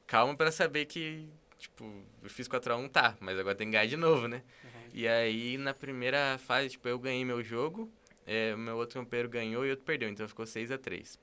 calma 0.05 0.35
pra 0.35 0.51
saber 0.51 0.85
que, 0.85 1.29
tipo, 1.57 2.03
eu 2.21 2.29
fiz 2.29 2.49
4x1, 2.49 2.89
tá, 2.91 3.15
mas 3.21 3.39
agora 3.39 3.55
tem 3.55 3.67
que 3.67 3.71
ganhar 3.71 3.87
de 3.87 3.95
novo, 3.95 4.27
né? 4.27 4.43
Uhum. 4.61 4.69
E 4.93 5.07
aí, 5.07 5.57
na 5.57 5.73
primeira 5.73 6.37
fase, 6.37 6.71
tipo, 6.71 6.85
eu 6.85 6.99
ganhei 6.99 7.23
meu 7.23 7.41
jogo, 7.41 7.89
é, 8.27 8.53
o 8.53 8.57
meu 8.57 8.75
outro 8.75 8.99
companheiro 8.99 9.29
ganhou 9.29 9.65
e 9.65 9.69
outro 9.69 9.85
perdeu, 9.85 10.09
então 10.09 10.27
ficou 10.27 10.45
6 10.45 10.69
a 10.69 10.77
3 10.77 11.17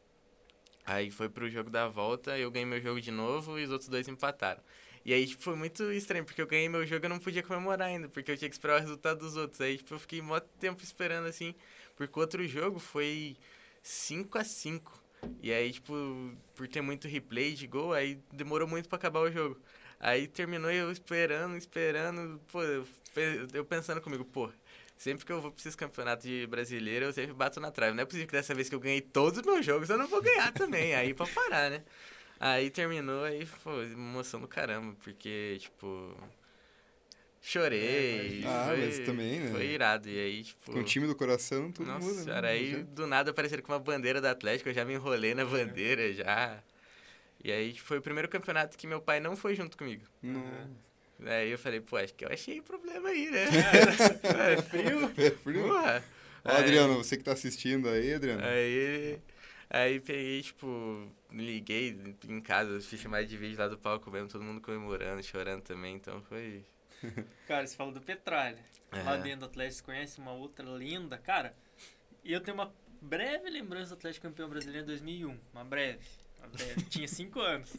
Aí 0.86 1.10
foi 1.10 1.28
pro 1.28 1.50
jogo 1.50 1.68
da 1.68 1.86
volta, 1.86 2.38
eu 2.38 2.50
ganhei 2.50 2.66
meu 2.66 2.80
jogo 2.80 2.98
de 2.98 3.10
novo 3.10 3.58
e 3.58 3.64
os 3.64 3.70
outros 3.70 3.90
dois 3.90 4.08
empataram. 4.08 4.62
E 5.04 5.14
aí, 5.14 5.26
tipo, 5.26 5.42
foi 5.42 5.56
muito 5.56 5.90
estranho, 5.92 6.24
porque 6.24 6.40
eu 6.40 6.46
ganhei 6.46 6.68
meu 6.68 6.86
jogo 6.86 7.04
e 7.04 7.06
eu 7.06 7.10
não 7.10 7.18
podia 7.18 7.42
comemorar 7.42 7.88
ainda, 7.88 8.08
porque 8.08 8.30
eu 8.30 8.36
tinha 8.36 8.48
que 8.48 8.54
esperar 8.54 8.78
o 8.78 8.80
resultado 8.80 9.20
dos 9.20 9.36
outros. 9.36 9.60
Aí, 9.60 9.78
tipo, 9.78 9.94
eu 9.94 9.98
fiquei 9.98 10.20
mó 10.20 10.38
tempo 10.40 10.82
esperando, 10.82 11.26
assim, 11.26 11.54
porque 12.06 12.18
o 12.18 12.22
outro 12.22 12.46
jogo 12.46 12.78
foi 12.78 13.36
5 13.82 14.38
a 14.38 14.44
5 14.44 15.02
E 15.42 15.52
aí, 15.52 15.72
tipo, 15.72 15.92
por 16.54 16.66
ter 16.68 16.80
muito 16.80 17.06
replay 17.08 17.54
de 17.54 17.66
gol, 17.66 17.92
aí 17.92 18.18
demorou 18.32 18.66
muito 18.68 18.88
pra 18.88 18.96
acabar 18.96 19.20
o 19.20 19.30
jogo. 19.30 19.58
Aí 19.98 20.26
terminou 20.28 20.70
eu 20.70 20.90
esperando, 20.90 21.56
esperando, 21.56 22.40
pô, 22.50 22.62
eu, 22.62 22.86
pe- 23.14 23.46
eu 23.52 23.64
pensando 23.64 24.00
comigo, 24.00 24.24
pô, 24.24 24.50
sempre 24.96 25.24
que 25.26 25.32
eu 25.32 25.40
vou 25.40 25.50
pra 25.52 25.60
esses 25.60 25.76
campeonatos 25.76 26.24
de 26.26 26.46
brasileiro, 26.46 27.06
eu 27.06 27.12
sempre 27.12 27.32
bato 27.34 27.60
na 27.60 27.70
trave. 27.70 27.94
Não 27.94 28.02
é 28.02 28.06
possível 28.06 28.26
que 28.26 28.32
dessa 28.32 28.54
vez 28.54 28.68
que 28.68 28.74
eu 28.74 28.80
ganhei 28.80 29.00
todos 29.02 29.38
os 29.40 29.44
meus 29.44 29.64
jogos, 29.64 29.90
eu 29.90 29.98
não 29.98 30.06
vou 30.08 30.22
ganhar 30.22 30.52
também. 30.52 30.94
Aí 30.96 31.12
pra 31.14 31.26
parar, 31.26 31.70
né? 31.70 31.84
Aí 32.40 32.70
terminou, 32.70 33.24
aí, 33.24 33.46
pô, 33.62 33.82
emoção 33.82 34.40
do 34.40 34.48
caramba, 34.48 34.96
porque, 35.04 35.58
tipo. 35.60 36.16
Chorei. 37.40 38.42
É, 38.44 38.46
Ah, 38.46 38.64
foi, 38.68 38.80
mas 38.86 38.98
também, 39.00 39.40
né? 39.40 39.50
Foi 39.50 39.66
irado. 39.66 40.08
E 40.08 40.18
aí, 40.18 40.44
tipo. 40.44 40.72
Com 40.72 40.78
o 40.80 40.84
time 40.84 41.06
do 41.06 41.14
coração, 41.16 41.72
tudo 41.72 41.90
Nossa, 41.90 42.06
muda. 42.06 42.20
né? 42.24 42.32
cara, 42.32 42.48
aí 42.48 42.70
Já- 42.72 42.82
do 42.82 43.06
nada 43.06 43.30
apareceram 43.30 43.62
com 43.62 43.72
uma 43.72 43.78
bandeira 43.78 44.20
do 44.20 44.26
Atlético, 44.26 44.68
eu 44.68 44.74
já 44.74 44.84
me 44.84 44.94
enrolei 44.94 45.34
na 45.34 45.44
bandeira 45.44 46.12
já. 46.12 46.62
E 47.42 47.50
aí 47.50 47.74
foi 47.78 47.98
o 47.98 48.02
primeiro 48.02 48.28
campeonato 48.28 48.76
que 48.76 48.86
meu 48.86 49.00
pai 49.00 49.18
não 49.20 49.34
foi 49.36 49.54
junto 49.54 49.76
comigo. 49.76 50.04
Não. 50.22 50.68
Aí 51.24 51.50
eu 51.50 51.58
falei, 51.58 51.80
pô, 51.80 51.96
acho 51.96 52.14
que 52.14 52.24
eu 52.24 52.30
achei 52.30 52.60
problema 52.62 53.08
aí, 53.08 53.30
né? 53.30 53.46
É 54.52 54.56
frio? 54.62 55.10
É 55.16 55.30
frio. 55.30 55.62
Porra. 55.62 56.04
Ó, 56.44 56.50
Adriano, 56.52 56.96
você 56.96 57.16
que 57.16 57.24
tá 57.24 57.32
assistindo 57.32 57.88
aí, 57.88 58.14
Adriano. 58.14 58.42
Aí, 58.44 59.18
aí 59.68 60.00
peguei, 60.00 60.42
tipo, 60.42 61.06
liguei 61.30 62.14
em 62.28 62.40
casa, 62.40 62.80
fiz 62.80 63.00
chamada 63.00 63.26
de 63.26 63.36
vídeo 63.36 63.58
lá 63.58 63.68
do 63.68 63.76
palco 63.78 64.10
mesmo, 64.10 64.28
todo 64.28 64.42
mundo 64.42 64.60
comemorando, 64.60 65.22
chorando 65.22 65.62
também, 65.62 65.94
então 65.96 66.22
foi... 66.22 66.64
Cara, 67.46 67.66
você 67.66 67.76
falou 67.76 67.92
do 67.92 68.00
Petralha. 68.00 68.58
Lá 68.92 69.16
É. 69.16 69.20
dentro 69.22 69.40
do 69.40 69.46
Atlético, 69.46 69.76
você 69.76 69.82
conhece 69.84 70.18
uma 70.18 70.32
outra 70.32 70.68
lenda. 70.68 71.16
Cara, 71.18 71.54
e 72.24 72.32
eu 72.32 72.40
tenho 72.40 72.56
uma 72.56 72.74
breve 73.00 73.48
lembrança 73.48 73.90
do 73.90 73.98
Atlético 73.98 74.26
campeão 74.26 74.48
brasileiro 74.48 74.84
em 74.84 74.86
2001. 74.86 75.38
Uma 75.52 75.64
breve. 75.64 76.06
Uma 76.38 76.48
breve. 76.48 76.82
Tinha 76.84 77.06
5 77.08 77.40
anos. 77.40 77.76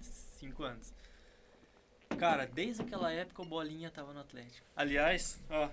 5 0.00 0.62
anos. 0.62 0.92
Cara, 2.18 2.46
desde 2.46 2.82
aquela 2.82 3.10
época 3.12 3.42
o 3.42 3.46
Bolinha 3.46 3.90
tava 3.90 4.12
no 4.12 4.20
Atlético. 4.20 4.66
Aliás, 4.76 5.40
ó, 5.48 5.70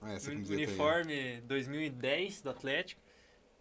Ah, 0.00 0.18
camiseta 0.20 0.52
aí. 0.52 0.56
uniforme 0.66 1.40
2010 1.42 2.42
do 2.42 2.50
Atlético. 2.50 3.00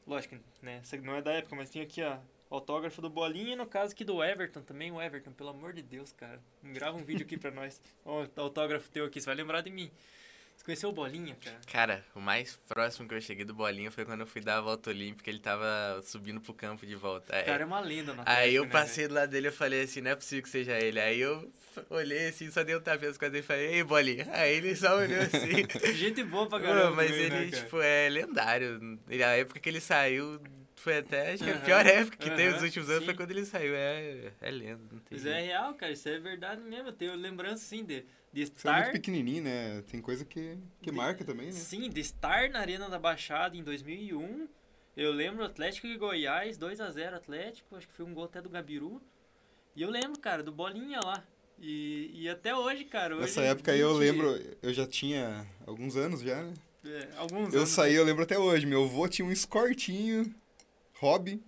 Lógico, 0.05 0.37
né? 0.61 0.77
Essa 0.77 0.97
não 0.97 1.15
é 1.15 1.21
da 1.21 1.33
época, 1.33 1.55
mas 1.55 1.69
tem 1.69 1.81
aqui, 1.81 2.01
ó. 2.03 2.19
Autógrafo 2.49 3.01
do 3.01 3.09
Bolinha 3.09 3.53
e 3.53 3.55
no 3.55 3.65
caso 3.65 3.93
aqui 3.93 4.03
do 4.03 4.23
Everton 4.23 4.61
também. 4.61 4.91
O 4.91 4.99
Everton, 5.01 5.31
pelo 5.31 5.49
amor 5.49 5.71
de 5.73 5.83
Deus, 5.83 6.11
cara. 6.11 6.39
Grava 6.63 6.97
um 6.97 7.03
vídeo 7.03 7.23
aqui 7.25 7.37
pra 7.37 7.51
nós. 7.51 7.79
Ó, 8.03 8.25
autógrafo 8.35 8.89
teu 8.89 9.05
aqui, 9.05 9.19
você 9.21 9.25
vai 9.27 9.35
lembrar 9.35 9.61
de 9.61 9.69
mim. 9.69 9.91
Você 10.57 10.65
conheceu 10.65 10.89
o 10.89 10.91
Bolinha, 10.91 11.37
cara? 11.41 11.57
Cara, 11.71 12.05
o 12.13 12.19
mais 12.19 12.57
próximo 12.67 13.07
que 13.07 13.15
eu 13.15 13.21
cheguei 13.21 13.45
do 13.45 13.53
Bolinha 13.53 13.89
foi 13.89 14.03
quando 14.03 14.21
eu 14.21 14.27
fui 14.27 14.41
dar 14.41 14.57
a 14.57 14.61
volta 14.61 14.89
olímpica, 14.89 15.29
ele 15.29 15.39
tava 15.39 16.01
subindo 16.03 16.41
pro 16.41 16.53
campo 16.53 16.85
de 16.85 16.95
volta. 16.95 17.31
O 17.31 17.35
Aí- 17.37 17.45
cara 17.45 17.63
é 17.63 17.65
uma 17.65 17.79
lenda 17.79 18.11
Atlético, 18.11 18.37
Aí 18.37 18.55
eu 18.55 18.65
né, 18.65 18.69
passei 18.69 19.07
do 19.07 19.13
lado 19.13 19.29
dele 19.29 19.47
e 19.47 19.51
falei 19.51 19.83
assim, 19.83 20.01
não 20.01 20.11
é 20.11 20.15
possível 20.15 20.43
que 20.43 20.49
seja 20.49 20.77
ele. 20.77 20.99
Aí 20.99 21.17
eu 21.17 21.49
olhei 21.89 22.27
assim, 22.27 22.51
só 22.51 22.61
dei 22.61 22.75
um 22.75 22.81
nas 22.85 22.99
costas 22.99 23.31
dele 23.31 23.39
e 23.39 23.41
falei, 23.41 23.67
ei, 23.75 23.83
Bolinha. 23.85 24.27
Aí 24.33 24.55
ele 24.57 24.75
só 24.75 24.97
olhou 24.97 25.21
assim. 25.21 25.65
Gente 25.95 26.23
boa 26.23 26.45
pra 26.49 26.59
caramba. 26.59 26.91
mas 26.91 27.09
ele, 27.09 27.29
né, 27.29 27.51
tipo, 27.51 27.79
é 27.79 28.09
lendário. 28.09 28.99
Ele, 29.07 29.23
a 29.23 29.37
época 29.37 29.61
que 29.61 29.69
ele 29.69 29.79
saiu 29.79 30.41
foi 30.79 30.97
até, 30.99 31.33
acho 31.33 31.43
que 31.43 31.49
a 31.51 31.55
Aham, 31.55 31.59
pior 31.59 31.85
época 31.85 32.17
que 32.17 32.29
teve 32.31 32.53
nos 32.53 32.61
últimos 32.63 32.89
anos 32.89 33.05
foi 33.05 33.13
sim. 33.13 33.15
quando 33.15 33.31
ele 33.31 33.45
saiu. 33.45 33.75
É, 33.75 34.33
é 34.41 34.51
lenda, 34.51 34.83
não 34.91 34.99
tem 34.99 35.17
Mas 35.17 35.25
é 35.25 35.33
jeito. 35.33 35.45
real, 35.45 35.73
cara. 35.75 35.91
Isso 35.91 36.07
é 36.09 36.19
verdade 36.19 36.61
mesmo. 36.61 36.89
Eu 36.89 36.93
tenho 36.93 37.15
lembrança, 37.15 37.63
sim, 37.63 37.83
de, 37.83 38.05
de 38.31 38.41
Você 38.55 38.67
é 38.67 38.71
muito 38.71 38.89
estar... 38.89 38.91
pequenininho, 38.91 39.43
né? 39.43 39.81
Tem 39.83 40.01
coisa 40.01 40.23
que, 40.25 40.57
que 40.81 40.91
De- 40.91 40.97
marca 40.97 41.23
também, 41.25 41.51
né? 41.51 41.51
Sim, 41.51 41.89
de 41.89 41.99
estar 42.01 42.49
na 42.49 42.59
Arena 42.59 42.89
da 42.89 42.99
Baixada 42.99 43.55
em 43.57 43.63
2001. 43.63 44.47
Eu 44.95 45.11
lembro 45.11 45.43
Atlético 45.43 45.87
e 45.87 45.97
Goiás, 45.97 46.57
2x0 46.57 47.15
Atlético. 47.15 47.75
Acho 47.75 47.87
que 47.87 47.93
foi 47.93 48.05
um 48.05 48.13
gol 48.13 48.25
até 48.25 48.41
do 48.41 48.49
Gabiru. 48.49 49.01
E 49.75 49.81
eu 49.81 49.89
lembro, 49.89 50.19
cara, 50.19 50.43
do 50.43 50.51
Bolinha 50.51 51.01
lá. 51.01 51.23
E, 51.59 52.11
e 52.13 52.29
até 52.29 52.55
hoje, 52.55 52.85
cara. 52.85 53.15
Hoje, 53.17 53.23
Nessa 53.23 53.41
época 53.41 53.71
aí 53.71 53.79
eu 53.79 53.93
20, 53.93 53.99
lembro, 53.99 54.57
eu 54.61 54.73
já 54.73 54.87
tinha 54.87 55.45
alguns 55.65 55.95
anos 55.95 56.21
já, 56.21 56.43
né? 56.43 56.53
é, 56.85 57.09
alguns 57.17 57.53
Eu 57.53 57.59
anos. 57.59 57.69
saí, 57.69 57.95
eu 57.95 58.03
lembro 58.03 58.23
até 58.23 58.37
hoje. 58.37 58.65
Meu 58.65 58.83
avô 58.85 59.07
tinha 59.07 59.25
um 59.27 59.31
escortinho, 59.31 60.33
hobby, 60.99 61.41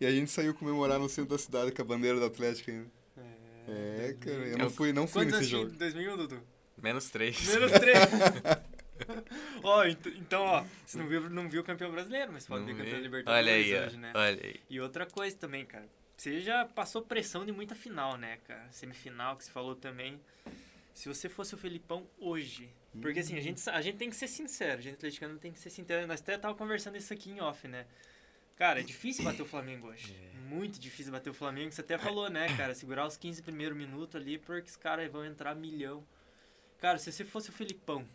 e 0.00 0.06
a 0.06 0.10
gente 0.10 0.30
saiu 0.30 0.54
comemorar 0.54 0.98
no 0.98 1.08
centro 1.08 1.30
da 1.30 1.38
cidade 1.38 1.72
com 1.72 1.82
a 1.82 1.84
bandeira 1.84 2.18
do 2.18 2.24
Atlético 2.24 2.70
ainda. 2.70 2.90
É, 3.68 4.06
É, 4.08 4.12
cara, 4.14 4.36
eu 4.36 4.58
não 4.58 4.70
fui, 4.70 4.92
não 4.92 5.06
fui 5.06 5.24
Quantos 5.24 5.40
nesse 5.40 5.54
anos 5.54 5.70
jogo. 5.70 5.76
tinha 5.76 5.88
em 5.88 5.92
2001, 5.92 6.16
Dudu? 6.16 6.42
Menos 6.82 7.10
três. 7.10 7.46
Menos 7.46 7.72
3. 7.72 7.98
ó, 9.62 9.84
ent- 9.84 10.06
então, 10.16 10.42
ó, 10.42 10.64
você 10.84 10.98
não 10.98 11.06
viu, 11.06 11.28
não 11.30 11.48
viu 11.48 11.60
o 11.60 11.64
campeão 11.64 11.90
brasileiro, 11.90 12.32
mas 12.32 12.46
pode 12.46 12.60
Não 12.60 12.66
ver 12.68 12.76
campeão 12.78 12.96
vi. 12.96 13.02
Libertadores 13.02 13.46
Olha 13.46 13.54
aí, 13.54 13.86
hoje, 13.86 13.96
ó. 13.96 14.00
né? 14.00 14.12
Olha 14.14 14.40
aí. 14.44 14.60
E 14.68 14.80
outra 14.80 15.06
coisa 15.06 15.36
também, 15.36 15.64
cara. 15.66 15.86
Você 16.16 16.40
já 16.40 16.64
passou 16.66 17.02
pressão 17.02 17.44
de 17.46 17.52
muita 17.52 17.74
final, 17.74 18.16
né, 18.16 18.38
cara? 18.46 18.66
Semifinal 18.70 19.36
que 19.36 19.44
você 19.44 19.50
falou 19.50 19.74
também. 19.74 20.20
Se 20.92 21.08
você 21.08 21.28
fosse 21.28 21.54
o 21.54 21.58
Felipão 21.58 22.06
hoje. 22.18 22.68
Porque 23.00 23.20
assim, 23.20 23.36
a 23.38 23.40
gente, 23.40 23.60
sa- 23.60 23.72
a 23.72 23.80
gente 23.82 23.96
tem 23.96 24.10
que 24.10 24.16
ser 24.16 24.26
sincero, 24.28 24.78
a 24.78 24.82
gente 24.82 24.94
atleticano 24.94 25.38
tem 25.38 25.52
que 25.52 25.58
ser 25.58 25.70
sincero. 25.70 26.06
Nós 26.06 26.20
até 26.20 26.36
tava 26.36 26.54
conversando 26.54 26.96
isso 26.96 27.12
aqui 27.12 27.30
em 27.30 27.40
off, 27.40 27.66
né? 27.68 27.86
Cara, 28.60 28.80
é 28.80 28.82
difícil 28.82 29.24
bater 29.24 29.40
o 29.40 29.46
Flamengo 29.46 29.88
hoje. 29.88 30.14
Muito 30.46 30.78
difícil 30.78 31.10
bater 31.10 31.30
o 31.30 31.34
Flamengo. 31.34 31.72
Você 31.72 31.80
até 31.80 31.96
falou, 31.96 32.28
né, 32.28 32.54
cara? 32.58 32.74
Segurar 32.74 33.06
os 33.06 33.16
15 33.16 33.40
primeiros 33.40 33.74
minutos 33.74 34.20
ali, 34.20 34.36
porque 34.36 34.68
os 34.68 34.76
caras 34.76 35.10
vão 35.10 35.24
entrar 35.24 35.54
milhão. 35.54 36.06
Cara, 36.78 36.98
se 36.98 37.10
você 37.10 37.24
fosse 37.24 37.48
o 37.48 37.54
Felipão, 37.54 38.06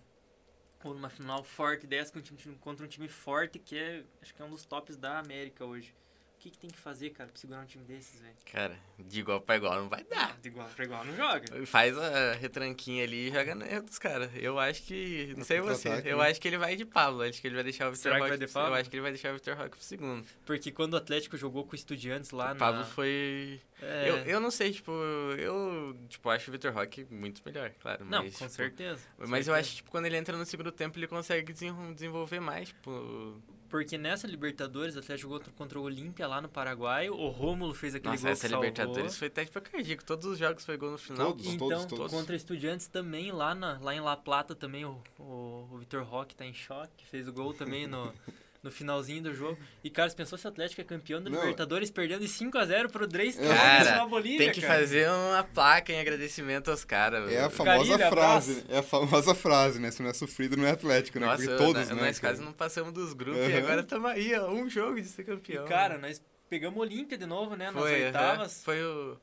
ou 0.83 0.93
numa 0.93 1.09
final 1.09 1.43
forte 1.43 1.87
dessa 1.87 2.13
contra 2.59 2.85
um 2.85 2.87
time 2.87 3.07
forte 3.07 3.57
que 3.57 3.75
é, 3.75 4.03
acho 4.21 4.35
que 4.35 4.39
é 4.43 4.45
um 4.45 4.51
dos 4.51 4.63
tops 4.67 4.95
da 4.95 5.17
América 5.17 5.65
hoje. 5.65 5.95
O 6.35 6.37
que, 6.45 6.51
que 6.51 6.59
tem 6.59 6.69
que 6.69 6.77
fazer, 6.77 7.09
cara, 7.09 7.27
pra 7.31 7.39
segurar 7.39 7.61
um 7.61 7.65
time 7.65 7.83
desses, 7.85 8.21
velho? 8.21 8.35
Cara, 8.51 8.77
de 8.99 9.19
igual 9.19 9.41
pra 9.41 9.55
igual 9.55 9.75
não 9.81 9.89
vai 9.89 10.03
dar. 10.03 10.37
De 10.39 10.49
igual 10.49 10.67
pra 10.75 10.85
igual, 10.85 11.03
não 11.03 11.15
joga. 11.15 11.65
Faz 11.65 11.97
a 11.97 12.33
retranquinha 12.33 13.03
ali 13.03 13.29
e 13.29 13.31
joga 13.33 13.65
erro 13.67 13.83
dos 13.83 13.97
caras. 13.97 14.29
Eu 14.35 14.59
acho 14.59 14.83
que. 14.83 15.33
Não 15.35 15.43
sei 15.43 15.59
você. 15.59 15.89
contra-ataque, 15.89 16.07
Eu 16.09 16.17
né? 16.19 16.29
acho 16.29 16.39
que 16.39 16.47
ele 16.47 16.57
vai 16.59 16.75
de 16.75 16.85
Pablo. 16.85 17.23
Acho 17.23 17.41
que 17.41 17.47
ele 17.47 17.55
vai 17.55 17.63
deixar 17.63 17.87
o 17.87 17.91
Vitor 17.91 18.01
Será 18.03 18.19
Roque. 18.19 18.37
de 18.37 18.47
pro-? 18.47 18.61
Eu 18.61 18.73
acho 18.75 18.89
que 18.89 18.95
ele 18.95 19.01
vai 19.01 19.11
deixar 19.11 19.31
o 19.31 19.33
Vitor 19.33 19.55
Roque 19.57 19.69
pro 19.71 19.79
segundo. 19.81 20.27
Porque 20.45 20.71
quando 20.71 20.93
o 20.93 20.97
Atlético 20.97 21.35
jogou 21.35 21.63
com 21.65 21.71
o 21.71 21.75
Estudiantes 21.75 22.29
lá 22.29 22.51
o 22.53 22.55
Pablo 22.57 22.81
na... 22.81 22.85
foi. 22.85 23.59
É... 23.81 24.09
Eu, 24.09 24.17
eu 24.17 24.39
não 24.39 24.51
sei, 24.51 24.71
tipo, 24.71 24.91
eu 24.91 25.97
tipo, 26.07 26.29
acho 26.29 26.49
o 26.49 26.51
Vitor 26.51 26.71
Roque 26.73 27.05
muito 27.09 27.41
melhor, 27.45 27.71
claro. 27.81 28.05
Não, 28.05 28.23
mas, 28.23 28.33
com 28.37 28.45
tipo, 28.45 28.49
certeza. 28.55 29.01
com 29.17 29.23
Mas 29.27 29.47
eu 29.47 29.53
certeza. 29.53 29.57
acho 29.59 29.69
que 29.71 29.75
tipo, 29.77 29.89
quando 29.91 30.05
ele 30.05 30.15
entra 30.17 30.37
no 30.37 30.45
segundo 30.45 30.71
tempo, 30.71 30.99
ele 30.99 31.07
consegue 31.07 31.51
desen- 31.51 31.93
desenvolver 31.93 32.39
mais, 32.39 32.67
tipo. 32.69 33.41
Porque 33.69 33.97
nessa 33.97 34.27
Libertadores, 34.27 34.95
o 34.95 34.99
Atlético 34.99 35.29
jogou 35.29 35.53
contra 35.55 35.79
o 35.79 35.83
Olímpia 35.83 36.27
lá 36.27 36.39
no 36.41 36.47
Paraguai. 36.47 37.09
O 37.09 37.27
Rômulo 37.29 37.73
fez 37.73 37.95
aquele 37.95 38.13
Nossa, 38.13 38.23
gol 38.23 38.31
essa 38.31 38.47
que. 38.47 38.55
Libertadores 38.55 39.17
foi 39.17 39.27
até 39.27 39.45
tipo 39.45 39.61
cardíaco. 39.61 40.05
Todos 40.05 40.25
os 40.25 40.37
jogos 40.37 40.65
foi 40.65 40.77
gol 40.77 40.91
no 40.91 40.97
final. 40.97 41.33
Todos. 41.33 41.47
Então, 41.47 41.87
todos. 41.87 42.11
contra 42.11 42.35
Estudiantes 42.35 42.87
também, 42.87 43.31
lá, 43.31 43.55
na, 43.55 43.79
lá 43.79 43.95
em 43.95 43.99
La 43.99 44.15
Plata 44.15 44.53
também, 44.53 44.85
o, 44.85 45.01
o, 45.19 45.67
o 45.71 45.77
Vitor 45.77 46.03
Roque 46.03 46.35
tá 46.35 46.45
em 46.45 46.53
choque, 46.53 47.05
fez 47.05 47.27
o 47.27 47.33
gol 47.33 47.53
também 47.53 47.87
no, 47.87 48.13
no 48.65 48.71
finalzinho 48.71 49.21
do 49.23 49.33
jogo. 49.33 49.57
E, 49.83 49.89
cara, 49.89 50.09
você 50.09 50.15
pensou 50.15 50.37
se 50.37 50.45
o 50.45 50.49
Atlético 50.49 50.81
é 50.81 50.83
campeão 50.83 51.21
da. 51.21 51.29
Libertadores 51.29 51.89
perdendo 51.91 52.21
de 52.21 52.27
5x0 52.27 52.89
pro 52.91 53.07
Drake 53.07 53.37
Cara, 53.37 53.95
na 53.97 54.05
Bolívia, 54.07 54.39
Tem 54.39 54.51
que 54.51 54.59
cara. 54.61 54.73
fazer 54.79 55.07
uma 55.09 55.43
placa 55.43 55.93
em 55.93 55.99
agradecimento 55.99 56.71
aos 56.71 56.83
caras. 56.83 57.31
É 57.31 57.37
a 57.37 57.47
velho. 57.47 57.49
famosa 57.51 57.97
Carilho, 57.97 58.09
frase, 58.15 58.51
abraço. 58.51 58.65
é 58.69 58.77
a 58.79 58.83
famosa 58.83 59.35
frase, 59.35 59.79
né? 59.79 59.91
Se 59.91 60.01
não 60.01 60.09
é 60.09 60.13
sofrido, 60.13 60.57
não 60.57 60.65
é 60.65 60.71
Atlético, 60.71 61.19
né? 61.19 61.27
Nossa, 61.27 61.43
Porque 61.43 61.57
todos, 61.57 61.87
na, 61.89 61.95
né? 61.95 62.01
nós 62.01 62.19
quase 62.19 62.41
não 62.41 62.51
passamos 62.51 62.91
dos 62.91 63.13
grupos 63.13 63.39
e 63.41 63.45
Aham. 63.53 63.57
agora 63.59 63.81
estamos 63.81 64.09
aí, 64.11 64.33
ó, 64.35 64.51
um 64.51 64.69
jogo 64.69 64.99
de 64.99 65.07
ser 65.07 65.21
E, 65.21 65.25
campeão. 65.25 65.65
cara, 65.65 65.97
nós 65.97 66.21
pegamos 66.49 66.77
o 66.77 66.81
Olímpia 66.81 67.17
de 67.17 67.25
novo, 67.25 67.55
né, 67.55 67.71
nas 67.71 67.81
foi, 67.81 68.03
oitavas. 68.05 68.63
Foi 68.63 68.83
o. 68.83 69.17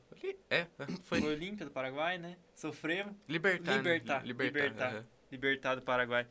É, 0.49 0.65
foi. 0.77 0.87
Foi 1.03 1.19
o 1.19 1.25
Olímpia 1.27 1.65
do 1.65 1.71
Paraguai, 1.71 2.17
né? 2.17 2.37
Sofremos. 2.55 3.13
Libertar. 3.27 3.71
né? 3.71 3.77
Libertar, 3.77 4.25
Libertar. 4.25 5.05
Libertar 5.31 5.75
do 5.75 5.81
Paraguai. 5.81 6.25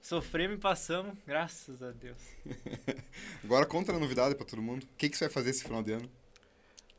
Sofremos 0.00 0.56
e 0.56 0.60
passamos, 0.60 1.18
graças 1.26 1.82
a 1.82 1.90
Deus. 1.90 2.16
Agora 3.44 3.66
conta 3.66 3.92
a 3.92 3.98
novidade 3.98 4.34
pra 4.34 4.44
todo 4.46 4.62
mundo. 4.62 4.84
O 4.84 4.88
que, 4.96 5.08
que 5.08 5.16
você 5.16 5.24
vai 5.26 5.32
fazer 5.34 5.50
esse 5.50 5.62
final 5.64 5.82
de 5.82 5.92
ano? 5.92 6.10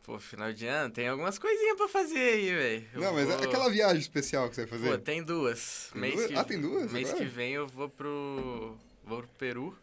Pô, 0.04 0.20
final 0.20 0.52
de 0.54 0.66
ano 0.68 0.92
tem 0.94 1.08
algumas 1.08 1.38
coisinhas 1.40 1.76
pra 1.78 1.88
fazer 1.88 2.18
aí, 2.20 2.52
velho. 2.56 2.88
Eu 2.94 3.02
não, 3.02 3.14
mas 3.14 3.30
é 3.30 3.36
vou- 3.38 3.46
aquela 3.48 3.70
viagem 3.70 4.00
especial 4.00 4.50
que 4.50 4.56
você 4.56 4.62
vai 4.66 4.70
fazer. 4.70 4.90
Pô, 4.92 4.98
tem 4.98 5.24
duas. 5.24 5.90
Tem 5.92 6.02
mês 6.02 6.16
duas? 6.16 6.28
Que... 6.28 6.36
Ah, 6.36 6.44
tem 6.44 6.60
duas 6.62 6.92
Mês 6.92 7.10
agora? 7.10 7.26
que 7.26 7.32
vem 7.32 7.54
eu 7.54 7.68
vou 7.68 7.90
pro. 7.90 8.78
Vou 9.04 9.20
pro 9.20 9.28
Peru. 9.38 9.78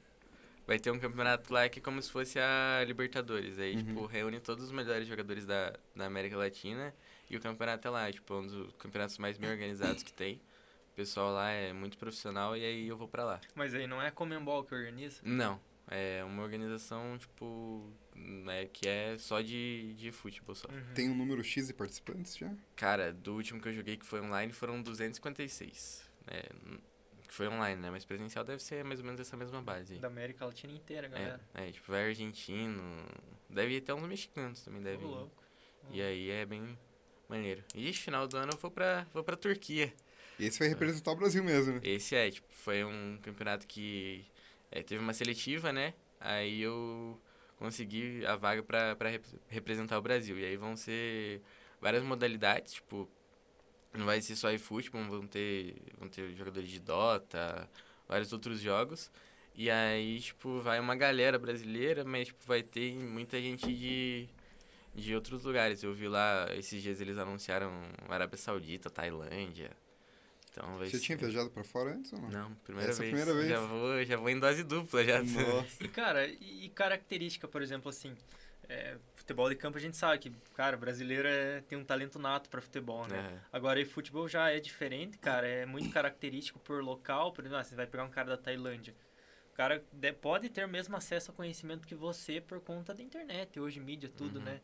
Vai 0.66 0.80
ter 0.80 0.90
um 0.90 0.98
campeonato 0.98 1.52
lá 1.52 1.68
que 1.68 1.78
é 1.78 1.82
como 1.82 2.02
se 2.02 2.10
fosse 2.10 2.38
a 2.40 2.82
Libertadores. 2.86 3.56
Aí, 3.58 3.76
Uhum. 3.76 3.84
tipo, 3.84 4.06
reúne 4.06 4.40
todos 4.40 4.64
os 4.64 4.72
melhores 4.72 5.06
jogadores 5.06 5.46
da, 5.46 5.72
da 5.94 6.06
América 6.06 6.36
Latina. 6.36 6.92
E 7.30 7.36
o 7.36 7.40
campeonato 7.40 7.86
é 7.86 7.90
lá, 7.90 8.10
tipo, 8.12 8.34
um 8.34 8.46
dos 8.46 8.72
campeonatos 8.76 9.16
mais 9.18 9.36
bem 9.38 9.48
organizados 9.50 10.02
que 10.02 10.12
tem. 10.12 10.40
O 10.96 11.02
pessoal 11.04 11.30
lá 11.30 11.50
é 11.50 11.74
muito 11.74 11.98
profissional 11.98 12.56
e 12.56 12.64
aí 12.64 12.88
eu 12.88 12.96
vou 12.96 13.06
pra 13.06 13.22
lá. 13.22 13.38
Mas 13.54 13.74
aí 13.74 13.86
não 13.86 14.00
é 14.00 14.06
a 14.08 14.10
Comembol 14.10 14.64
que 14.64 14.74
organiza? 14.74 15.20
Não, 15.22 15.60
é 15.88 16.24
uma 16.24 16.42
organização, 16.42 17.18
tipo, 17.18 17.92
é, 18.48 18.64
que 18.64 18.88
é 18.88 19.18
só 19.18 19.42
de, 19.42 19.92
de 19.92 20.10
futebol 20.10 20.54
só. 20.54 20.66
Uhum. 20.68 20.94
Tem 20.94 21.10
um 21.10 21.14
número 21.14 21.44
X 21.44 21.66
de 21.66 21.74
participantes 21.74 22.38
já? 22.38 22.50
Cara, 22.74 23.12
do 23.12 23.34
último 23.34 23.60
que 23.60 23.68
eu 23.68 23.74
joguei 23.74 23.98
que 23.98 24.06
foi 24.06 24.22
online 24.22 24.54
foram 24.54 24.80
256. 24.80 26.02
É, 26.28 26.48
n- 26.66 26.80
que 27.28 27.34
foi 27.34 27.46
online, 27.46 27.78
né? 27.78 27.90
Mas 27.90 28.06
presencial 28.06 28.42
deve 28.42 28.62
ser 28.62 28.82
mais 28.82 28.98
ou 28.98 29.04
menos 29.04 29.20
essa 29.20 29.36
mesma 29.36 29.60
base. 29.60 29.92
aí. 29.92 29.98
Da 30.00 30.08
América 30.08 30.46
Latina 30.46 30.72
inteira, 30.72 31.08
galera. 31.08 31.40
É, 31.52 31.68
é, 31.68 31.72
tipo, 31.72 31.92
vai 31.92 32.08
argentino. 32.08 32.80
Deve 33.50 33.74
ir 33.74 33.82
até 33.82 33.92
uns 33.92 34.02
mexicanos 34.08 34.62
também, 34.62 34.80
deve 34.80 35.04
louco. 35.04 35.42
E 35.90 36.00
aí 36.00 36.30
é 36.30 36.46
bem 36.46 36.76
maneiro. 37.28 37.62
E 37.74 37.92
final 37.92 38.26
do 38.26 38.38
ano 38.38 38.52
eu 38.54 38.58
vou 38.58 38.70
pra, 38.70 39.06
vou 39.12 39.22
pra 39.22 39.36
Turquia. 39.36 39.92
Esse 40.38 40.58
vai 40.58 40.68
representar 40.68 41.12
o 41.12 41.16
Brasil 41.16 41.42
mesmo, 41.42 41.74
né? 41.74 41.80
Esse 41.82 42.14
é, 42.14 42.30
tipo, 42.30 42.46
foi 42.50 42.84
um 42.84 43.18
campeonato 43.22 43.66
que 43.66 44.24
é, 44.70 44.82
teve 44.82 45.02
uma 45.02 45.14
seletiva, 45.14 45.72
né? 45.72 45.94
Aí 46.20 46.60
eu 46.62 47.20
consegui 47.58 48.24
a 48.26 48.36
vaga 48.36 48.62
pra 48.62 48.94
rep- 49.08 49.24
representar 49.48 49.98
o 49.98 50.02
Brasil. 50.02 50.38
E 50.38 50.44
aí 50.44 50.56
vão 50.56 50.76
ser 50.76 51.40
várias 51.80 52.02
modalidades, 52.02 52.74
tipo, 52.74 53.08
não 53.94 54.06
vai 54.06 54.20
ser 54.20 54.36
só 54.36 54.50
eFootball, 54.50 55.04
vão 55.04 55.26
ter, 55.26 55.76
vão 55.98 56.08
ter 56.08 56.34
jogadores 56.34 56.68
de 56.70 56.80
Dota, 56.80 57.68
vários 58.08 58.32
outros 58.32 58.60
jogos. 58.60 59.10
E 59.54 59.70
aí, 59.70 60.20
tipo, 60.20 60.60
vai 60.60 60.78
uma 60.80 60.94
galera 60.96 61.38
brasileira, 61.38 62.04
mas, 62.04 62.28
tipo, 62.28 62.40
vai 62.46 62.62
ter 62.62 62.94
muita 62.94 63.40
gente 63.40 63.72
de, 63.74 64.28
de 64.94 65.14
outros 65.14 65.44
lugares. 65.44 65.82
Eu 65.82 65.94
vi 65.94 66.08
lá, 66.08 66.48
esses 66.56 66.82
dias 66.82 67.00
eles 67.00 67.18
anunciaram 67.18 67.72
Arábia 68.08 68.36
Saudita, 68.38 68.90
Tailândia. 68.90 69.70
Então 70.56 70.78
vai 70.78 70.88
Você 70.88 70.96
ser... 70.98 71.04
tinha 71.04 71.18
viajado 71.18 71.50
pra 71.50 71.62
fora 71.62 71.90
antes 71.90 72.10
ou 72.14 72.18
não? 72.18 72.30
Não, 72.30 72.54
primeira 72.56 72.90
Essa 72.90 73.04
é 73.04 73.08
a 73.08 73.10
vez. 73.10 73.22
primeira 73.24 73.34
vez. 73.38 73.48
Já 73.50 73.60
vou, 73.60 74.04
já 74.04 74.16
vou 74.16 74.30
em 74.30 74.38
dose 74.40 74.64
dupla 74.64 75.04
já. 75.04 75.22
Nossa. 75.22 75.84
E, 75.84 75.88
cara, 75.88 76.26
e, 76.26 76.70
característica, 76.70 77.46
por 77.46 77.60
exemplo, 77.60 77.90
assim, 77.90 78.16
é, 78.66 78.96
futebol 79.14 79.50
de 79.50 79.54
campo 79.54 79.76
a 79.76 79.80
gente 79.80 79.98
sabe 79.98 80.18
que, 80.18 80.30
cara, 80.54 80.78
brasileiro 80.78 81.28
é, 81.28 81.60
tem 81.68 81.76
um 81.76 81.84
talento 81.84 82.18
nato 82.18 82.48
pra 82.48 82.62
futebol, 82.62 83.06
né? 83.06 83.18
É. 83.34 83.40
Agora, 83.52 83.78
e 83.78 83.84
futebol 83.84 84.26
já 84.26 84.48
é 84.50 84.58
diferente, 84.58 85.18
cara, 85.18 85.46
é 85.46 85.66
muito 85.66 85.90
característico 85.90 86.58
por 86.60 86.82
local, 86.82 87.32
por 87.32 87.42
exemplo, 87.44 87.58
ah, 87.58 87.64
você 87.64 87.74
vai 87.74 87.86
pegar 87.86 88.04
um 88.04 88.10
cara 88.10 88.28
da 88.30 88.38
Tailândia. 88.38 88.94
O 89.52 89.56
cara 89.56 89.84
de- 89.92 90.12
pode 90.14 90.48
ter 90.48 90.64
o 90.64 90.68
mesmo 90.68 90.96
acesso 90.96 91.30
ao 91.30 91.34
conhecimento 91.36 91.86
que 91.86 91.94
você 91.94 92.40
por 92.40 92.60
conta 92.60 92.94
da 92.94 93.02
internet, 93.02 93.60
hoje 93.60 93.78
mídia, 93.78 94.10
tudo, 94.14 94.38
Uhum. 94.38 94.44
né? 94.46 94.60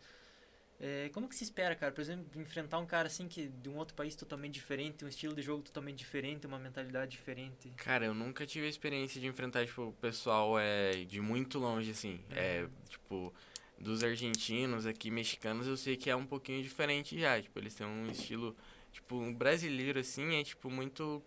É, 0.85 1.09
como 1.11 1.29
que 1.29 1.37
se 1.37 1.45
espera, 1.45 1.77
cara? 1.77 1.93
Por 1.93 2.01
exemplo, 2.01 2.27
enfrentar 2.41 2.81
um 2.81 2.87
cara 2.87 3.07
assim 3.07 3.29
que 3.29 3.47
de 3.47 3.69
um 3.69 3.77
outro 3.77 3.95
país 3.95 4.17
totalmente 4.17 4.55
diferente, 4.55 5.05
um 5.05 5.09
estilo 5.09 5.33
de 5.33 5.41
jogo 5.41 5.63
totalmente 5.63 5.99
diferente, 5.99 6.45
uma 6.45 6.59
mentalidade 6.59 7.13
diferente. 7.13 7.71
Cara, 7.77 8.05
eu 8.07 8.13
nunca 8.13 8.45
tive 8.45 8.67
a 8.67 8.69
experiência 8.69 9.21
de 9.21 9.29
enfrentar, 9.29 9.65
tipo, 9.65 9.95
pessoal 10.01 10.59
é, 10.59 11.05
de 11.05 11.21
muito 11.21 11.61
longe, 11.61 11.93
assim. 11.93 12.21
É, 12.33 12.67
tipo, 12.89 13.33
dos 13.79 14.03
argentinos 14.03 14.85
aqui, 14.85 15.09
mexicanos, 15.09 15.69
eu 15.69 15.77
sei 15.77 15.97
que 15.97 16.11
é 16.11 16.17
um 16.17 16.27
pouquinho 16.27 16.61
diferente 16.65 17.17
já. 17.17 17.41
Tipo, 17.41 17.61
eles 17.61 17.77
têm 17.77 17.87
um 17.87 18.11
estilo, 18.11 18.57
tipo, 18.91 19.15
um 19.15 19.33
brasileiro, 19.33 20.01
assim, 20.01 20.35
é, 20.35 20.43
tipo, 20.43 20.69
muito... 20.69 21.23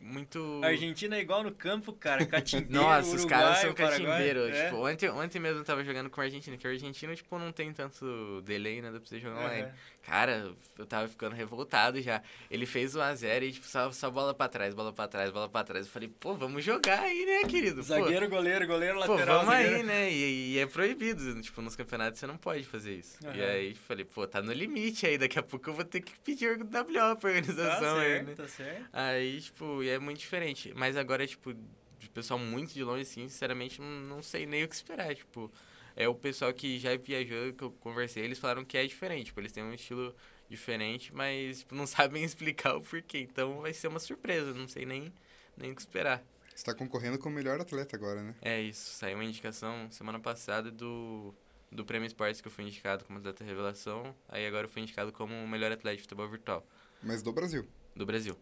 Muito... 0.00 0.60
A 0.62 0.68
Argentina 0.68 1.16
é 1.16 1.20
igual 1.20 1.42
no 1.42 1.50
campo, 1.52 1.92
cara, 1.92 2.24
catimbeiro, 2.26 2.72
Nossa, 2.72 3.16
os 3.16 3.24
caras 3.24 3.58
são 3.58 3.70
Uruguai, 3.70 3.90
catimbeiros. 3.90 4.50
é. 4.54 4.64
Tipo, 4.66 4.86
ontem, 4.86 5.10
ontem 5.10 5.38
mesmo 5.40 5.60
eu 5.60 5.64
tava 5.64 5.82
jogando 5.84 6.08
com 6.10 6.20
o 6.20 6.24
argentino, 6.24 6.56
que 6.56 6.66
o 6.66 6.70
argentino, 6.70 7.14
tipo, 7.14 7.38
não 7.38 7.50
tem 7.52 7.72
tanto 7.72 8.40
delay, 8.42 8.80
né? 8.80 8.90
Dá 8.92 9.00
pra 9.00 9.08
você 9.08 9.18
jogar 9.18 9.38
online. 9.40 9.68
Cara, 10.02 10.52
eu 10.78 10.86
tava 10.86 11.08
ficando 11.08 11.34
revoltado 11.34 12.00
já. 12.00 12.22
Ele 12.48 12.64
fez 12.64 12.94
o 12.94 13.00
1x0 13.00 13.42
e, 13.42 13.52
tipo, 13.52 13.66
só, 13.66 13.90
só 13.90 14.08
bola 14.08 14.32
pra 14.32 14.46
trás, 14.48 14.72
bola 14.72 14.92
pra 14.92 15.08
trás, 15.08 15.32
bola 15.32 15.48
pra 15.48 15.64
trás. 15.64 15.86
Eu 15.86 15.92
falei, 15.92 16.08
pô, 16.20 16.32
vamos 16.34 16.64
jogar 16.64 17.00
aí, 17.00 17.26
né, 17.26 17.48
querido? 17.48 17.76
Pô, 17.78 17.82
Zagueiro, 17.82 18.28
goleiro, 18.28 18.66
goleiro, 18.68 19.00
Pô, 19.04 19.14
lateral, 19.14 19.38
vamos 19.40 19.52
zagueiro. 19.52 19.76
aí, 19.78 19.82
né? 19.82 20.12
E, 20.12 20.52
e 20.52 20.58
é 20.60 20.66
proibido. 20.66 21.40
Tipo, 21.42 21.60
nos 21.60 21.74
campeonatos 21.74 22.20
você 22.20 22.26
não 22.28 22.36
pode 22.36 22.62
fazer 22.62 22.94
isso. 22.94 23.18
E 23.24 23.26
Aham. 23.26 23.50
aí 23.50 23.74
falei, 23.74 24.04
pô, 24.04 24.24
tá 24.28 24.40
no 24.40 24.52
limite 24.52 25.04
aí. 25.08 25.18
Daqui 25.18 25.40
a 25.40 25.42
pouco 25.42 25.70
eu 25.70 25.74
vou 25.74 25.84
ter 25.84 26.00
que 26.00 26.16
pedir 26.20 26.56
o 26.56 26.60
WO 26.64 27.16
pra 27.16 27.28
organização 27.30 27.80
Tá 27.96 28.00
aí, 28.00 28.08
certo, 28.12 28.26
né? 28.28 28.34
tá 28.36 28.46
certo. 28.48 28.86
Aí, 28.92 29.40
tipo, 29.40 29.82
e 29.86 29.90
é 29.90 29.98
muito 29.98 30.18
diferente. 30.18 30.72
Mas 30.74 30.96
agora, 30.96 31.26
tipo, 31.26 31.54
de 31.98 32.08
pessoal 32.10 32.38
muito 32.38 32.72
de 32.74 32.82
longe, 32.82 33.02
assim, 33.02 33.28
sinceramente, 33.28 33.80
não, 33.80 33.88
não 33.88 34.22
sei 34.22 34.46
nem 34.46 34.64
o 34.64 34.68
que 34.68 34.74
esperar. 34.74 35.14
Tipo, 35.14 35.50
é 35.94 36.08
o 36.08 36.14
pessoal 36.14 36.52
que 36.52 36.78
já 36.78 36.96
viajou, 36.96 37.52
que 37.52 37.64
eu 37.64 37.70
conversei, 37.72 38.24
eles 38.24 38.38
falaram 38.38 38.64
que 38.64 38.76
é 38.76 38.86
diferente. 38.86 39.26
Tipo, 39.26 39.40
eles 39.40 39.52
têm 39.52 39.64
um 39.64 39.72
estilo 39.74 40.14
diferente, 40.48 41.12
mas 41.14 41.60
tipo, 41.60 41.74
não 41.74 41.86
sabem 41.86 42.22
explicar 42.22 42.76
o 42.76 42.80
porquê. 42.80 43.20
Então 43.20 43.60
vai 43.60 43.72
ser 43.72 43.88
uma 43.88 43.98
surpresa, 43.98 44.52
não 44.52 44.68
sei 44.68 44.84
nem, 44.84 45.12
nem 45.56 45.72
o 45.72 45.74
que 45.74 45.80
esperar. 45.80 46.22
Você 46.54 46.64
tá 46.64 46.74
concorrendo 46.74 47.18
com 47.18 47.28
o 47.28 47.32
melhor 47.32 47.60
atleta 47.60 47.96
agora, 47.96 48.22
né? 48.22 48.34
É 48.40 48.60
isso, 48.60 48.90
saiu 48.94 49.16
uma 49.18 49.24
indicação 49.24 49.90
semana 49.90 50.18
passada 50.18 50.70
do 50.70 51.34
do 51.70 51.84
Prêmio 51.84 52.06
Esportes 52.06 52.40
que 52.40 52.46
eu 52.46 52.52
fui 52.52 52.64
indicado 52.64 53.04
como 53.04 53.18
atleta 53.18 53.44
revelação. 53.44 54.14
Aí 54.28 54.46
agora 54.46 54.66
eu 54.66 54.70
fui 54.70 54.80
indicado 54.82 55.12
como 55.12 55.34
o 55.34 55.48
melhor 55.48 55.70
atleta 55.72 55.96
de 55.96 56.02
futebol 56.02 56.28
virtual 56.28 56.66
Mas 57.02 57.22
do 57.22 57.32
Brasil. 57.32 57.66
do 57.94 58.06
Brasil. 58.06 58.36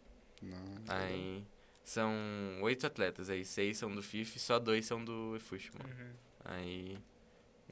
Não, 0.44 0.94
Aí 0.94 1.44
são 1.82 2.12
oito 2.62 2.86
atletas, 2.86 3.28
aí 3.28 3.44
seis 3.44 3.78
são 3.78 3.94
do 3.94 4.02
FIFA 4.02 4.36
e 4.36 4.40
só 4.40 4.58
dois 4.58 4.86
são 4.86 5.04
do 5.04 5.36
eFootball. 5.36 5.86
Uhum. 5.86 6.12
Aí 6.44 6.98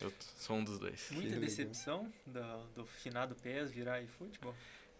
eu 0.00 0.12
sou 0.36 0.56
um 0.56 0.64
dos 0.64 0.78
dois. 0.78 1.08
Muita 1.10 1.38
decepção 1.38 2.12
do, 2.26 2.66
do 2.74 2.86
finado 2.86 3.34
PES 3.36 3.70
virar 3.70 4.02
futebol. 4.18 4.54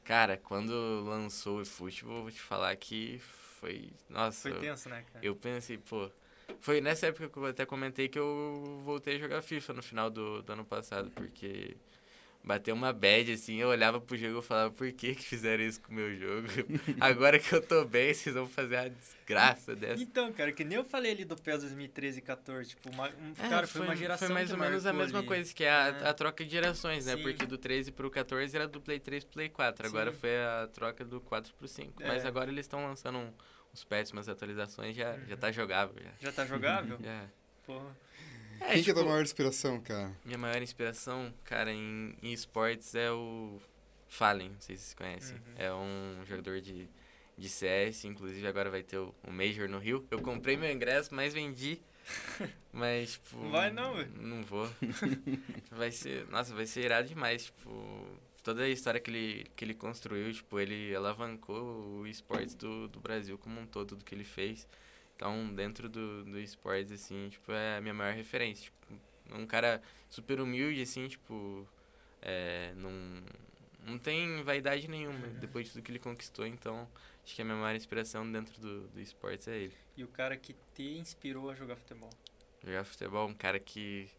Cara, 0.05 0.37
quando 0.37 0.73
lançou 1.05 1.59
o 1.59 1.63
eFootball, 1.63 2.23
vou 2.23 2.31
te 2.31 2.41
falar 2.41 2.75
que 2.77 3.19
foi. 3.19 3.93
Nossa, 4.09 4.51
Foi 4.51 4.61
tenso, 4.61 4.89
né, 4.89 5.05
cara? 5.13 5.25
eu 5.25 5.37
pensei, 5.37 5.79
pô. 5.79 6.11
Foi 6.61 6.81
nessa 6.81 7.07
época 7.07 7.29
que 7.29 7.37
eu 7.37 7.47
até 7.47 7.65
comentei 7.65 8.09
que 8.09 8.19
eu 8.19 8.81
voltei 8.85 9.17
a 9.17 9.19
jogar 9.19 9.43
FIFA 9.43 9.73
no 9.75 9.83
final 9.83 10.11
do, 10.11 10.43
do 10.43 10.53
ano 10.53 10.65
passado, 10.65 11.11
porque 11.13 11.77
bateu 12.45 12.75
uma 12.75 12.93
bad 12.93 13.33
assim, 13.33 13.57
eu 13.57 13.69
olhava 13.69 14.01
pro 14.01 14.17
jogo 14.17 14.41
e 14.41 14.43
falava, 14.43 14.71
por 14.71 14.91
que 14.93 15.15
que 15.15 15.23
fizeram 15.23 15.63
isso 15.63 15.81
com 15.81 15.93
o 15.93 15.95
meu 15.95 16.15
jogo? 16.17 16.49
Agora 17.01 17.39
que 17.39 17.53
eu 17.55 17.63
tô 17.63 17.85
bem, 17.85 18.13
vocês 18.13 18.35
vão 18.35 18.49
fazer 18.49 18.77
a 18.77 18.89
desgraça 18.89 19.77
dessa. 19.77 20.03
Então, 20.03 20.33
cara, 20.33 20.51
que 20.53 20.65
nem 20.65 20.77
eu 20.79 20.85
falei 20.85 21.13
ali 21.13 21.25
do 21.25 21.37
PES 21.37 21.61
2013 21.63 22.19
e 22.19 22.23
14, 22.23 22.71
tipo, 22.71 22.91
uma, 22.91 23.09
um, 23.09 23.33
É, 23.39 23.49
cara, 23.49 23.67
foi, 23.67 23.83
uma 23.83 23.95
geração 23.97 24.27
Foi 24.27 24.35
mais 24.35 24.51
ou 24.51 24.59
menos 24.59 24.85
a 24.87 24.93
mesma 24.93 25.21
ali. 25.21 25.29
coisa, 25.29 25.55
que 25.55 25.65
é 25.65 25.71
a, 25.71 25.87
É. 26.03 26.09
a 26.09 26.15
troca 26.15 26.45
de 26.45 26.51
gerações, 26.51 27.07
né? 27.07 27.17
Sim. 27.17 27.23
Porque 27.23 27.47
do 27.47 27.57
13 27.57 27.93
pro 27.93 28.11
14 28.11 28.55
era 28.57 28.67
do 28.67 28.81
Play 28.81 28.99
3 28.99 29.25
pro 29.25 29.35
Play 29.35 29.49
4. 29.49 29.87
Agora 29.87 30.11
Sim. 30.13 30.19
foi 30.19 30.37
a 30.37 30.69
troca 30.73 31.05
do 31.05 31.21
4 31.21 31.53
pro 31.55 31.69
5. 31.69 31.95
Mas 32.01 32.25
É. 32.25 32.29
agora 32.29 32.51
eles 32.51 32.65
estão 32.65 32.85
lançando 32.85 33.19
um- 33.19 33.33
uns 33.73 33.85
patches, 33.85 34.11
umas 34.13 34.29
atualizações, 34.29 34.95
já, 34.97 35.17
já 35.17 35.35
Uhum. 35.35 35.41
tá 35.41 35.53
jogável. 35.53 35.95
Já. 36.03 36.11
Já 36.21 36.33
tá 36.33 36.45
jogável? 36.45 36.99
Já. 37.03 37.25
Porra. 37.65 37.97
É, 38.65 38.75
Quem 38.75 38.83
que 38.83 38.91
é 38.91 38.93
a 38.93 38.95
tua 38.95 39.03
tipo, 39.03 39.11
maior 39.11 39.23
inspiração, 39.23 39.81
cara? 39.81 40.13
Minha 40.25 40.39
maior 40.39 40.63
inspiração, 40.63 41.33
cara, 41.45 41.73
em, 41.73 42.15
em 42.23 42.33
esportes 42.33 42.95
é 42.95 43.11
o 43.11 43.61
Fallen, 44.09 44.51
não 44.51 44.61
sei 44.61 44.77
se 44.77 44.85
vocês 44.85 44.95
conhecem. 44.95 45.37
Uhum. 45.37 45.55
É 45.57 45.73
um 45.73 46.25
jogador 46.27 46.61
de, 46.61 46.89
de 47.37 47.49
CS, 47.49 48.05
inclusive 48.05 48.47
agora 48.47 48.71
vai 48.71 48.83
ter 48.83 48.99
o, 48.99 49.15
o 49.27 49.33
Major 49.33 49.69
no 49.69 49.79
Rio. 49.79 50.07
Eu 50.11 50.21
comprei 50.21 50.57
meu 50.57 50.71
ingresso, 50.71 51.15
mas 51.15 51.33
vendi. 51.35 51.81
Mas, 52.73 53.13
tipo. 53.13 53.37
Não 53.37 53.51
vai 53.51 53.71
não, 53.71 53.95
velho. 53.95 54.11
Não 54.17 54.43
vou. 54.43 54.69
vai 55.71 55.93
ser. 55.93 56.27
Nossa, 56.29 56.53
vai 56.53 56.67
ser 56.67 56.81
irado 56.81 57.07
demais. 57.07 57.45
Tipo, 57.45 58.19
toda 58.43 58.63
a 58.63 58.69
história 58.69 59.01
que 59.01 59.11
ele, 59.11 59.47
que 59.55 59.65
ele 59.65 59.75
construiu, 59.75 60.33
tipo, 60.33 60.59
ele 60.59 60.95
alavancou 60.95 62.01
o 62.01 62.07
esportes 62.07 62.55
do, 62.55 62.89
do 62.89 62.99
Brasil 62.99 63.39
como 63.39 63.61
um 63.61 63.67
todo, 63.67 63.95
do 63.97 64.05
que 64.05 64.15
ele 64.15 64.25
fez. 64.25 64.67
Então, 65.23 65.55
dentro 65.55 65.89
do, 65.89 66.25
do 66.25 66.41
esportes, 66.41 66.91
assim, 66.91 67.29
tipo, 67.29 67.53
é 67.53 67.77
a 67.77 67.81
minha 67.81 67.95
maior 67.95 68.13
referência. 68.13 68.65
Tipo, 68.65 69.01
um 69.39 69.47
cara 69.47 69.81
super 70.11 70.41
humilde, 70.41 70.83
assim, 70.83 71.07
tipo, 71.07 71.65
é, 72.21 72.73
não, 72.75 72.91
não 73.87 73.99
tem 74.01 74.43
vaidade 74.43 74.89
nenhuma 74.89 75.29
depois 75.41 75.67
de 75.67 75.73
tudo 75.75 75.83
que 75.85 75.93
ele 75.93 76.01
conquistou. 76.01 76.45
Então, 76.45 76.89
acho 77.25 77.37
que 77.37 77.41
a 77.41 77.45
minha 77.45 77.57
maior 77.57 77.77
inspiração 77.77 78.31
dentro 78.33 78.61
do, 78.61 78.89
do 78.89 79.01
esportes 79.01 79.47
é 79.47 79.57
ele. 79.59 79.77
E 79.97 80.03
o 80.03 80.09
cara 80.09 80.37
que 80.37 80.57
te 80.75 80.99
inspirou 80.99 81.51
a 81.51 81.55
jogar 81.55 81.77
futebol. 81.77 82.11
Jogar 82.65 82.83
futebol, 82.83 83.29
um 83.29 83.35
cara 83.35 83.61
que 83.61 84.11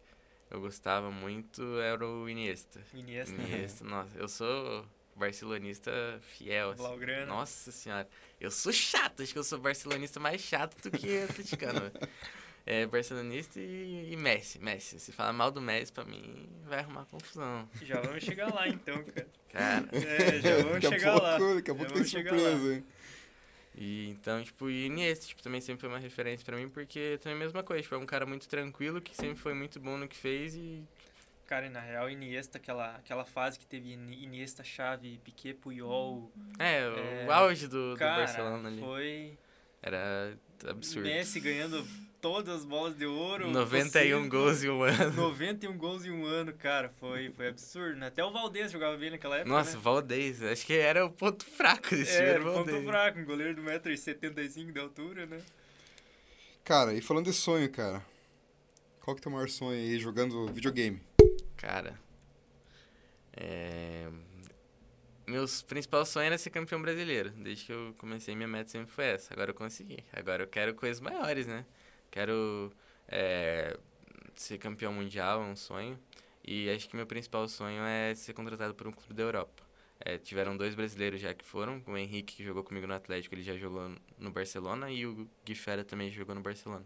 eu 0.50 0.58
gostava 0.62 1.10
muito 1.10 1.80
era 1.80 2.08
o 2.08 2.30
Iniesta. 2.30 2.80
Iniesta. 2.94 3.34
Iniesta, 3.34 3.84
nossa, 3.84 4.16
eu 4.16 4.26
sou 4.26 4.86
barcelonista 5.16 5.90
fiel, 6.22 6.70
assim. 6.70 6.82
Blaugrana. 6.82 7.26
Nossa 7.26 7.70
senhora, 7.72 8.08
eu 8.40 8.50
sou 8.50 8.72
chato, 8.72 9.22
acho 9.22 9.32
que 9.32 9.38
eu 9.38 9.44
sou 9.44 9.58
barcelonista 9.58 10.18
mais 10.20 10.40
chato 10.40 10.76
do 10.82 10.90
que 10.96 11.22
atleticano. 11.22 11.80
é, 12.66 12.86
barcelonista 12.86 13.60
e, 13.60 14.12
e 14.12 14.16
Messi, 14.16 14.58
Messi. 14.58 14.98
Se 14.98 15.12
falar 15.12 15.32
mal 15.32 15.50
do 15.50 15.60
Messi, 15.60 15.92
pra 15.92 16.04
mim, 16.04 16.48
vai 16.64 16.80
arrumar 16.80 17.04
confusão. 17.06 17.68
Já 17.82 18.00
vamos 18.00 18.24
chegar 18.24 18.52
lá 18.52 18.68
então, 18.68 19.02
cara. 19.04 19.28
Cara, 19.50 19.88
É, 19.92 20.40
já 20.40 20.56
vamos 20.56 20.82
daqui 20.82 20.98
chegar 20.98 21.12
pouco, 21.12 21.26
lá. 21.26 21.54
Daqui 21.54 21.70
a 21.70 21.74
pouco 21.74 21.92
tem 21.92 22.04
surpresa, 22.04 22.74
hein? 22.74 22.84
E 23.76 24.10
então, 24.10 24.42
tipo, 24.42 24.70
e 24.70 24.86
Iniesta, 24.86 25.26
tipo, 25.26 25.42
também 25.42 25.60
sempre 25.60 25.80
foi 25.80 25.88
uma 25.88 25.98
referência 25.98 26.44
pra 26.44 26.56
mim, 26.56 26.68
porque 26.68 27.18
também 27.20 27.36
é 27.38 27.42
a 27.42 27.44
mesma 27.44 27.62
coisa, 27.62 27.82
tipo, 27.82 27.94
é 27.94 27.98
um 27.98 28.06
cara 28.06 28.24
muito 28.24 28.48
tranquilo, 28.48 29.00
que 29.00 29.16
sempre 29.16 29.36
foi 29.36 29.52
muito 29.52 29.80
bom 29.80 29.98
no 29.98 30.06
que 30.06 30.16
fez 30.16 30.54
e 30.54 30.82
Cara, 31.46 31.66
e 31.66 31.68
na 31.68 31.80
real, 31.80 32.08
Iniesta, 32.10 32.56
aquela, 32.58 32.96
aquela 32.96 33.24
fase 33.24 33.58
que 33.58 33.66
teve 33.66 33.92
Ini- 33.92 34.24
Iniesta, 34.24 34.64
Xavi, 34.64 35.20
Piquet, 35.22 35.54
Puyol. 35.54 36.32
é, 36.58 36.88
o 36.88 36.98
É, 36.98 37.32
auge 37.32 37.66
do, 37.68 37.92
do 37.92 37.98
Cara, 37.98 38.22
Barcelona 38.24 38.68
ali. 38.68 38.80
foi 38.80 39.38
Era 39.82 40.34
absurdo. 40.66 41.06
Messi 41.06 41.40
ganhando 41.40 41.86
todas 42.22 42.56
as 42.60 42.64
bolas 42.64 42.96
de 42.96 43.04
ouro. 43.04 43.50
91 43.50 44.22
possível. 44.22 44.28
gols 44.30 44.64
em 44.64 44.70
um 44.70 44.82
ano. 44.82 45.12
91 45.20 45.76
gols 45.76 46.06
em 46.06 46.10
um 46.10 46.24
ano, 46.24 46.54
cara. 46.54 46.88
Foi, 46.98 47.30
foi 47.32 47.48
absurdo, 47.48 47.96
né? 47.98 48.06
Até 48.06 48.24
o 48.24 48.32
Valdez 48.32 48.72
jogava 48.72 48.96
bem 48.96 49.10
naquela 49.10 49.36
época, 49.36 49.50
Nossa, 49.54 49.76
né? 49.76 49.82
Valdez, 49.82 50.42
acho 50.42 50.64
que 50.64 50.72
era 50.72 51.04
o 51.04 51.10
ponto 51.12 51.44
fraco 51.44 51.90
desse 51.94 52.12
time, 52.16 52.24
É, 52.24 52.30
era 52.30 52.40
era 52.40 52.50
o 52.50 52.54
ponto 52.64 52.82
fraco, 52.84 53.18
um 53.18 53.24
goleiro 53.26 53.54
de 53.54 53.60
1,75m 53.60 54.72
de 54.72 54.80
altura, 54.80 55.26
né? 55.26 55.38
Cara, 56.64 56.94
e 56.94 57.02
falando 57.02 57.26
de 57.26 57.34
sonho, 57.34 57.70
cara. 57.70 58.02
Qual 59.02 59.14
que 59.14 59.20
é 59.20 59.20
o 59.20 59.22
teu 59.24 59.32
maior 59.32 59.50
sonho 59.50 59.72
aí 59.78 59.98
jogando 59.98 60.46
videogame? 60.50 60.98
Cara, 61.56 61.98
é... 63.36 64.08
Meus 65.26 65.62
principal 65.62 66.04
sonho 66.04 66.26
era 66.26 66.36
ser 66.36 66.50
campeão 66.50 66.80
brasileiro. 66.82 67.30
Desde 67.30 67.64
que 67.64 67.72
eu 67.72 67.94
comecei, 67.96 68.36
minha 68.36 68.46
meta 68.48 68.68
sempre 68.70 68.92
foi 68.92 69.06
essa. 69.06 69.32
Agora 69.32 69.50
eu 69.50 69.54
consegui. 69.54 70.04
Agora 70.12 70.42
eu 70.42 70.46
quero 70.46 70.74
coisas 70.74 71.00
maiores, 71.00 71.46
né? 71.46 71.64
Quero 72.10 72.70
é, 73.08 73.78
ser 74.36 74.58
campeão 74.58 74.92
mundial, 74.92 75.42
é 75.42 75.46
um 75.46 75.56
sonho. 75.56 75.98
E 76.46 76.68
acho 76.70 76.86
que 76.88 76.94
meu 76.94 77.06
principal 77.06 77.48
sonho 77.48 77.82
é 77.82 78.14
ser 78.14 78.34
contratado 78.34 78.74
por 78.74 78.86
um 78.86 78.92
clube 78.92 79.14
da 79.14 79.22
Europa. 79.22 79.62
É, 79.98 80.18
tiveram 80.18 80.54
dois 80.58 80.74
brasileiros 80.74 81.20
já 81.22 81.32
que 81.32 81.44
foram. 81.44 81.82
O 81.86 81.96
Henrique, 81.96 82.36
que 82.36 82.44
jogou 82.44 82.62
comigo 82.62 82.86
no 82.86 82.92
Atlético, 82.92 83.34
ele 83.34 83.42
já 83.42 83.56
jogou 83.56 83.92
no 84.18 84.30
Barcelona. 84.30 84.90
E 84.90 85.06
o 85.06 85.26
Gui 85.46 85.54
Fera 85.54 85.82
também 85.84 86.10
jogou 86.10 86.34
no 86.34 86.42
Barcelona. 86.42 86.84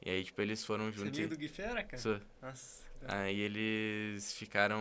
E 0.00 0.08
aí, 0.08 0.22
tipo, 0.22 0.40
eles 0.40 0.64
foram 0.64 0.86
Você 0.92 0.98
juntos. 0.98 1.18
amigo 1.18 1.34
e- 1.34 1.36
do 1.36 1.40
Gui 1.40 1.48
Fera, 1.48 1.82
cara? 1.82 2.00
Sou. 2.00 2.20
Nossa. 2.40 2.91
Aí 3.08 3.40
eles 3.40 4.32
ficaram 4.34 4.80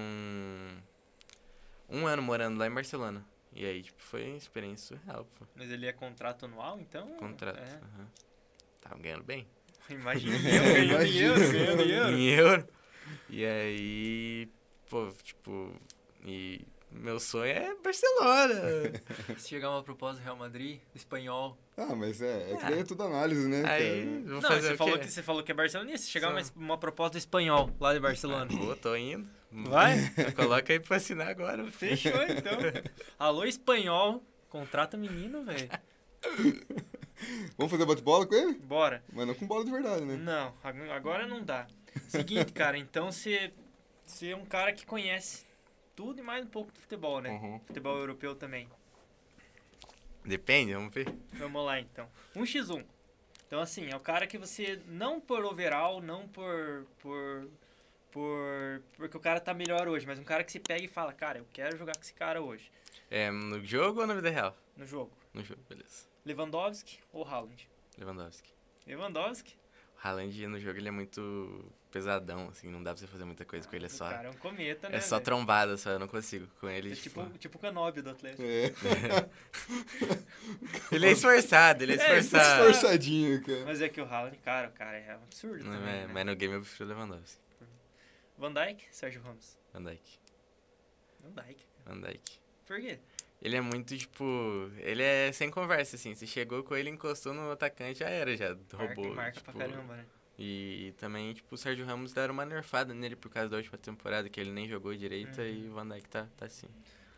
um 1.89 2.05
ano 2.07 2.21
morando 2.21 2.57
lá 2.57 2.67
em 2.67 2.73
Barcelona. 2.73 3.25
E 3.53 3.65
aí, 3.65 3.83
tipo, 3.83 4.01
foi 4.01 4.25
uma 4.27 4.37
experiência 4.37 4.97
surreal, 4.97 5.25
pô. 5.37 5.45
Mas 5.55 5.69
ele 5.69 5.85
é 5.85 5.91
contrato 5.91 6.45
anual, 6.45 6.79
então? 6.79 7.07
Contrato. 7.17 7.57
É. 7.59 7.75
aham. 7.75 8.07
Tava 8.79 8.97
ganhando 8.97 9.23
bem. 9.23 9.47
Imagina, 9.89 10.35
eu 10.35 10.41
ganhando 10.63 10.77
em 10.77 10.89
Imagina. 10.89 11.27
euro, 11.27 11.51
ganhando 11.51 11.81
em 11.81 11.89
euro. 11.91 12.17
Em 12.17 12.29
euro. 12.29 12.67
E 13.29 13.45
aí, 13.45 14.49
pô, 14.89 15.11
tipo, 15.23 15.75
e 16.23 16.65
meu 16.91 17.19
sonho 17.19 17.45
é 17.51 17.73
Barcelona. 17.83 18.61
Se 19.37 19.47
chegar 19.49 19.69
uma 19.71 19.81
proposta 19.83 20.19
do 20.21 20.23
Real 20.23 20.35
Madrid, 20.35 20.79
espanhol. 20.93 21.57
Ah, 21.77 21.95
mas 21.95 22.21
é, 22.21 22.51
é 22.51 22.55
que 22.57 22.65
Ah. 22.65 22.69
daí 22.69 22.79
é 22.79 22.83
tudo 22.83 23.03
análise, 23.03 23.47
né, 23.47 23.63
aí, 23.65 24.05
cara? 24.05 24.21
vou 24.33 24.41
Não, 24.41 24.61
você 24.61 24.75
falou, 24.77 24.99
que, 24.99 25.07
você 25.09 25.23
falou 25.23 25.43
que 25.43 25.51
é 25.51 25.55
barcelonista. 25.55 25.99
Se 26.05 26.11
chegar 26.11 26.29
uma, 26.29 26.41
uma 26.55 26.77
proposta 26.77 27.11
do 27.13 27.17
espanhol 27.17 27.71
lá 27.79 27.93
de 27.93 27.99
Barcelona. 27.99 28.47
Pô, 28.55 28.75
tô 28.75 28.95
indo. 28.95 29.27
Vai? 29.51 29.97
Coloca 30.35 30.71
aí 30.71 30.79
pra 30.79 30.97
assinar 30.97 31.27
agora. 31.29 31.65
Fechou, 31.71 32.11
então. 32.23 32.53
Alô, 33.19 33.43
espanhol. 33.45 34.23
Contrata 34.49 34.97
menino, 34.97 35.43
velho. 35.45 35.69
Vamos 37.57 37.71
fazer 37.71 37.85
bate-bola 37.85 38.25
com 38.25 38.35
ele? 38.35 38.53
Bora. 38.59 39.03
Mas 39.13 39.27
não 39.27 39.33
com 39.33 39.45
bola 39.47 39.63
de 39.63 39.71
verdade, 39.71 40.03
né? 40.05 40.15
Não, 40.17 40.53
ag- 40.63 40.89
agora 40.91 41.27
não 41.27 41.43
dá. 41.43 41.67
Seguinte, 42.07 42.51
cara, 42.51 42.77
então 42.77 43.11
você, 43.11 43.51
você 44.05 44.29
é 44.29 44.35
um 44.35 44.45
cara 44.45 44.71
que 44.73 44.85
conhece 44.85 45.45
tudo 46.01 46.19
e 46.19 46.23
mais 46.23 46.43
um 46.43 46.47
pouco 46.49 46.71
do 46.71 46.79
futebol, 46.79 47.21
né? 47.21 47.29
Uhum. 47.29 47.59
Futebol 47.59 47.95
europeu 47.95 48.33
também. 48.35 48.67
Depende, 50.25 50.73
vamos 50.73 50.91
ver. 50.91 51.07
Vamos 51.33 51.63
lá, 51.63 51.79
então. 51.79 52.09
1x1. 52.35 52.83
Então, 53.45 53.59
assim, 53.59 53.87
é 53.87 53.95
o 53.95 53.99
cara 53.99 54.25
que 54.25 54.35
você, 54.35 54.81
não 54.87 55.21
por 55.21 55.45
overall, 55.45 56.01
não 56.01 56.27
por, 56.27 56.87
por, 57.03 57.47
por... 58.11 58.81
Porque 58.97 59.15
o 59.15 59.19
cara 59.19 59.39
tá 59.39 59.53
melhor 59.53 59.87
hoje, 59.87 60.07
mas 60.07 60.17
um 60.17 60.23
cara 60.23 60.43
que 60.43 60.51
se 60.51 60.59
pega 60.59 60.83
e 60.83 60.87
fala, 60.87 61.13
cara, 61.13 61.37
eu 61.37 61.45
quero 61.53 61.77
jogar 61.77 61.93
com 61.95 62.01
esse 62.01 62.15
cara 62.15 62.41
hoje, 62.41 62.71
É 63.11 63.29
no 63.29 63.63
jogo 63.63 64.01
ou 64.01 64.07
na 64.07 64.15
vida 64.15 64.31
real? 64.31 64.57
no 64.75 64.87
jogo. 64.87 65.11
No 65.31 65.43
jogo, 65.43 65.61
beleza. 65.69 66.07
Lewandowski 66.25 66.97
ou 67.13 67.23
Haaland? 67.23 67.69
Lewandowski. 67.95 68.51
Lewandowski? 68.87 69.55
O 70.03 70.07
Haaland 70.07 70.47
no 70.47 70.59
jogo 70.59 70.79
ele 70.79 70.87
é 70.87 70.91
muito 70.91 71.71
pesadão, 71.91 72.47
assim, 72.49 72.69
não 72.69 72.81
dá 72.81 72.91
pra 72.91 72.99
você 72.99 73.05
fazer 73.07 73.25
muita 73.25 73.45
coisa 73.45 73.67
com 73.67 73.75
ele, 73.75 73.85
é 73.85 73.87
O 73.87 73.91
só. 73.91 74.09
cara 74.09 74.27
é 74.27 74.31
um 74.31 74.35
cometa, 74.35 74.89
né? 74.89 74.97
É 74.97 75.01
só 75.01 75.19
trombada, 75.19 75.77
só, 75.77 75.91
eu 75.91 75.99
não 75.99 76.07
consigo. 76.07 76.47
Com 76.59 76.67
ele, 76.69 76.93
É 76.93 76.95
tipo... 76.95 77.23
tipo, 77.23 77.37
tipo 77.37 77.57
o 77.57 77.61
Canóbio 77.61 78.01
do 78.01 78.09
Atlético. 78.09 78.41
É, 78.43 78.71
Ele 80.91 81.07
é 81.07 81.11
esforçado, 81.11 81.83
ele 81.83 81.93
é 81.93 81.95
É, 81.95 82.19
esforçado. 82.19 82.69
esforçadinho, 82.69 83.41
cara. 83.43 83.65
Mas 83.65 83.81
é 83.81 83.89
que 83.89 84.01
o 84.01 84.05
Haaland, 84.05 84.37
cara, 84.37 84.69
o 84.69 84.71
cara 84.71 84.97
é 84.97 85.15
um 85.17 85.23
absurdo 85.23 85.63
Não, 85.63 85.73
também, 85.73 85.93
é, 85.93 86.07
né? 86.07 86.11
Mas 86.13 86.25
no 86.25 86.35
game 86.35 86.53
eu 86.55 86.61
prefiro 86.61 86.89
o 86.89 86.93
Lewandowski. 86.93 87.41
Van 88.37 88.53
Dijk, 88.53 88.83
Sérgio 88.91 89.21
Ramos. 89.21 89.57
Van 89.73 89.83
Dijk. 89.83 90.01
Van 91.23 91.31
Dijk. 91.43 91.59
Van 91.85 92.01
Dijk. 92.01 92.21
Por 92.65 92.79
quê? 92.81 92.99
Ele 93.41 93.55
é 93.55 93.61
muito, 93.61 93.97
tipo... 93.97 94.71
Ele 94.77 95.01
é 95.03 95.31
sem 95.31 95.49
conversa, 95.49 95.95
assim. 95.95 96.13
Você 96.15 96.27
chegou 96.27 96.63
com 96.63 96.75
ele, 96.75 96.89
encostou 96.89 97.33
no 97.33 97.51
atacante, 97.51 97.99
já 97.99 98.09
era, 98.09 98.35
já 98.37 98.49
Marca, 98.49 98.77
roubou. 98.95 99.15
marca 99.15 99.31
tipo, 99.33 99.51
pra 99.51 99.59
caramba, 99.67 99.95
né? 99.95 100.05
E 100.43 100.93
também, 100.97 101.33
tipo, 101.33 101.53
o 101.53 101.57
Sérgio 101.57 101.85
Ramos 101.85 102.13
deram 102.13 102.33
uma 102.33 102.45
nerfada 102.45 102.93
nele 102.93 103.15
por 103.15 103.29
causa 103.29 103.49
da 103.49 103.57
última 103.57 103.77
temporada, 103.77 104.27
que 104.29 104.39
ele 104.39 104.51
nem 104.51 104.67
jogou 104.67 104.95
direito, 104.95 105.39
Uhum. 105.39 105.47
e 105.47 105.67
o 105.69 105.73
Van 105.73 105.87
Dijk 105.87 106.09
tá, 106.09 106.27
tá 106.37 106.45
assim. 106.45 106.67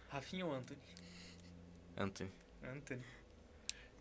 Rafinha 0.09 0.45
ou 0.45 0.53
Anthony? 0.53 0.79
Anthony. 1.97 2.31
Anthony. 2.63 3.01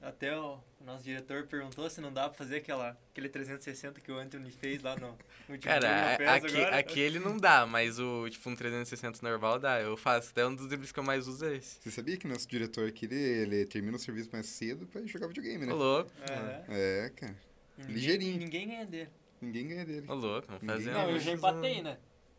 Até 0.00 0.36
o 0.36 0.58
nosso 0.84 1.04
diretor 1.04 1.46
perguntou 1.46 1.88
se 1.88 2.00
não 2.00 2.12
dá 2.12 2.28
pra 2.28 2.36
fazer 2.36 2.56
aquela, 2.56 2.98
aquele 3.12 3.28
360 3.28 4.00
que 4.00 4.10
o 4.10 4.18
Anthony 4.18 4.50
fez 4.50 4.82
lá 4.82 4.96
no, 4.96 5.06
no 5.06 5.54
último 5.54 5.60
Cara, 5.60 5.88
a- 5.88 6.34
aqui, 6.34 6.56
agora. 6.56 6.76
aquele 6.76 7.18
não 7.20 7.38
dá, 7.38 7.64
mas 7.66 8.00
o, 8.00 8.28
tipo, 8.28 8.50
um 8.50 8.56
360 8.56 9.20
normal 9.22 9.60
dá. 9.60 9.80
Eu 9.80 9.96
faço. 9.96 10.30
Até 10.30 10.44
um 10.44 10.56
dos 10.56 10.66
dribles 10.66 10.90
que 10.90 10.98
eu 10.98 11.04
mais 11.04 11.28
uso 11.28 11.44
é 11.46 11.54
esse. 11.56 11.78
Você 11.80 11.92
sabia 11.92 12.16
que 12.16 12.26
nosso 12.26 12.48
diretor 12.48 12.88
aqui, 12.88 13.04
ele, 13.04 13.14
ele 13.14 13.64
termina 13.66 13.96
o 13.96 14.00
serviço 14.00 14.28
mais 14.32 14.46
cedo 14.46 14.86
pra 14.88 15.06
jogar 15.06 15.28
videogame, 15.28 15.66
né? 15.66 15.72
Ô, 15.72 15.76
louco. 15.76 16.10
É, 16.28 17.04
É, 17.06 17.10
cara. 17.10 17.36
Ninguém- 17.78 17.94
Ligeirinho. 17.94 18.38
Ninguém 18.38 18.68
ganha 18.68 18.86
dele. 18.86 19.10
Ninguém 19.40 19.68
ganha 19.68 19.84
dele. 19.84 20.06
Ô, 20.08 20.14
louco. 20.14 20.46
Vamos 20.48 20.62
Ninguém- 20.62 20.76
fazer 20.76 20.90
Não, 20.92 21.10
eu 21.10 21.18
já 21.20 21.32
empatei, 21.32 21.82
né? 21.82 21.98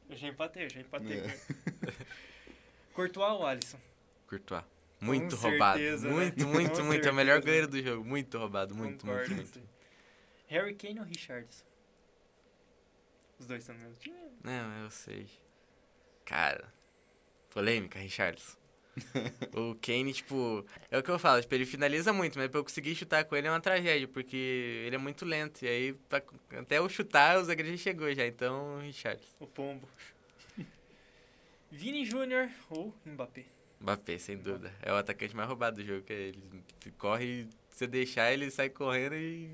Eu 0.10 0.16
já 0.18 0.28
empatei, 0.28 0.66
eu 0.66 0.70
já 0.70 0.80
empatei. 0.82 1.20
É. 1.20 1.38
Courtois 2.94 3.32
ou 3.34 3.46
Alisson? 3.46 3.80
Courtois. 4.28 4.64
Muito 5.02 5.36
Com 5.36 5.42
roubado. 5.50 5.80
certeza, 5.80 6.08
né? 6.08 6.14
Muito, 6.14 6.46
Com 6.46 6.52
muito, 6.52 6.84
muito. 6.86 7.08
É 7.08 7.12
o 7.12 7.14
melhor 7.14 7.40
goleiro 7.42 7.68
do 7.68 7.82
jogo. 7.82 8.06
Muito 8.06 8.38
roubado. 8.38 8.74
Muito, 8.76 9.06
Concordo 9.06 9.36
muito, 9.36 9.58
muito. 9.60 9.70
Harry 10.48 10.76
Kane 10.76 11.00
ou 11.00 11.06
Richardson? 11.06 11.66
Os 13.40 13.48
dois 13.48 13.64
estão 13.64 13.76
no 13.76 13.82
mesmo 13.82 13.98
time? 14.00 14.16
Não, 14.44 14.84
eu 14.84 14.92
sei. 14.92 15.28
Cara, 16.24 16.72
polêmica, 17.50 18.00
Richarlison. 18.00 18.56
o 19.56 19.76
Kane, 19.82 20.14
tipo, 20.14 20.66
é 20.91 20.98
o 20.98 21.04
que 21.04 21.10
eu 21.10 21.18
falo, 21.18 21.41
tipo, 21.41 21.54
ele 21.56 21.66
finaliza 21.66 22.14
muito, 22.14 22.38
mas 22.38 22.48
pra 22.50 22.60
eu 22.60 22.64
conseguir 22.64 22.94
chutar 22.96 23.26
com 23.26 23.36
ele 23.36 23.48
é 23.48 23.50
uma 23.50 23.60
tragédia, 23.60 24.08
porque 24.08 24.84
ele 24.86 24.96
é 24.96 25.00
muito 25.00 25.26
lento. 25.26 25.64
E 25.64 25.68
aí, 25.68 25.94
pra- 26.08 26.22
até 26.60 26.78
eu 26.78 26.88
chutar, 26.88 27.38
o 27.39 27.44
zagueiro 27.44 27.72
já 27.72 27.78
chegou 27.84 28.14
já, 28.14 28.26
então, 28.26 28.80
Richarlison. 28.82 29.26
O 29.39 29.48
Pombo. 29.48 29.88
Vini 31.72 32.06
Júnior 32.06 32.50
ou 32.70 32.94
Mbappé? 33.06 33.46
Mbappé, 33.82 34.18
sem 34.18 34.38
dúvida. 34.38 34.72
É 34.82 34.91
o 34.94 34.96
atacante 34.96 35.36
mais 35.36 35.48
roubado 35.48 35.78
do 35.82 35.86
jogo, 35.86 36.04
que 36.04 36.14
é 36.14 36.16
ele 36.28 36.44
corre, 36.98 37.48
se 37.70 37.80
você 37.80 37.88
deixar, 37.88 38.32
ele 38.32 38.50
sai 38.52 38.70
correndo 38.70 39.16
e... 39.16 39.50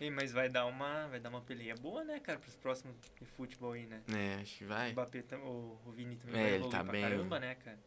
Ei, 0.00 0.10
mas 0.10 0.30
vai 0.30 0.48
dar 0.48 0.64
uma, 0.66 1.08
vai 1.08 1.18
dar 1.18 1.28
uma 1.28 1.40
peleia 1.40 1.74
boa, 1.74 2.04
né, 2.04 2.20
cara, 2.20 2.38
pros 2.38 2.54
próximos 2.54 2.94
de 3.20 3.26
futebol 3.36 3.72
aí, 3.72 3.84
né? 3.84 4.00
É, 4.14 4.40
acho 4.40 4.58
que 4.58 4.64
O 4.64 4.68
vai. 4.68 4.92
Mbappé, 4.92 5.22
tam- 5.22 5.40
o, 5.42 5.76
o 5.84 5.90
Vini 5.90 6.14
também 6.14 6.40
É, 6.40 6.44
vai 6.44 6.54
ele 6.54 6.68
tá 6.70 6.84
pra 6.84 6.92
bem. 6.92 7.02
caramba, 7.02 7.40
né, 7.40 7.56
cara? 7.56 7.78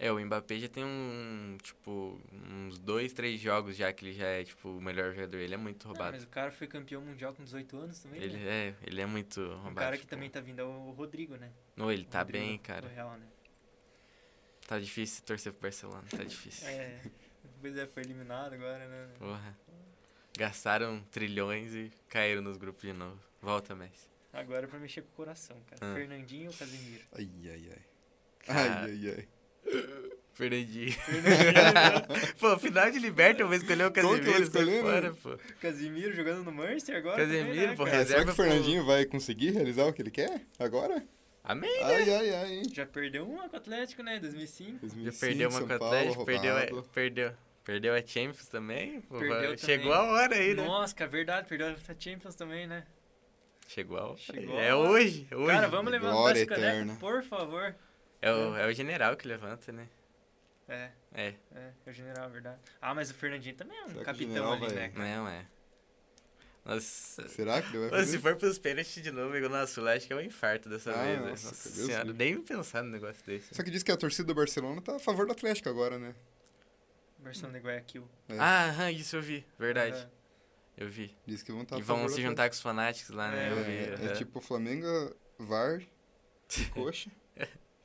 É, 0.00 0.12
o 0.12 0.20
Mbappé 0.24 0.58
já 0.60 0.68
tem 0.68 0.84
um, 0.84 1.56
tipo, 1.60 2.20
uns 2.32 2.78
dois, 2.78 3.12
três 3.12 3.40
jogos 3.40 3.76
já 3.76 3.92
que 3.92 4.04
ele 4.04 4.12
já 4.12 4.26
é, 4.26 4.44
tipo, 4.44 4.68
o 4.68 4.80
melhor 4.80 5.12
jogador. 5.12 5.38
Ele 5.38 5.54
é 5.54 5.56
muito 5.56 5.88
Não, 5.88 5.92
roubado. 5.92 6.12
mas 6.12 6.22
o 6.22 6.28
cara 6.28 6.52
foi 6.52 6.68
campeão 6.68 7.02
mundial 7.02 7.34
com 7.34 7.42
18 7.42 7.76
anos 7.76 7.98
também, 7.98 8.22
Ele 8.22 8.36
né? 8.36 8.68
é, 8.68 8.74
ele 8.86 9.00
é 9.00 9.06
muito 9.06 9.40
roubado. 9.40 9.70
Um 9.70 9.74
cara 9.74 9.96
que 9.96 10.02
tipo, 10.02 10.10
também 10.10 10.30
tá 10.30 10.40
vindo 10.40 10.60
é 10.60 10.64
o 10.64 10.92
Rodrigo, 10.92 11.34
né? 11.36 11.50
Não, 11.74 11.90
ele 11.90 12.02
O 12.02 12.06
tá 12.06 12.20
Rodrigo 12.20 12.44
bem, 12.46 12.58
cara. 12.58 12.86
Real, 12.86 13.10
né? 13.16 13.26
Tá 14.68 14.78
difícil 14.78 15.24
torcer 15.24 15.52
pro 15.52 15.62
Barcelona, 15.62 16.04
tá 16.10 16.22
difícil. 16.22 16.68
É, 16.68 17.00
pois 17.60 17.76
é, 17.76 17.86
foi 17.86 18.02
eliminado 18.04 18.52
agora, 18.52 18.86
né? 18.86 19.08
Porra. 19.18 19.58
Gastaram 20.38 21.02
trilhões 21.10 21.74
e 21.74 21.90
caíram 22.08 22.42
nos 22.42 22.56
grupos 22.56 22.82
de 22.82 22.92
novo. 22.92 23.18
Volta, 23.42 23.74
Messi. 23.74 24.08
Agora 24.32 24.66
é 24.66 24.68
pra 24.68 24.78
mexer 24.78 25.02
com 25.02 25.08
o 25.08 25.12
coração, 25.12 25.56
cara. 25.66 25.80
Ah. 25.80 25.94
Fernandinho 25.96 26.50
ou 26.50 26.56
Casemiro? 26.56 27.02
Ai, 27.16 27.30
ai, 27.46 27.70
ai. 27.72 27.82
Cara. 28.46 28.84
Ai, 28.84 28.90
ai, 28.90 29.14
ai. 29.16 29.28
Fernandinho. 30.34 30.94
pô, 32.38 32.56
final 32.58 32.88
de 32.90 32.98
Liberta 33.00 33.42
eu 33.42 33.48
vou 33.48 33.56
escolher 33.56 33.86
o 33.86 33.90
que 33.90 34.00
sai 34.00 34.42
escolher, 34.42 34.82
fora, 34.82 35.00
né? 35.10 35.16
pô. 35.20 35.36
Casimiro 35.60 36.14
jogando 36.14 36.44
no 36.44 36.52
Manchester 36.52 36.96
agora? 36.96 37.26
Né, 37.26 37.74
pô, 37.74 37.84
cara? 37.84 37.96
É, 37.96 38.04
será 38.04 38.20
que 38.20 38.26
reserva 38.26 38.30
o 38.30 38.34
Fernandinho 38.34 38.84
vai 38.84 39.04
conseguir 39.04 39.50
realizar 39.50 39.84
o 39.86 39.92
que 39.92 40.00
ele 40.00 40.12
quer 40.12 40.42
agora? 40.58 41.04
Amém. 41.42 41.82
Ai, 41.82 42.10
ai, 42.14 42.30
ai. 42.34 42.52
hein? 42.52 42.62
Já 42.72 42.86
perdeu 42.86 43.26
uma 43.28 43.48
com 43.48 43.56
o 43.56 43.58
Atlético, 43.58 44.02
né? 44.02 44.20
2005. 44.20 44.72
Já 44.74 44.78
2005, 44.80 45.18
perdeu 45.20 45.48
uma 45.48 45.58
São 45.58 45.66
com 45.68 45.74
o 45.74 45.78
Paulo, 45.78 45.94
Atlético, 45.96 46.24
perdeu, 46.24 46.56
a- 46.56 46.82
perdeu, 46.92 47.32
perdeu 47.64 47.94
a 47.94 48.06
Champions 48.06 48.46
também. 48.48 49.00
Pô, 49.00 49.18
Perdeu 49.18 49.28
vai- 49.36 49.42
também. 49.56 49.58
Chegou 49.58 49.92
a 49.92 50.02
hora 50.04 50.34
aí, 50.36 50.54
né? 50.54 50.64
Nossa, 50.64 50.94
cara, 50.94 51.10
verdade, 51.10 51.48
perdeu 51.48 51.68
a 51.68 51.76
Champions 51.98 52.34
também, 52.36 52.66
né? 52.66 52.84
Chegou 53.66 53.98
a 53.98 54.06
hora. 54.10 54.18
Chegou 54.18 54.56
a 54.56 54.62
é 54.62 54.74
hora. 54.74 54.90
hoje, 54.90 55.26
é 55.30 55.36
hoje. 55.36 55.52
Cara, 55.52 55.68
vamos 55.68 55.90
levantar 55.90 56.36
esse 56.36 56.46
caneco, 56.46 56.96
por 57.00 57.22
favor. 57.24 57.74
É 58.20 58.32
o, 58.32 58.56
é 58.56 58.66
o 58.66 58.72
general 58.72 59.16
que 59.16 59.26
levanta, 59.28 59.70
né? 59.72 59.88
É, 60.68 60.90
É, 61.14 61.34
é, 61.54 61.72
é 61.86 61.90
o 61.90 61.92
general, 61.92 62.26
é 62.26 62.28
verdade. 62.28 62.58
Ah, 62.80 62.94
mas 62.94 63.10
o 63.10 63.14
Fernandinho 63.14 63.54
também 63.56 63.78
é 63.78 63.84
um 63.84 63.88
Será 63.88 64.04
capitão 64.04 64.28
general 64.28 64.52
ali, 64.52 64.66
vai- 64.66 64.74
né? 64.74 64.88
cara? 64.90 65.16
não 65.16 65.28
é. 65.28 65.46
Nossa. 66.64 67.26
Será 67.30 67.62
que 67.62 67.68
ele 67.68 67.78
vai 67.78 67.88
fazer? 67.90 68.10
Se 68.12 68.18
for 68.18 68.36
pros 68.36 68.58
pênaltis 68.58 69.02
de 69.02 69.10
novo, 69.10 69.34
igual 69.34 69.50
na 69.50 69.66
Sul, 69.66 69.88
acho 69.88 70.06
que 70.06 70.12
é 70.12 70.16
um 70.16 70.20
infarto 70.20 70.68
dessa 70.68 70.90
Ah, 70.92 71.02
vez. 71.04 71.20
né? 71.20 71.30
nossa, 71.30 71.46
Nossa 71.48 71.70
Deus 71.70 71.86
senhora, 71.86 72.04
livre. 72.04 72.18
nem 72.24 72.42
pensar 72.42 72.82
no 72.82 72.90
negócio 72.90 73.24
desse. 73.24 73.54
Só 73.54 73.62
que 73.62 73.70
diz 73.70 73.82
que 73.82 73.90
a 73.90 73.96
torcida 73.96 74.24
do 74.26 74.34
Barcelona 74.34 74.82
tá 74.82 74.96
a 74.96 74.98
favor 74.98 75.24
do 75.24 75.32
Atlético 75.32 75.68
agora, 75.70 75.98
né? 75.98 76.14
Versão 77.20 77.50
de 77.50 77.58
Guayaquil. 77.58 78.06
É. 78.28 78.38
Ah, 78.38 78.66
aham, 78.68 78.90
isso 78.90 79.16
eu 79.16 79.22
vi, 79.22 79.46
verdade. 79.58 79.96
É. 80.76 80.84
Eu 80.84 80.88
vi. 80.90 81.16
Diz 81.26 81.42
que 81.42 81.50
vão 81.50 81.62
estar 81.62 81.76
e 81.78 81.80
a 81.80 81.84
vão 81.84 82.08
se 82.08 82.20
juntar 82.22 82.48
com 82.48 82.54
os 82.54 82.60
fanáticos 82.60 83.14
lá, 83.14 83.30
né? 83.30 83.48
É, 83.48 83.50
eu 83.52 83.64
vi. 83.64 84.04
É, 84.06 84.10
é 84.10 84.14
tipo 84.14 84.38
Flamengo, 84.40 84.86
VAR 85.38 85.80
e 85.80 86.64
Coxa 86.70 87.10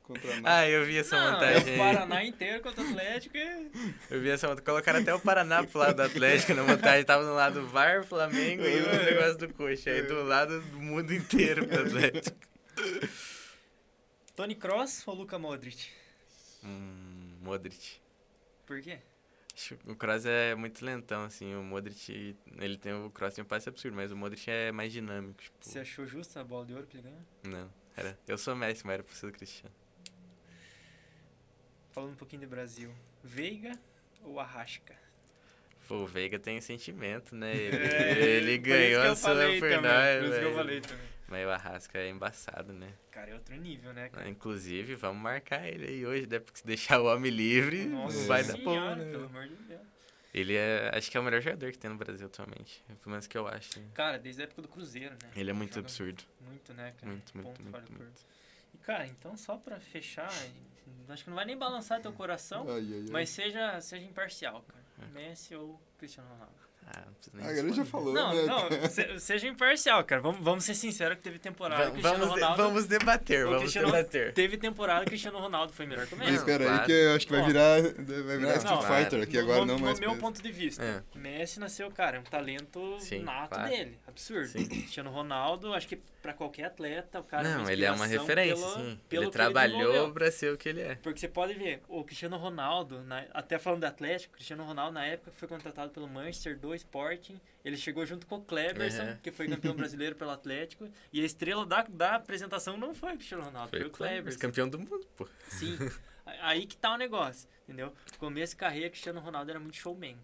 contra 0.04 0.30
nós. 0.36 0.42
Ah, 0.44 0.68
eu 0.68 0.84
vi 0.84 0.98
essa 0.98 1.16
Não, 1.16 1.26
é 1.26 1.32
montagem 1.32 1.74
o. 1.74 1.78
Paraná 1.78 2.24
inteiro 2.24 2.62
contra 2.62 2.84
o 2.84 2.88
Atlético 2.88 3.36
e... 3.36 3.70
Eu 4.10 4.20
vi 4.20 4.30
essa 4.30 4.46
montagem. 4.46 4.64
Colocaram 4.64 5.00
até 5.00 5.12
o 5.14 5.18
Paraná 5.20 5.64
pro 5.64 5.80
lado 5.80 5.96
do 5.96 6.02
Atlético 6.02 6.54
na 6.54 6.62
montagem. 6.62 7.04
Tava 7.04 7.24
do 7.24 7.34
lado 7.34 7.66
VAR, 7.66 8.04
Flamengo 8.04 8.62
e 8.62 8.80
o 8.82 9.04
negócio 9.04 9.38
do 9.38 9.52
coxa. 9.54 9.90
Aí 9.90 10.02
do 10.02 10.22
lado 10.22 10.60
do 10.60 10.78
mundo 10.80 11.12
inteiro 11.12 11.66
pro 11.66 11.80
Atlético. 11.86 12.36
Tony 14.36 14.54
Cross 14.54 15.02
ou 15.06 15.14
Luka 15.14 15.38
Modric? 15.38 15.88
Hum, 16.62 17.36
Modric. 17.40 17.96
Por 18.66 18.80
quê? 18.80 18.98
Acho 19.56 19.76
que 19.76 19.88
O 19.90 19.94
Kroos 19.94 20.26
é 20.26 20.54
muito 20.56 20.84
lentão, 20.84 21.22
assim. 21.24 21.54
O 21.54 21.62
Modric, 21.62 22.36
ele 22.58 22.76
tem 22.76 22.92
o 22.92 23.10
Kroos 23.10 23.34
tem 23.34 23.44
um 23.44 23.46
passe 23.46 23.68
absurdo, 23.68 23.94
mas 23.94 24.10
o 24.10 24.16
Modric 24.16 24.50
é 24.50 24.72
mais 24.72 24.92
dinâmico. 24.92 25.40
Tipo, 25.40 25.56
Você 25.60 25.78
achou 25.78 26.04
justa 26.06 26.40
a 26.40 26.44
bola 26.44 26.66
de 26.66 26.74
ouro 26.74 26.86
que 26.86 26.96
ele 26.96 27.04
ganhou? 27.04 27.20
não. 27.44 27.70
Era, 27.96 28.18
eu 28.26 28.36
sou 28.36 28.56
Messi, 28.56 28.84
mas 28.84 28.94
era 28.94 29.04
pra 29.04 29.14
ser 29.14 29.30
Cristiano. 29.30 29.72
Falando 31.94 32.10
um 32.10 32.16
pouquinho 32.16 32.40
de 32.40 32.46
Brasil. 32.48 32.90
Veiga 33.22 33.78
ou 34.24 34.40
Arrasca? 34.40 34.96
Pô, 35.86 35.98
o 35.98 36.06
Veiga 36.08 36.40
tem 36.40 36.60
sentimento, 36.60 37.36
né? 37.36 37.54
Ele, 37.54 37.76
É, 37.76 38.36
ele 38.36 38.58
ganhou 38.58 39.02
a 39.02 39.14
também, 39.14 39.60
Nós, 39.60 40.18
Por 40.18 40.28
isso 40.28 40.38
que 40.40 40.44
eu 40.44 40.54
falei 40.54 40.80
também. 40.80 41.06
Mas 41.28 41.46
o 41.46 41.50
Arrasca 41.50 41.98
é 41.98 42.08
embaçado, 42.08 42.72
né? 42.72 42.92
Cara, 43.12 43.30
é 43.30 43.34
outro 43.34 43.54
nível, 43.54 43.92
né, 43.92 44.08
cara? 44.08 44.28
Inclusive, 44.28 44.96
vamos 44.96 45.22
marcar 45.22 45.68
ele 45.68 45.86
aí 45.86 46.04
hoje, 46.04 46.26
né? 46.26 46.40
Porque 46.40 46.58
se 46.58 46.66
deixar 46.66 47.00
o 47.00 47.04
homem 47.04 47.30
livre, 47.30 47.84
Nossa 47.84 48.26
vai 48.26 48.42
dar 48.42 48.54
senhora, 48.54 48.96
bom, 48.96 49.04
né? 49.04 49.10
pelo 49.12 49.26
amor 49.26 49.46
de 49.46 49.54
Deus. 49.54 49.80
Ele 50.34 50.56
é, 50.56 50.90
acho 50.92 51.08
que 51.08 51.16
é 51.16 51.20
o 51.20 51.22
melhor 51.22 51.40
jogador 51.40 51.70
que 51.70 51.78
tem 51.78 51.88
no 51.88 51.96
Brasil 51.96 52.26
atualmente. 52.26 52.82
Pelo 52.88 53.10
menos 53.10 53.28
que 53.28 53.38
eu 53.38 53.46
acho. 53.46 53.80
Cara, 53.94 54.18
desde 54.18 54.42
a 54.42 54.44
época 54.46 54.62
do 54.62 54.68
Cruzeiro, 54.68 55.14
né? 55.22 55.30
Ele 55.36 55.48
é 55.48 55.52
muito 55.54 55.78
absurdo. 55.78 56.24
Muito, 56.40 56.74
né, 56.74 56.92
cara? 56.98 57.12
Muito, 57.12 57.32
muito, 57.36 57.46
Ponto 57.46 57.62
muito, 57.62 57.70
fora 57.70 57.84
do 57.84 57.92
muito. 57.92 58.26
Cara, 58.84 59.06
então 59.06 59.36
só 59.36 59.56
pra 59.56 59.80
fechar, 59.80 60.30
acho 61.08 61.24
que 61.24 61.30
não 61.30 61.36
vai 61.36 61.44
nem 61.44 61.56
balançar 61.56 62.00
teu 62.00 62.12
coração, 62.12 62.66
Ai, 62.68 62.74
ai, 62.80 63.00
ai. 63.06 63.10
mas 63.10 63.30
seja, 63.30 63.80
seja 63.80 64.04
imparcial, 64.04 64.62
cara. 64.62 64.84
É. 65.02 65.06
Messi 65.12 65.54
ou 65.56 65.80
Cristiano 65.98 66.28
Ronaldo. 66.30 66.54
Ah, 66.86 67.02
não 67.32 67.44
Ah, 67.44 67.52
ele 67.52 67.72
já 67.72 67.84
falou, 67.84 68.12
Não, 68.12 68.34
né? 68.34 68.42
não, 68.44 68.88
se- 68.88 69.18
seja 69.18 69.48
imparcial, 69.48 70.04
cara. 70.04 70.20
Vamos, 70.20 70.40
vamos 70.44 70.64
ser 70.64 70.74
sinceros 70.74 71.16
que 71.16 71.22
teve 71.22 71.38
temporada 71.38 71.90
que 71.90 71.90
Va- 71.90 71.90
o 71.90 71.92
Cristiano 71.94 72.18
Vamos, 72.18 72.34
de- 72.34 72.40
Ronaldo... 72.42 72.62
vamos 72.62 72.86
debater, 72.86 73.44
vamos 73.44 73.60
Cristiano- 73.62 73.86
debater. 73.90 74.32
Teve 74.34 74.56
temporada 74.58 75.00
que 75.00 75.06
o 75.06 75.08
Cristiano 75.10 75.38
Ronaldo 75.38 75.72
foi 75.72 75.86
melhor 75.86 76.06
que 76.06 76.14
o 76.14 76.18
Mas 76.18 76.28
Messi. 76.28 76.38
espera 76.40 76.72
aí 76.80 76.86
que 76.86 76.92
eu 76.92 77.14
acho 77.16 77.26
que 77.26 77.32
vai 77.32 77.42
virar, 77.46 77.80
vai 77.82 77.92
virar 77.92 78.38
Não, 78.38 78.56
Street 78.56 78.78
claro. 78.80 78.94
Fighter 79.04 79.22
aqui 79.22 79.38
agora, 79.38 79.60
no, 79.60 79.66
não 79.66 79.78
no 79.78 79.84
mais. 79.86 79.98
meu 80.00 80.10
mas- 80.10 80.20
ponto 80.20 80.42
de 80.42 80.52
vista, 80.52 80.82
É. 80.84 81.02
Messi 81.18 81.58
nasceu, 81.58 81.90
cara, 81.90 82.18
é 82.18 82.20
um 82.20 82.24
talento 82.24 82.98
Sim, 83.00 83.20
nato 83.22 83.54
claro. 83.54 83.70
dele. 83.70 83.98
Absurdo. 84.06 84.48
Sim. 84.48 84.66
Cristiano 84.66 85.10
Ronaldo, 85.10 85.72
acho 85.74 85.88
que 85.88 85.96
pra 86.22 86.32
qualquer 86.32 86.64
atleta, 86.64 87.20
o 87.20 87.24
cara 87.24 87.42
Não, 87.42 87.68
ele 87.68 87.84
é 87.84 87.90
uma 87.90 88.06
referência, 88.06 88.54
pelo- 88.66 88.74
sim. 88.76 89.00
pelo 89.08 89.24
ele 89.24 89.30
trabalhou 89.30 89.78
desenvolveu. 89.78 90.12
pra 90.14 90.30
ser 90.30 90.52
o 90.54 90.56
que 90.56 90.68
ele 90.68 90.80
é. 90.80 90.94
Porque 90.96 91.18
você 91.20 91.28
pode 91.28 91.52
ver, 91.54 91.82
o 91.88 92.02
Cristiano 92.04 92.36
Ronaldo, 92.36 93.02
na- 93.02 93.24
até 93.34 93.58
falando 93.58 93.80
do 93.80 93.86
Atlético, 93.86 94.32
o 94.32 94.36
Cristiano 94.36 94.64
Ronaldo 94.64 94.92
na 94.94 95.04
época 95.04 95.32
foi 95.36 95.46
contratado 95.48 95.90
pelo 95.90 96.08
Manchester 96.08 96.56
do 96.74 96.78
Sporting, 96.86 97.40
ele 97.64 97.76
chegou 97.76 98.04
junto 98.04 98.26
com 98.26 98.36
o 98.36 98.42
Cleberson, 98.44 99.02
Uhum. 99.02 99.16
que 99.22 99.30
foi 99.30 99.48
campeão 99.48 99.74
brasileiro 99.74 100.14
pelo 100.16 100.30
Atlético, 100.30 100.88
e 101.12 101.20
a 101.22 101.24
estrela 101.24 101.64
da, 101.64 101.82
da 101.82 102.14
apresentação 102.16 102.76
não 102.76 102.94
foi 102.94 103.12
o 103.12 103.16
Cristiano 103.16 103.44
Ronaldo, 103.44 103.70
foi, 103.70 103.78
Foi 103.80 103.88
o 103.88 103.90
o 103.90 103.92
Cleberson, 103.92 104.16
Cleberson. 104.22 104.40
campeão 104.40 104.68
do 104.68 104.78
mundo, 104.78 105.06
pô. 105.16 105.28
Sim. 105.48 105.76
Aí 106.42 106.66
que 106.66 106.76
tá 106.76 106.94
o 106.94 106.96
negócio, 106.96 107.48
entendeu? 107.64 107.92
Começo 108.18 108.52
de 108.52 108.56
carreira, 108.56 108.88
Cristiano 108.90 109.20
Ronaldo 109.20 109.50
era 109.50 109.60
muito 109.60 109.76
showman. 109.76 110.16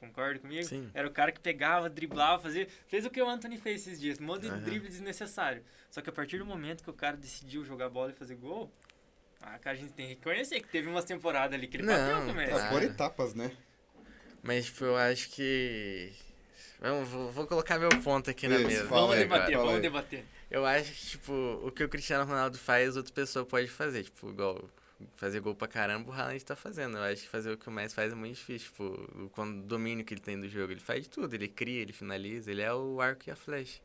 Concorda 0.00 0.38
comigo? 0.38 0.64
Sim. 0.64 0.90
Era 0.92 1.08
o 1.08 1.10
cara 1.10 1.32
que 1.32 1.40
pegava, 1.40 1.88
driblava, 1.88 2.42
fazia. 2.42 2.68
Fez 2.86 3.06
o 3.06 3.10
que 3.10 3.22
o 3.22 3.28
Anthony 3.28 3.56
fez 3.56 3.80
esses 3.82 3.98
dias, 4.00 4.20
um 4.20 4.24
monte 4.24 4.42
de 4.42 4.48
Aham. 4.48 4.60
drible 4.60 4.88
desnecessário. 4.88 5.64
Só 5.90 6.02
que 6.02 6.10
a 6.10 6.12
partir 6.12 6.38
do 6.38 6.44
momento 6.44 6.82
que 6.84 6.90
o 6.90 6.92
cara 6.94 7.16
decidiu 7.16 7.64
jogar 7.64 7.88
bola 7.88 8.10
e 8.10 8.14
fazer 8.14 8.34
gol, 8.34 8.70
ah, 9.40 9.58
cara, 9.58 9.76
a 9.76 9.80
gente 9.80 9.92
tem 9.94 10.06
que 10.08 10.14
reconhecer 10.14 10.60
que 10.60 10.68
teve 10.68 10.88
umas 10.88 11.04
temporadas 11.06 11.54
ali 11.54 11.66
que 11.66 11.76
ele 11.78 11.84
Não, 11.84 11.92
bateu 11.94 12.34
o. 12.34 12.54
Ah, 12.54 12.66
Ah. 12.66 12.70
por 12.70 12.82
etapas, 12.82 13.34
né? 13.34 13.50
Mas, 14.44 14.66
tipo, 14.66 14.84
eu 14.84 14.96
acho 14.96 15.30
que. 15.30 16.12
Vamos, 16.78 17.08
vou, 17.08 17.32
vou 17.32 17.46
colocar 17.46 17.78
meu 17.78 17.88
ponto 18.02 18.28
aqui 18.30 18.46
na 18.46 18.56
Isso, 18.56 18.66
mesa. 18.66 18.86
fala 18.86 19.00
vamos 19.00 19.14
aí, 19.14 19.20
debater, 19.22 19.56
vamos 19.56 19.74
aí. 19.74 19.80
debater. 19.80 20.24
Eu 20.50 20.66
acho 20.66 20.92
que, 20.92 21.06
tipo, 21.06 21.32
o 21.32 21.72
que 21.72 21.82
o 21.82 21.88
Cristiano 21.88 22.24
Ronaldo 22.24 22.58
faz, 22.58 22.94
outra 22.94 23.12
pessoa 23.12 23.46
pode 23.46 23.68
fazer. 23.68 24.04
Tipo, 24.04 24.28
igual 24.28 24.68
fazer 25.16 25.40
gol 25.40 25.54
pra 25.54 25.66
caramba, 25.66 26.10
o 26.10 26.12
Haaland 26.12 26.44
tá 26.44 26.54
fazendo. 26.54 26.98
Eu 26.98 27.02
acho 27.04 27.22
que 27.22 27.28
fazer 27.28 27.52
o 27.52 27.56
que 27.56 27.66
o 27.68 27.72
Messi 27.72 27.94
faz 27.94 28.12
é 28.12 28.14
muito 28.14 28.34
difícil. 28.34 28.68
Tipo, 28.68 28.84
o, 28.84 29.62
domínio 29.62 30.04
que 30.04 30.12
ele 30.12 30.20
tem 30.20 30.38
do 30.38 30.48
jogo, 30.48 30.72
ele 30.72 30.80
faz 30.80 31.04
de 31.04 31.08
tudo. 31.08 31.32
Ele 31.34 31.48
cria, 31.48 31.80
ele 31.80 31.94
finaliza, 31.94 32.50
ele 32.50 32.60
é 32.60 32.72
o 32.72 33.00
arco 33.00 33.22
e 33.26 33.30
a 33.30 33.36
flecha. 33.36 33.80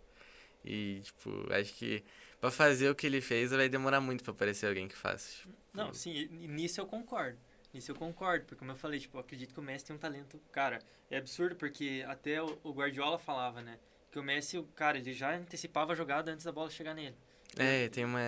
E, 0.64 1.00
tipo, 1.02 1.48
acho 1.54 1.74
que 1.76 2.04
pra 2.42 2.52
fazer 2.52 2.90
o 2.90 2.96
que 2.96 3.08
ele 3.08 3.22
fez, 3.22 3.52
vai 3.52 3.70
demorar 3.70 4.02
muito 4.02 4.26
pra 4.26 4.34
aparecer 4.34 4.68
alguém 4.68 4.90
que 4.90 4.96
faça. 4.96 5.32
Tipo, 5.32 5.54
Não, 5.74 5.94
sim, 5.94 6.28
nisso 6.28 6.82
eu 6.82 6.86
concordo. 6.86 7.38
Nisso 7.74 7.92
eu 7.92 7.96
concordo, 7.96 8.46
porque 8.46 8.60
como 8.60 8.72
eu 8.72 8.76
falei, 8.76 9.00
tipo, 9.00 9.18
eu 9.18 9.22
acredito 9.22 9.54
que 9.54 9.60
o 9.60 9.64
Messi 9.64 9.86
tem 9.86 9.96
um 9.96 10.00
talento, 10.00 10.42
cara, 10.52 10.80
é 11.10 11.18
absurdo 11.18 11.56
porque 11.56 12.04
até 12.08 12.42
o, 12.42 12.72
Guardiola 12.72 13.20
falava, 13.20 13.62
né, 13.62 13.78
que 14.12 14.18
o 14.18 14.24
Messi, 14.24 14.58
o 14.58 14.64
cara, 14.64 14.98
ele 14.98 15.14
já 15.14 15.36
antecipava 15.36 15.94
a 15.94 15.96
jogada 15.96 16.32
antes 16.32 16.46
da 16.46 16.52
bola 16.52 16.70
chegar 16.70 16.96
nele. 16.96 17.16
É, 17.58 17.90
tem 17.90 18.06
uma, 18.06 18.20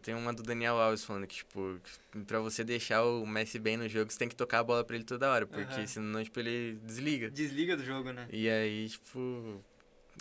tem 0.00 0.14
uma 0.14 0.32
do 0.32 0.42
Daniel 0.42 0.80
Alves 0.80 1.04
falando 1.04 1.26
que, 1.26 1.34
tipo, 1.36 1.80
pra 2.26 2.38
você 2.38 2.62
deixar 2.62 3.04
o 3.04 3.26
Messi 3.26 3.58
bem 3.58 3.76
no 3.76 3.88
jogo, 3.88 4.10
você 4.10 4.18
tem 4.18 4.28
que 4.28 4.36
tocar 4.36 4.60
a 4.60 4.64
bola 4.64 4.84
pra 4.84 4.94
ele 4.94 5.04
toda 5.04 5.30
hora, 5.30 5.46
porque 5.46 5.80
Aham. 5.80 5.86
senão, 5.86 6.22
tipo, 6.22 6.38
ele 6.38 6.78
desliga. 6.82 7.30
Desliga 7.30 7.76
do 7.76 7.84
jogo, 7.84 8.12
né? 8.12 8.28
E 8.30 8.48
aí, 8.48 8.88
tipo. 8.88 9.62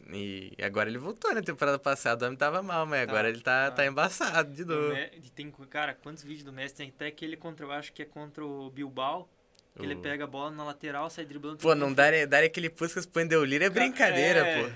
E 0.09 0.55
agora 0.61 0.89
ele 0.89 0.97
voltou 0.97 1.33
na 1.33 1.41
temporada 1.41 1.77
passada, 1.79 2.25
o 2.25 2.27
homem 2.27 2.37
tava 2.37 2.61
mal, 2.61 2.85
mas 2.85 3.05
Tá, 3.05 3.11
agora 3.11 3.29
ele 3.29 3.41
tá, 3.41 3.69
tá. 3.69 3.77
tá 3.77 3.85
embaçado 3.85 4.53
de 4.53 4.65
novo. 4.65 4.93
Tem, 5.35 5.51
cara, 5.69 5.93
quantos 5.93 6.23
vídeos 6.23 6.43
do 6.43 6.51
Messi 6.51 6.75
tem 6.75 6.89
até 6.89 7.07
aquele 7.07 7.37
contra, 7.37 7.65
eu 7.65 7.71
acho 7.71 7.93
que 7.93 8.01
é 8.01 8.05
contra 8.05 8.45
o 8.45 8.69
Bilbao, 8.69 9.29
que 9.77 9.85
ele 9.85 9.95
pega 9.95 10.25
a 10.25 10.27
bola 10.27 10.51
na 10.51 10.63
lateral, 10.63 11.09
sai 11.09 11.25
driblando. 11.25 11.57
Pô, 11.57 11.73
não 11.75 11.93
dar, 11.93 12.11
dar 12.27 12.43
aquele 12.43 12.69
Puskas 12.69 13.05
pro 13.05 13.21
Endeolira 13.21 13.65
é 13.65 13.69
brincadeira, 13.69 14.39
é, 14.45 14.63
pô. 14.63 14.69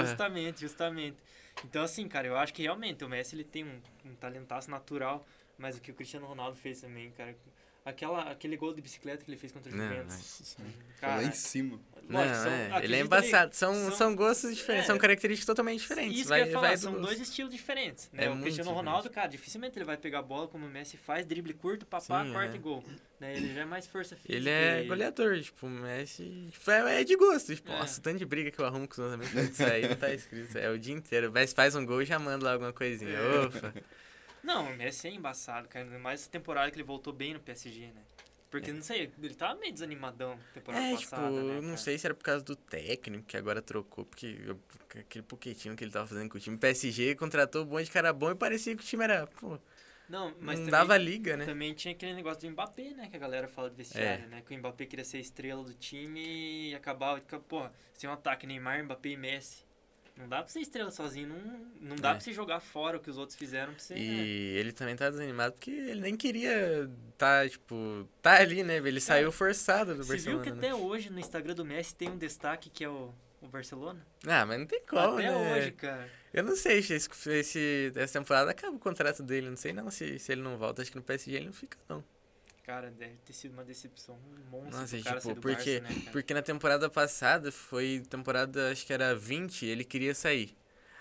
Justamente, 0.00 0.60
justamente. 0.60 1.16
Então, 1.64 1.82
assim, 1.82 2.06
cara, 2.08 2.26
eu 2.26 2.36
acho 2.36 2.52
que 2.52 2.62
realmente 2.62 3.04
o 3.04 3.08
Messi 3.08 3.34
ele 3.36 3.44
tem 3.44 3.64
um, 3.64 3.80
um 4.04 4.14
talentaço 4.14 4.70
natural, 4.70 5.24
mas 5.58 5.76
o 5.76 5.80
que 5.80 5.90
o 5.90 5.94
Cristiano 5.94 6.26
Ronaldo 6.26 6.56
fez 6.56 6.80
também, 6.80 7.10
cara. 7.12 7.34
Aquela, 7.84 8.30
aquele 8.30 8.56
gol 8.56 8.72
de 8.72 8.80
bicicleta 8.80 9.24
que 9.24 9.30
ele 9.30 9.36
fez 9.36 9.50
contra 9.52 9.72
o 9.72 9.74
Não, 9.76 9.88
Juventus. 9.88 10.56
Cara, 11.00 11.16
lá 11.16 11.24
em 11.24 11.32
cima. 11.32 11.80
Não, 12.08 12.20
lógico, 12.20 12.36
são- 12.36 12.52
é, 12.52 12.84
ele 12.84 12.94
é 12.96 13.00
embaçado. 13.00 13.54
São, 13.56 13.74
são- 13.74 13.92
são, 13.92 14.14
gostos 14.16 14.54
diferentes, 14.54 14.84
é. 14.84 14.86
são 14.86 14.98
características 14.98 15.46
totalmente 15.46 15.80
diferentes. 15.80 16.20
Isso 16.20 16.28
vai, 16.28 16.42
que 16.42 16.48
eu 16.48 16.52
ia 16.52 16.52
falar, 16.60 16.74
do 16.74 16.78
são 16.80 16.92
gosto. 16.92 17.04
dois 17.06 17.20
estilos 17.20 17.52
diferentes. 17.52 18.08
Né? 18.12 18.24
É 18.26 18.28
o 18.30 18.32
Cristiano 18.34 18.52
diferente. 18.70 18.74
Ronaldo, 18.74 19.10
cara, 19.10 19.26
dificilmente 19.26 19.76
ele 19.78 19.84
vai 19.84 19.96
pegar 19.96 20.20
a 20.20 20.22
bola 20.22 20.46
como 20.46 20.64
o 20.64 20.68
Messi 20.68 20.96
faz, 20.96 21.26
drible 21.26 21.54
curto, 21.54 21.84
papá, 21.84 22.24
Sim, 22.24 22.32
quarta 22.32 22.54
é. 22.54 22.56
e 22.56 22.58
gol. 22.60 22.84
Né? 23.18 23.36
Ele 23.36 23.52
já 23.54 23.62
é 23.62 23.64
mais 23.64 23.86
força 23.88 24.14
física. 24.14 24.32
Ele 24.32 24.48
é 24.50 24.84
e- 24.84 24.86
goleador, 24.86 25.40
tipo, 25.40 25.66
o 25.66 25.70
Messi. 25.70 26.48
tipo, 26.52 26.70
É, 26.70 27.00
é 27.00 27.04
de 27.04 27.16
gosto. 27.16 27.52
Tipo, 27.54 27.70
É. 27.72 27.78
nossa, 27.78 27.98
o 27.98 28.02
tanto 28.02 28.18
de 28.18 28.24
briga 28.24 28.50
que 28.52 28.60
eu 28.60 28.64
arrumo 28.64 28.86
com 28.86 28.92
os 28.92 28.98
meus 28.98 29.12
amigos. 29.14 29.34
Isso 29.50 29.64
aí 29.64 29.88
não 29.88 29.96
tá 29.96 30.12
escrito. 30.14 30.56
É 30.56 30.70
o 30.70 30.78
dia 30.78 30.94
inteiro. 30.94 31.30
O 31.30 31.32
Messi 31.32 31.52
faz 31.54 31.74
um 31.74 31.84
gol 31.84 32.00
e 32.02 32.04
já 32.06 32.18
manda 32.18 32.44
lá 32.44 32.52
alguma 32.52 32.72
coisinha. 32.72 33.10
É. 33.10 33.40
Opa. 33.46 33.74
Não, 34.42 34.72
o 34.72 34.76
Messi 34.76 35.08
é 35.08 35.10
embaçado, 35.10 35.68
cara. 35.68 35.86
Mais 35.98 36.20
essa 36.22 36.30
temporada 36.30 36.70
que 36.70 36.76
ele 36.76 36.82
voltou 36.82 37.12
bem 37.12 37.34
no 37.34 37.40
PSG, 37.40 37.86
né? 37.86 38.02
Porque, 38.50 38.70
não 38.70 38.82
sei, 38.82 39.10
ele 39.22 39.34
tava 39.34 39.58
meio 39.58 39.72
desanimadão 39.72 40.38
temporada 40.52 40.84
É, 40.84 40.94
tipo, 40.94 41.10
passada, 41.10 41.42
né, 41.42 41.56
eu 41.56 41.62
não 41.62 41.74
sei 41.78 41.96
se 41.96 42.06
era 42.06 42.14
por 42.14 42.22
causa 42.22 42.44
do 42.44 42.54
técnico 42.54 43.24
que 43.24 43.34
agora 43.34 43.62
trocou, 43.62 44.04
porque 44.04 44.36
aquele 45.00 45.24
pouquinho 45.24 45.74
que 45.74 45.82
ele 45.82 45.90
tava 45.90 46.06
fazendo 46.06 46.28
com 46.28 46.36
o 46.36 46.40
time. 46.40 46.58
PSG 46.58 47.14
contratou 47.14 47.64
um 47.64 47.66
monte 47.66 47.86
de 47.86 47.90
cara 47.90 48.12
bom 48.12 48.30
e 48.30 48.34
parecia 48.34 48.76
que 48.76 48.82
o 48.82 48.86
time 48.86 49.04
era. 49.04 49.26
Pô, 49.26 49.58
Não, 50.06 50.34
mas 50.38 50.58
não 50.58 50.66
também, 50.66 50.70
dava 50.70 50.98
liga, 50.98 51.34
né? 51.34 51.46
também 51.46 51.72
tinha 51.72 51.94
aquele 51.94 52.12
negócio 52.12 52.42
do 52.42 52.50
Mbappé, 52.50 52.90
né? 52.90 53.08
Que 53.08 53.16
a 53.16 53.18
galera 53.18 53.48
fala 53.48 53.70
do 53.70 53.76
vestiário, 53.76 54.26
né? 54.28 54.42
Que 54.42 54.54
o 54.54 54.58
Mbappé 54.58 54.84
queria 54.84 55.04
ser 55.04 55.18
estrela 55.18 55.64
do 55.64 55.72
time 55.72 56.68
e 56.70 56.74
acabava... 56.74 57.22
Pô, 57.48 57.66
sem 57.94 58.10
um 58.10 58.12
ataque 58.12 58.46
Neymar, 58.46 58.84
Mbappé 58.84 59.10
e 59.10 59.16
Messi. 59.16 59.64
Não 60.16 60.28
dá 60.28 60.38
pra 60.38 60.48
ser 60.48 60.60
estrela 60.60 60.90
sozinho, 60.90 61.28
não, 61.28 61.88
não 61.90 61.96
dá 61.96 62.10
É. 62.10 62.12
pra 62.12 62.20
você 62.20 62.32
jogar 62.32 62.60
fora 62.60 62.98
o 62.98 63.00
que 63.00 63.08
os 63.10 63.16
outros 63.16 63.36
fizeram 63.36 63.72
pra 63.72 63.82
você... 63.82 63.94
né? 63.94 64.00
E 64.00 64.56
ele 64.58 64.70
também 64.72 64.94
tá 64.94 65.08
desanimado 65.10 65.54
porque 65.54 65.70
ele 65.70 66.00
nem 66.00 66.16
queria 66.16 66.88
tá, 67.16 67.48
tipo, 67.48 68.08
tá 68.20 68.36
ali, 68.40 68.62
né? 68.62 68.76
Ele 68.76 69.00
saiu 69.00 69.32
forçado 69.32 69.94
do 69.94 70.04
Você 70.04 70.16
viu 70.18 70.36
Barcelona. 70.36 70.42
que 70.44 70.50
né? 70.50 70.56
até 70.58 70.74
hoje 70.74 71.10
no 71.10 71.18
Instagram 71.18 71.54
do 71.54 71.64
Messi 71.64 71.94
tem 71.94 72.10
um 72.10 72.18
destaque 72.18 72.68
que 72.68 72.84
é 72.84 72.88
o, 72.88 73.12
o 73.40 73.48
Barcelona? 73.48 74.06
Ah, 74.26 74.44
mas 74.44 74.58
não 74.58 74.66
tem 74.66 74.82
como, 74.88 75.16
até 75.18 75.30
né? 75.30 75.56
hoje, 75.58 75.70
cara. 75.72 76.08
Eu 76.32 76.42
não 76.44 76.56
sei 76.56 76.82
se 76.82 76.94
esse- 76.94 77.92
essa 77.94 78.18
temporada 78.18 78.50
acaba 78.50 78.76
o 78.76 78.78
contrato 78.78 79.22
dele. 79.22 79.48
Não 79.50 79.56
sei 79.56 79.72
não 79.72 79.90
se, 79.90 80.18
se 80.18 80.32
ele 80.32 80.40
não 80.42 80.56
volta. 80.58 80.82
Acho 80.82 80.90
que 80.90 80.96
no 80.96 81.02
PSG 81.02 81.36
ele 81.36 81.46
não 81.46 81.52
fica, 81.52 81.76
não. 81.88 82.02
Cara, 82.64 82.90
deve 82.90 83.16
ter 83.24 83.32
sido 83.32 83.52
uma 83.52 83.64
decepção 83.64 84.18
monstro 84.50 84.80
Nossa, 84.80 84.96
pro 84.96 85.04
cara 85.04 85.20
tipo, 85.20 85.34
porque, 85.40 85.80
Barça, 85.80 85.80
né, 85.80 86.12
porque 86.12 86.34
na 86.34 86.42
temporada 86.42 86.88
passada 86.88 87.50
foi 87.50 88.02
temporada, 88.08 88.70
acho 88.70 88.86
que 88.86 88.92
era 88.92 89.14
20, 89.16 89.66
ele 89.66 89.84
queria 89.84 90.14
sair. 90.14 90.56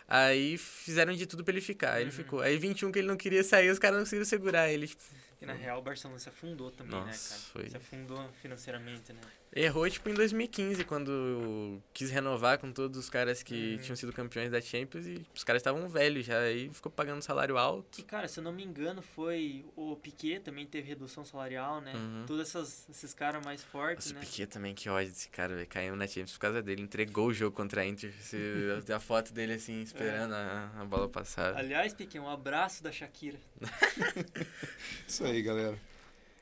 Aí 0.08 0.58
fizeram 0.58 1.14
de 1.14 1.26
tudo 1.26 1.44
pra 1.44 1.54
ele 1.54 1.62
ficar, 1.62 1.94
aí 1.94 2.04
ele 2.04 2.10
Uhum. 2.10 2.18
ficou. 2.18 2.42
Aí 2.42 2.58
21 2.58 2.92
que 2.92 3.00
ele 3.00 3.08
não 3.08 3.16
queria 3.16 3.44
sair, 3.44 3.70
os 3.70 3.80
caras 3.80 3.98
não 3.98 4.04
conseguiram 4.04 4.26
segurar 4.26 4.70
ele. 4.70 4.88
Tipo, 4.88 5.02
E 5.42 5.46
na 5.46 5.54
real 5.54 5.80
o 5.80 5.82
Barcelona 5.82 6.20
se 6.20 6.28
afundou 6.30 6.70
também, 6.72 6.94
né, 7.00 7.06
Nossa, 7.06 7.30
cara? 7.30 7.42
foi. 7.54 7.70
Se 7.70 7.78
afundou 7.78 8.30
financeiramente, 8.42 9.14
né? 9.14 9.22
Errou, 9.54 9.90
tipo, 9.90 10.10
em 10.10 10.14
2015, 10.14 10.84
quando 10.86 11.82
quis 11.94 12.10
renovar 12.10 12.58
com 12.58 12.72
todos 12.72 12.98
os 12.98 13.10
caras 13.10 13.44
que 13.44 13.74
Uhum. 13.76 13.82
tinham 13.82 13.96
sido 13.98 14.14
campeões 14.14 14.50
da 14.52 14.62
Champions 14.62 15.06
e 15.06 15.26
os 15.36 15.44
caras 15.44 15.60
estavam 15.60 15.88
velhos 15.90 16.26
já, 16.26 16.40
aí 16.40 16.70
ficou 16.74 16.92
pagando 16.92 17.22
salário 17.22 17.58
alto. 17.58 18.00
E, 18.00 18.04
cara, 18.04 18.28
se 18.28 18.40
eu 18.40 18.44
não 18.44 18.54
me 18.54 18.64
engano, 18.64 19.02
foi 19.02 19.66
o 19.76 19.96
Piquet 19.98 20.40
também 20.40 20.66
teve 20.66 20.88
redução 20.88 21.26
salarial, 21.26 21.82
né? 21.82 21.94
Uhum. 21.94 22.24
Todos 22.26 22.48
essas, 22.48 22.88
esses 22.90 23.14
caras 23.14 23.44
mais 23.44 23.62
fortes, 23.64 24.06
Nossa, 24.08 24.16
o 24.18 24.20
né? 24.20 24.26
Piquet 24.26 24.48
também, 24.48 24.74
que 24.74 24.88
ódio 24.90 25.10
desse 25.12 25.28
cara, 25.30 25.54
velho. 25.56 25.68
Caiu 25.68 25.96
na 25.96 26.08
Champions 26.08 26.34
por 26.34 26.40
causa 26.40 26.62
dele. 26.62 26.82
Entregou 26.82 27.28
o 27.28 27.34
jogo 27.34 27.56
contra 27.56 27.82
a 27.82 27.86
Inter. 27.86 28.14
Esse- 28.20 28.92
a 28.94 29.00
foto 29.00 29.34
dele, 29.34 29.54
assim, 29.54 29.82
esperando 29.82 30.34
a, 30.34 30.72
a 30.80 30.86
bola 30.86 31.10
passar. 31.10 31.56
Aliás, 31.58 31.94
Piquet, 31.94 32.20
um 32.20 32.30
abraço 32.30 32.82
da 32.82 32.92
Shakira. 32.92 33.38
Isso 35.08 35.24
aí, 35.26 35.42
galera. 35.42 35.78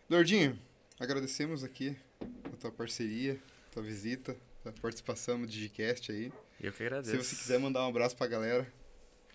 Lordinho, 0.10 0.58
agradecemos 1.00 1.64
aqui 1.64 1.96
a 2.52 2.56
tua 2.58 2.72
parceria, 2.72 3.38
tua 3.72 3.84
visita, 3.84 4.36
a 4.66 4.72
participação 4.72 5.38
no 5.38 5.48
Digicast 5.48 6.12
aí. 6.12 6.32
Eu 6.62 6.72
que 6.72 6.78
Se 6.78 6.84
agradeço. 6.86 7.24
você 7.24 7.36
quiser 7.36 7.60
mandar 7.60 7.86
um 7.86 7.90
abraço 7.90 8.16
pra 8.16 8.28
galera, 8.28 8.68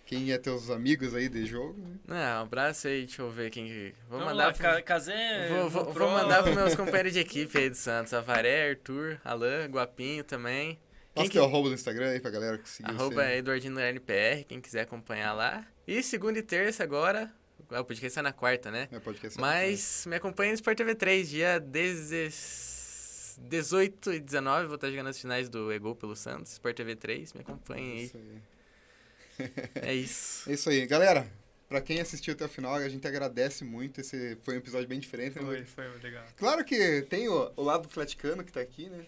quem 0.04 0.32
é 0.32 0.38
teus 0.38 0.68
amigos 0.68 1.14
aí 1.14 1.28
de 1.28 1.46
jogo, 1.46 1.80
né? 1.80 1.96
Não, 2.06 2.40
um 2.40 2.42
abraço 2.42 2.86
aí, 2.86 3.06
deixa 3.06 3.22
eu 3.22 3.30
ver 3.30 3.50
quem 3.50 3.66
que... 3.66 3.94
Vou 4.08 4.18
Vamos 4.18 4.26
mandar 4.34 4.46
lá, 4.48 4.52
pro... 4.52 4.62
Ca- 4.62 4.82
Casé... 4.82 5.48
Vou, 5.48 5.70
vou, 5.70 5.92
vou 5.92 6.10
mandar 6.10 6.42
pros 6.42 6.54
meus 6.54 6.74
companheiros 6.76 7.14
de 7.14 7.20
equipe 7.20 7.56
aí 7.56 7.70
do 7.70 7.76
Santos. 7.76 8.12
Avaré, 8.12 8.68
Arthur, 8.70 9.18
Alan, 9.24 9.64
Guapinho 9.66 10.22
também. 10.22 10.78
Quem 11.14 11.22
Passa 11.22 11.28
que... 11.28 11.32
teu 11.38 11.44
arroba 11.44 11.68
no 11.68 11.74
Instagram 11.74 12.10
aí 12.10 12.20
pra 12.20 12.30
galera 12.30 12.58
que 12.58 12.68
seguiu 12.68 12.92
Arroba 12.94 13.14
você. 13.24 13.36
Eduardino 13.36 13.80
NPR, 13.80 14.44
quem 14.44 14.60
quiser 14.60 14.82
acompanhar 14.82 15.32
lá. 15.32 15.66
E 15.86 16.02
segunda 16.02 16.38
e 16.38 16.42
terça 16.42 16.82
agora... 16.82 17.32
Ah, 17.75 17.81
O 17.81 17.85
podcast 17.85 18.14
sai 18.14 18.22
na 18.22 18.33
quarta, 18.33 18.70
né? 18.70 18.89
É, 18.93 18.99
podcast 19.01 19.41
Mas 19.41 20.05
me 20.07 20.16
acompanha 20.16 20.51
no 20.53 20.55
Sport 20.55 20.77
TV 20.77 20.95
3, 20.95 21.29
dia 21.29 21.59
10 21.61 23.41
18 23.49 24.12
e 24.12 24.20
19, 24.20 24.66
vou 24.66 24.77
estar 24.77 24.89
jogando 24.91 25.09
as 25.09 25.18
finais 25.20 25.49
do 25.49 25.72
Ego 25.72 25.95
pelo 25.97 26.14
Santos, 26.14 26.53
Sport 26.53 26.77
TV 26.77 26.95
3, 26.95 27.33
me 27.33 27.41
acompanha 27.41 27.83
aí. 27.83 28.05
Isso 28.05 28.16
aí. 28.16 29.53
É 29.83 29.93
isso. 29.95 30.51
É 30.51 30.55
isso 30.55 30.70
aí. 30.70 30.87
Galera, 30.87 31.27
pra 31.68 31.81
quem 31.81 32.01
assistiu 32.01 32.35
até 32.35 32.45
o 32.45 32.49
final, 32.49 32.75
a 32.75 32.89
gente 32.89 33.07
agradece 33.09 33.64
muito. 33.64 34.01
Esse 34.01 34.37
foi 34.43 34.55
um 34.55 34.59
episódio 34.59 34.87
bem 34.87 35.01
diferente. 35.01 35.37
né? 35.37 35.43
Foi, 35.45 35.64
foi 35.64 35.99
legal. 36.01 36.25
Claro 36.37 36.64
que 36.64 37.03
tem 37.11 37.29
o, 37.29 37.51
o 37.57 37.62
lado 37.62 37.87
atleticano 37.89 38.45
que 38.45 38.53
tá 38.53 38.61
aqui, 38.61 38.89
né? 38.89 39.05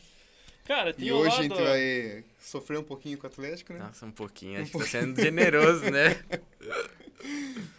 Cara, 0.64 0.93
tem 0.93 1.07
E 1.07 1.12
o 1.12 1.19
hoje 1.19 1.29
lado... 1.29 1.39
a 1.39 1.43
gente 1.45 1.62
vai 1.62 2.25
sofrer 2.41 2.79
um 2.79 2.83
pouquinho 2.83 3.17
com 3.17 3.29
o 3.29 3.31
Atlético, 3.31 3.73
né? 3.73 3.79
Nossa, 3.79 4.05
um 4.05 4.11
pouquinho, 4.11 4.61
acho 4.61 4.73
que 4.73 4.79
tá 4.79 4.85
sendo 4.87 5.21
generoso, 5.23 5.89
né? 5.89 6.21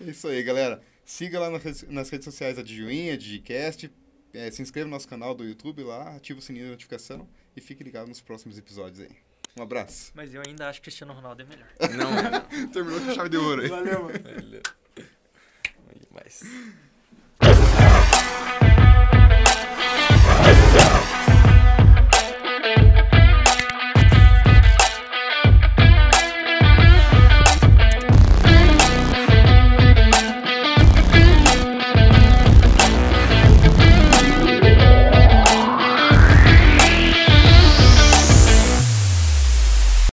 É 0.02 0.10
isso 0.10 0.28
aí, 0.28 0.42
galera. 0.44 0.82
Siga 1.06 1.40
lá 1.40 1.50
nas 1.90 2.10
redes 2.10 2.26
sociais 2.26 2.58
da 2.58 2.62
Dijuinha, 2.62 3.18
Digicast. 3.18 3.92
É, 4.34 4.52
se 4.52 4.62
inscreva 4.62 4.88
no 4.88 4.92
nosso 4.92 5.08
canal 5.08 5.34
do 5.34 5.44
YouTube 5.44 5.84
lá, 5.84 6.16
ativa 6.16 6.40
o 6.40 6.42
sininho 6.42 6.66
de 6.66 6.72
notificação 6.72 7.28
e 7.56 7.62
fique 7.62 7.84
ligado 7.84 8.08
nos 8.08 8.22
próximos 8.22 8.58
episódios 8.58 9.00
aí. 9.00 9.16
Um 9.58 9.64
abraço. 9.64 10.12
Mas 10.14 10.34
eu 10.34 10.42
ainda 10.46 10.70
acho 10.70 10.80
que 10.80 10.84
Cristiano 10.84 11.14
Ronaldo 11.14 11.42
é 11.42 11.46
melhor. 11.46 11.68
Não, 11.98 12.12
não. 12.12 12.68
Terminou 12.70 13.02
com 13.02 13.14
chave 13.14 13.30
de 13.30 13.38
ouro 13.38 13.62
aí. 13.62 13.68
Valeu, 13.68 14.04
mano. 14.04 14.20
Valeu. 14.20 14.62
Valeu 15.88 16.08
mais. 16.12 16.42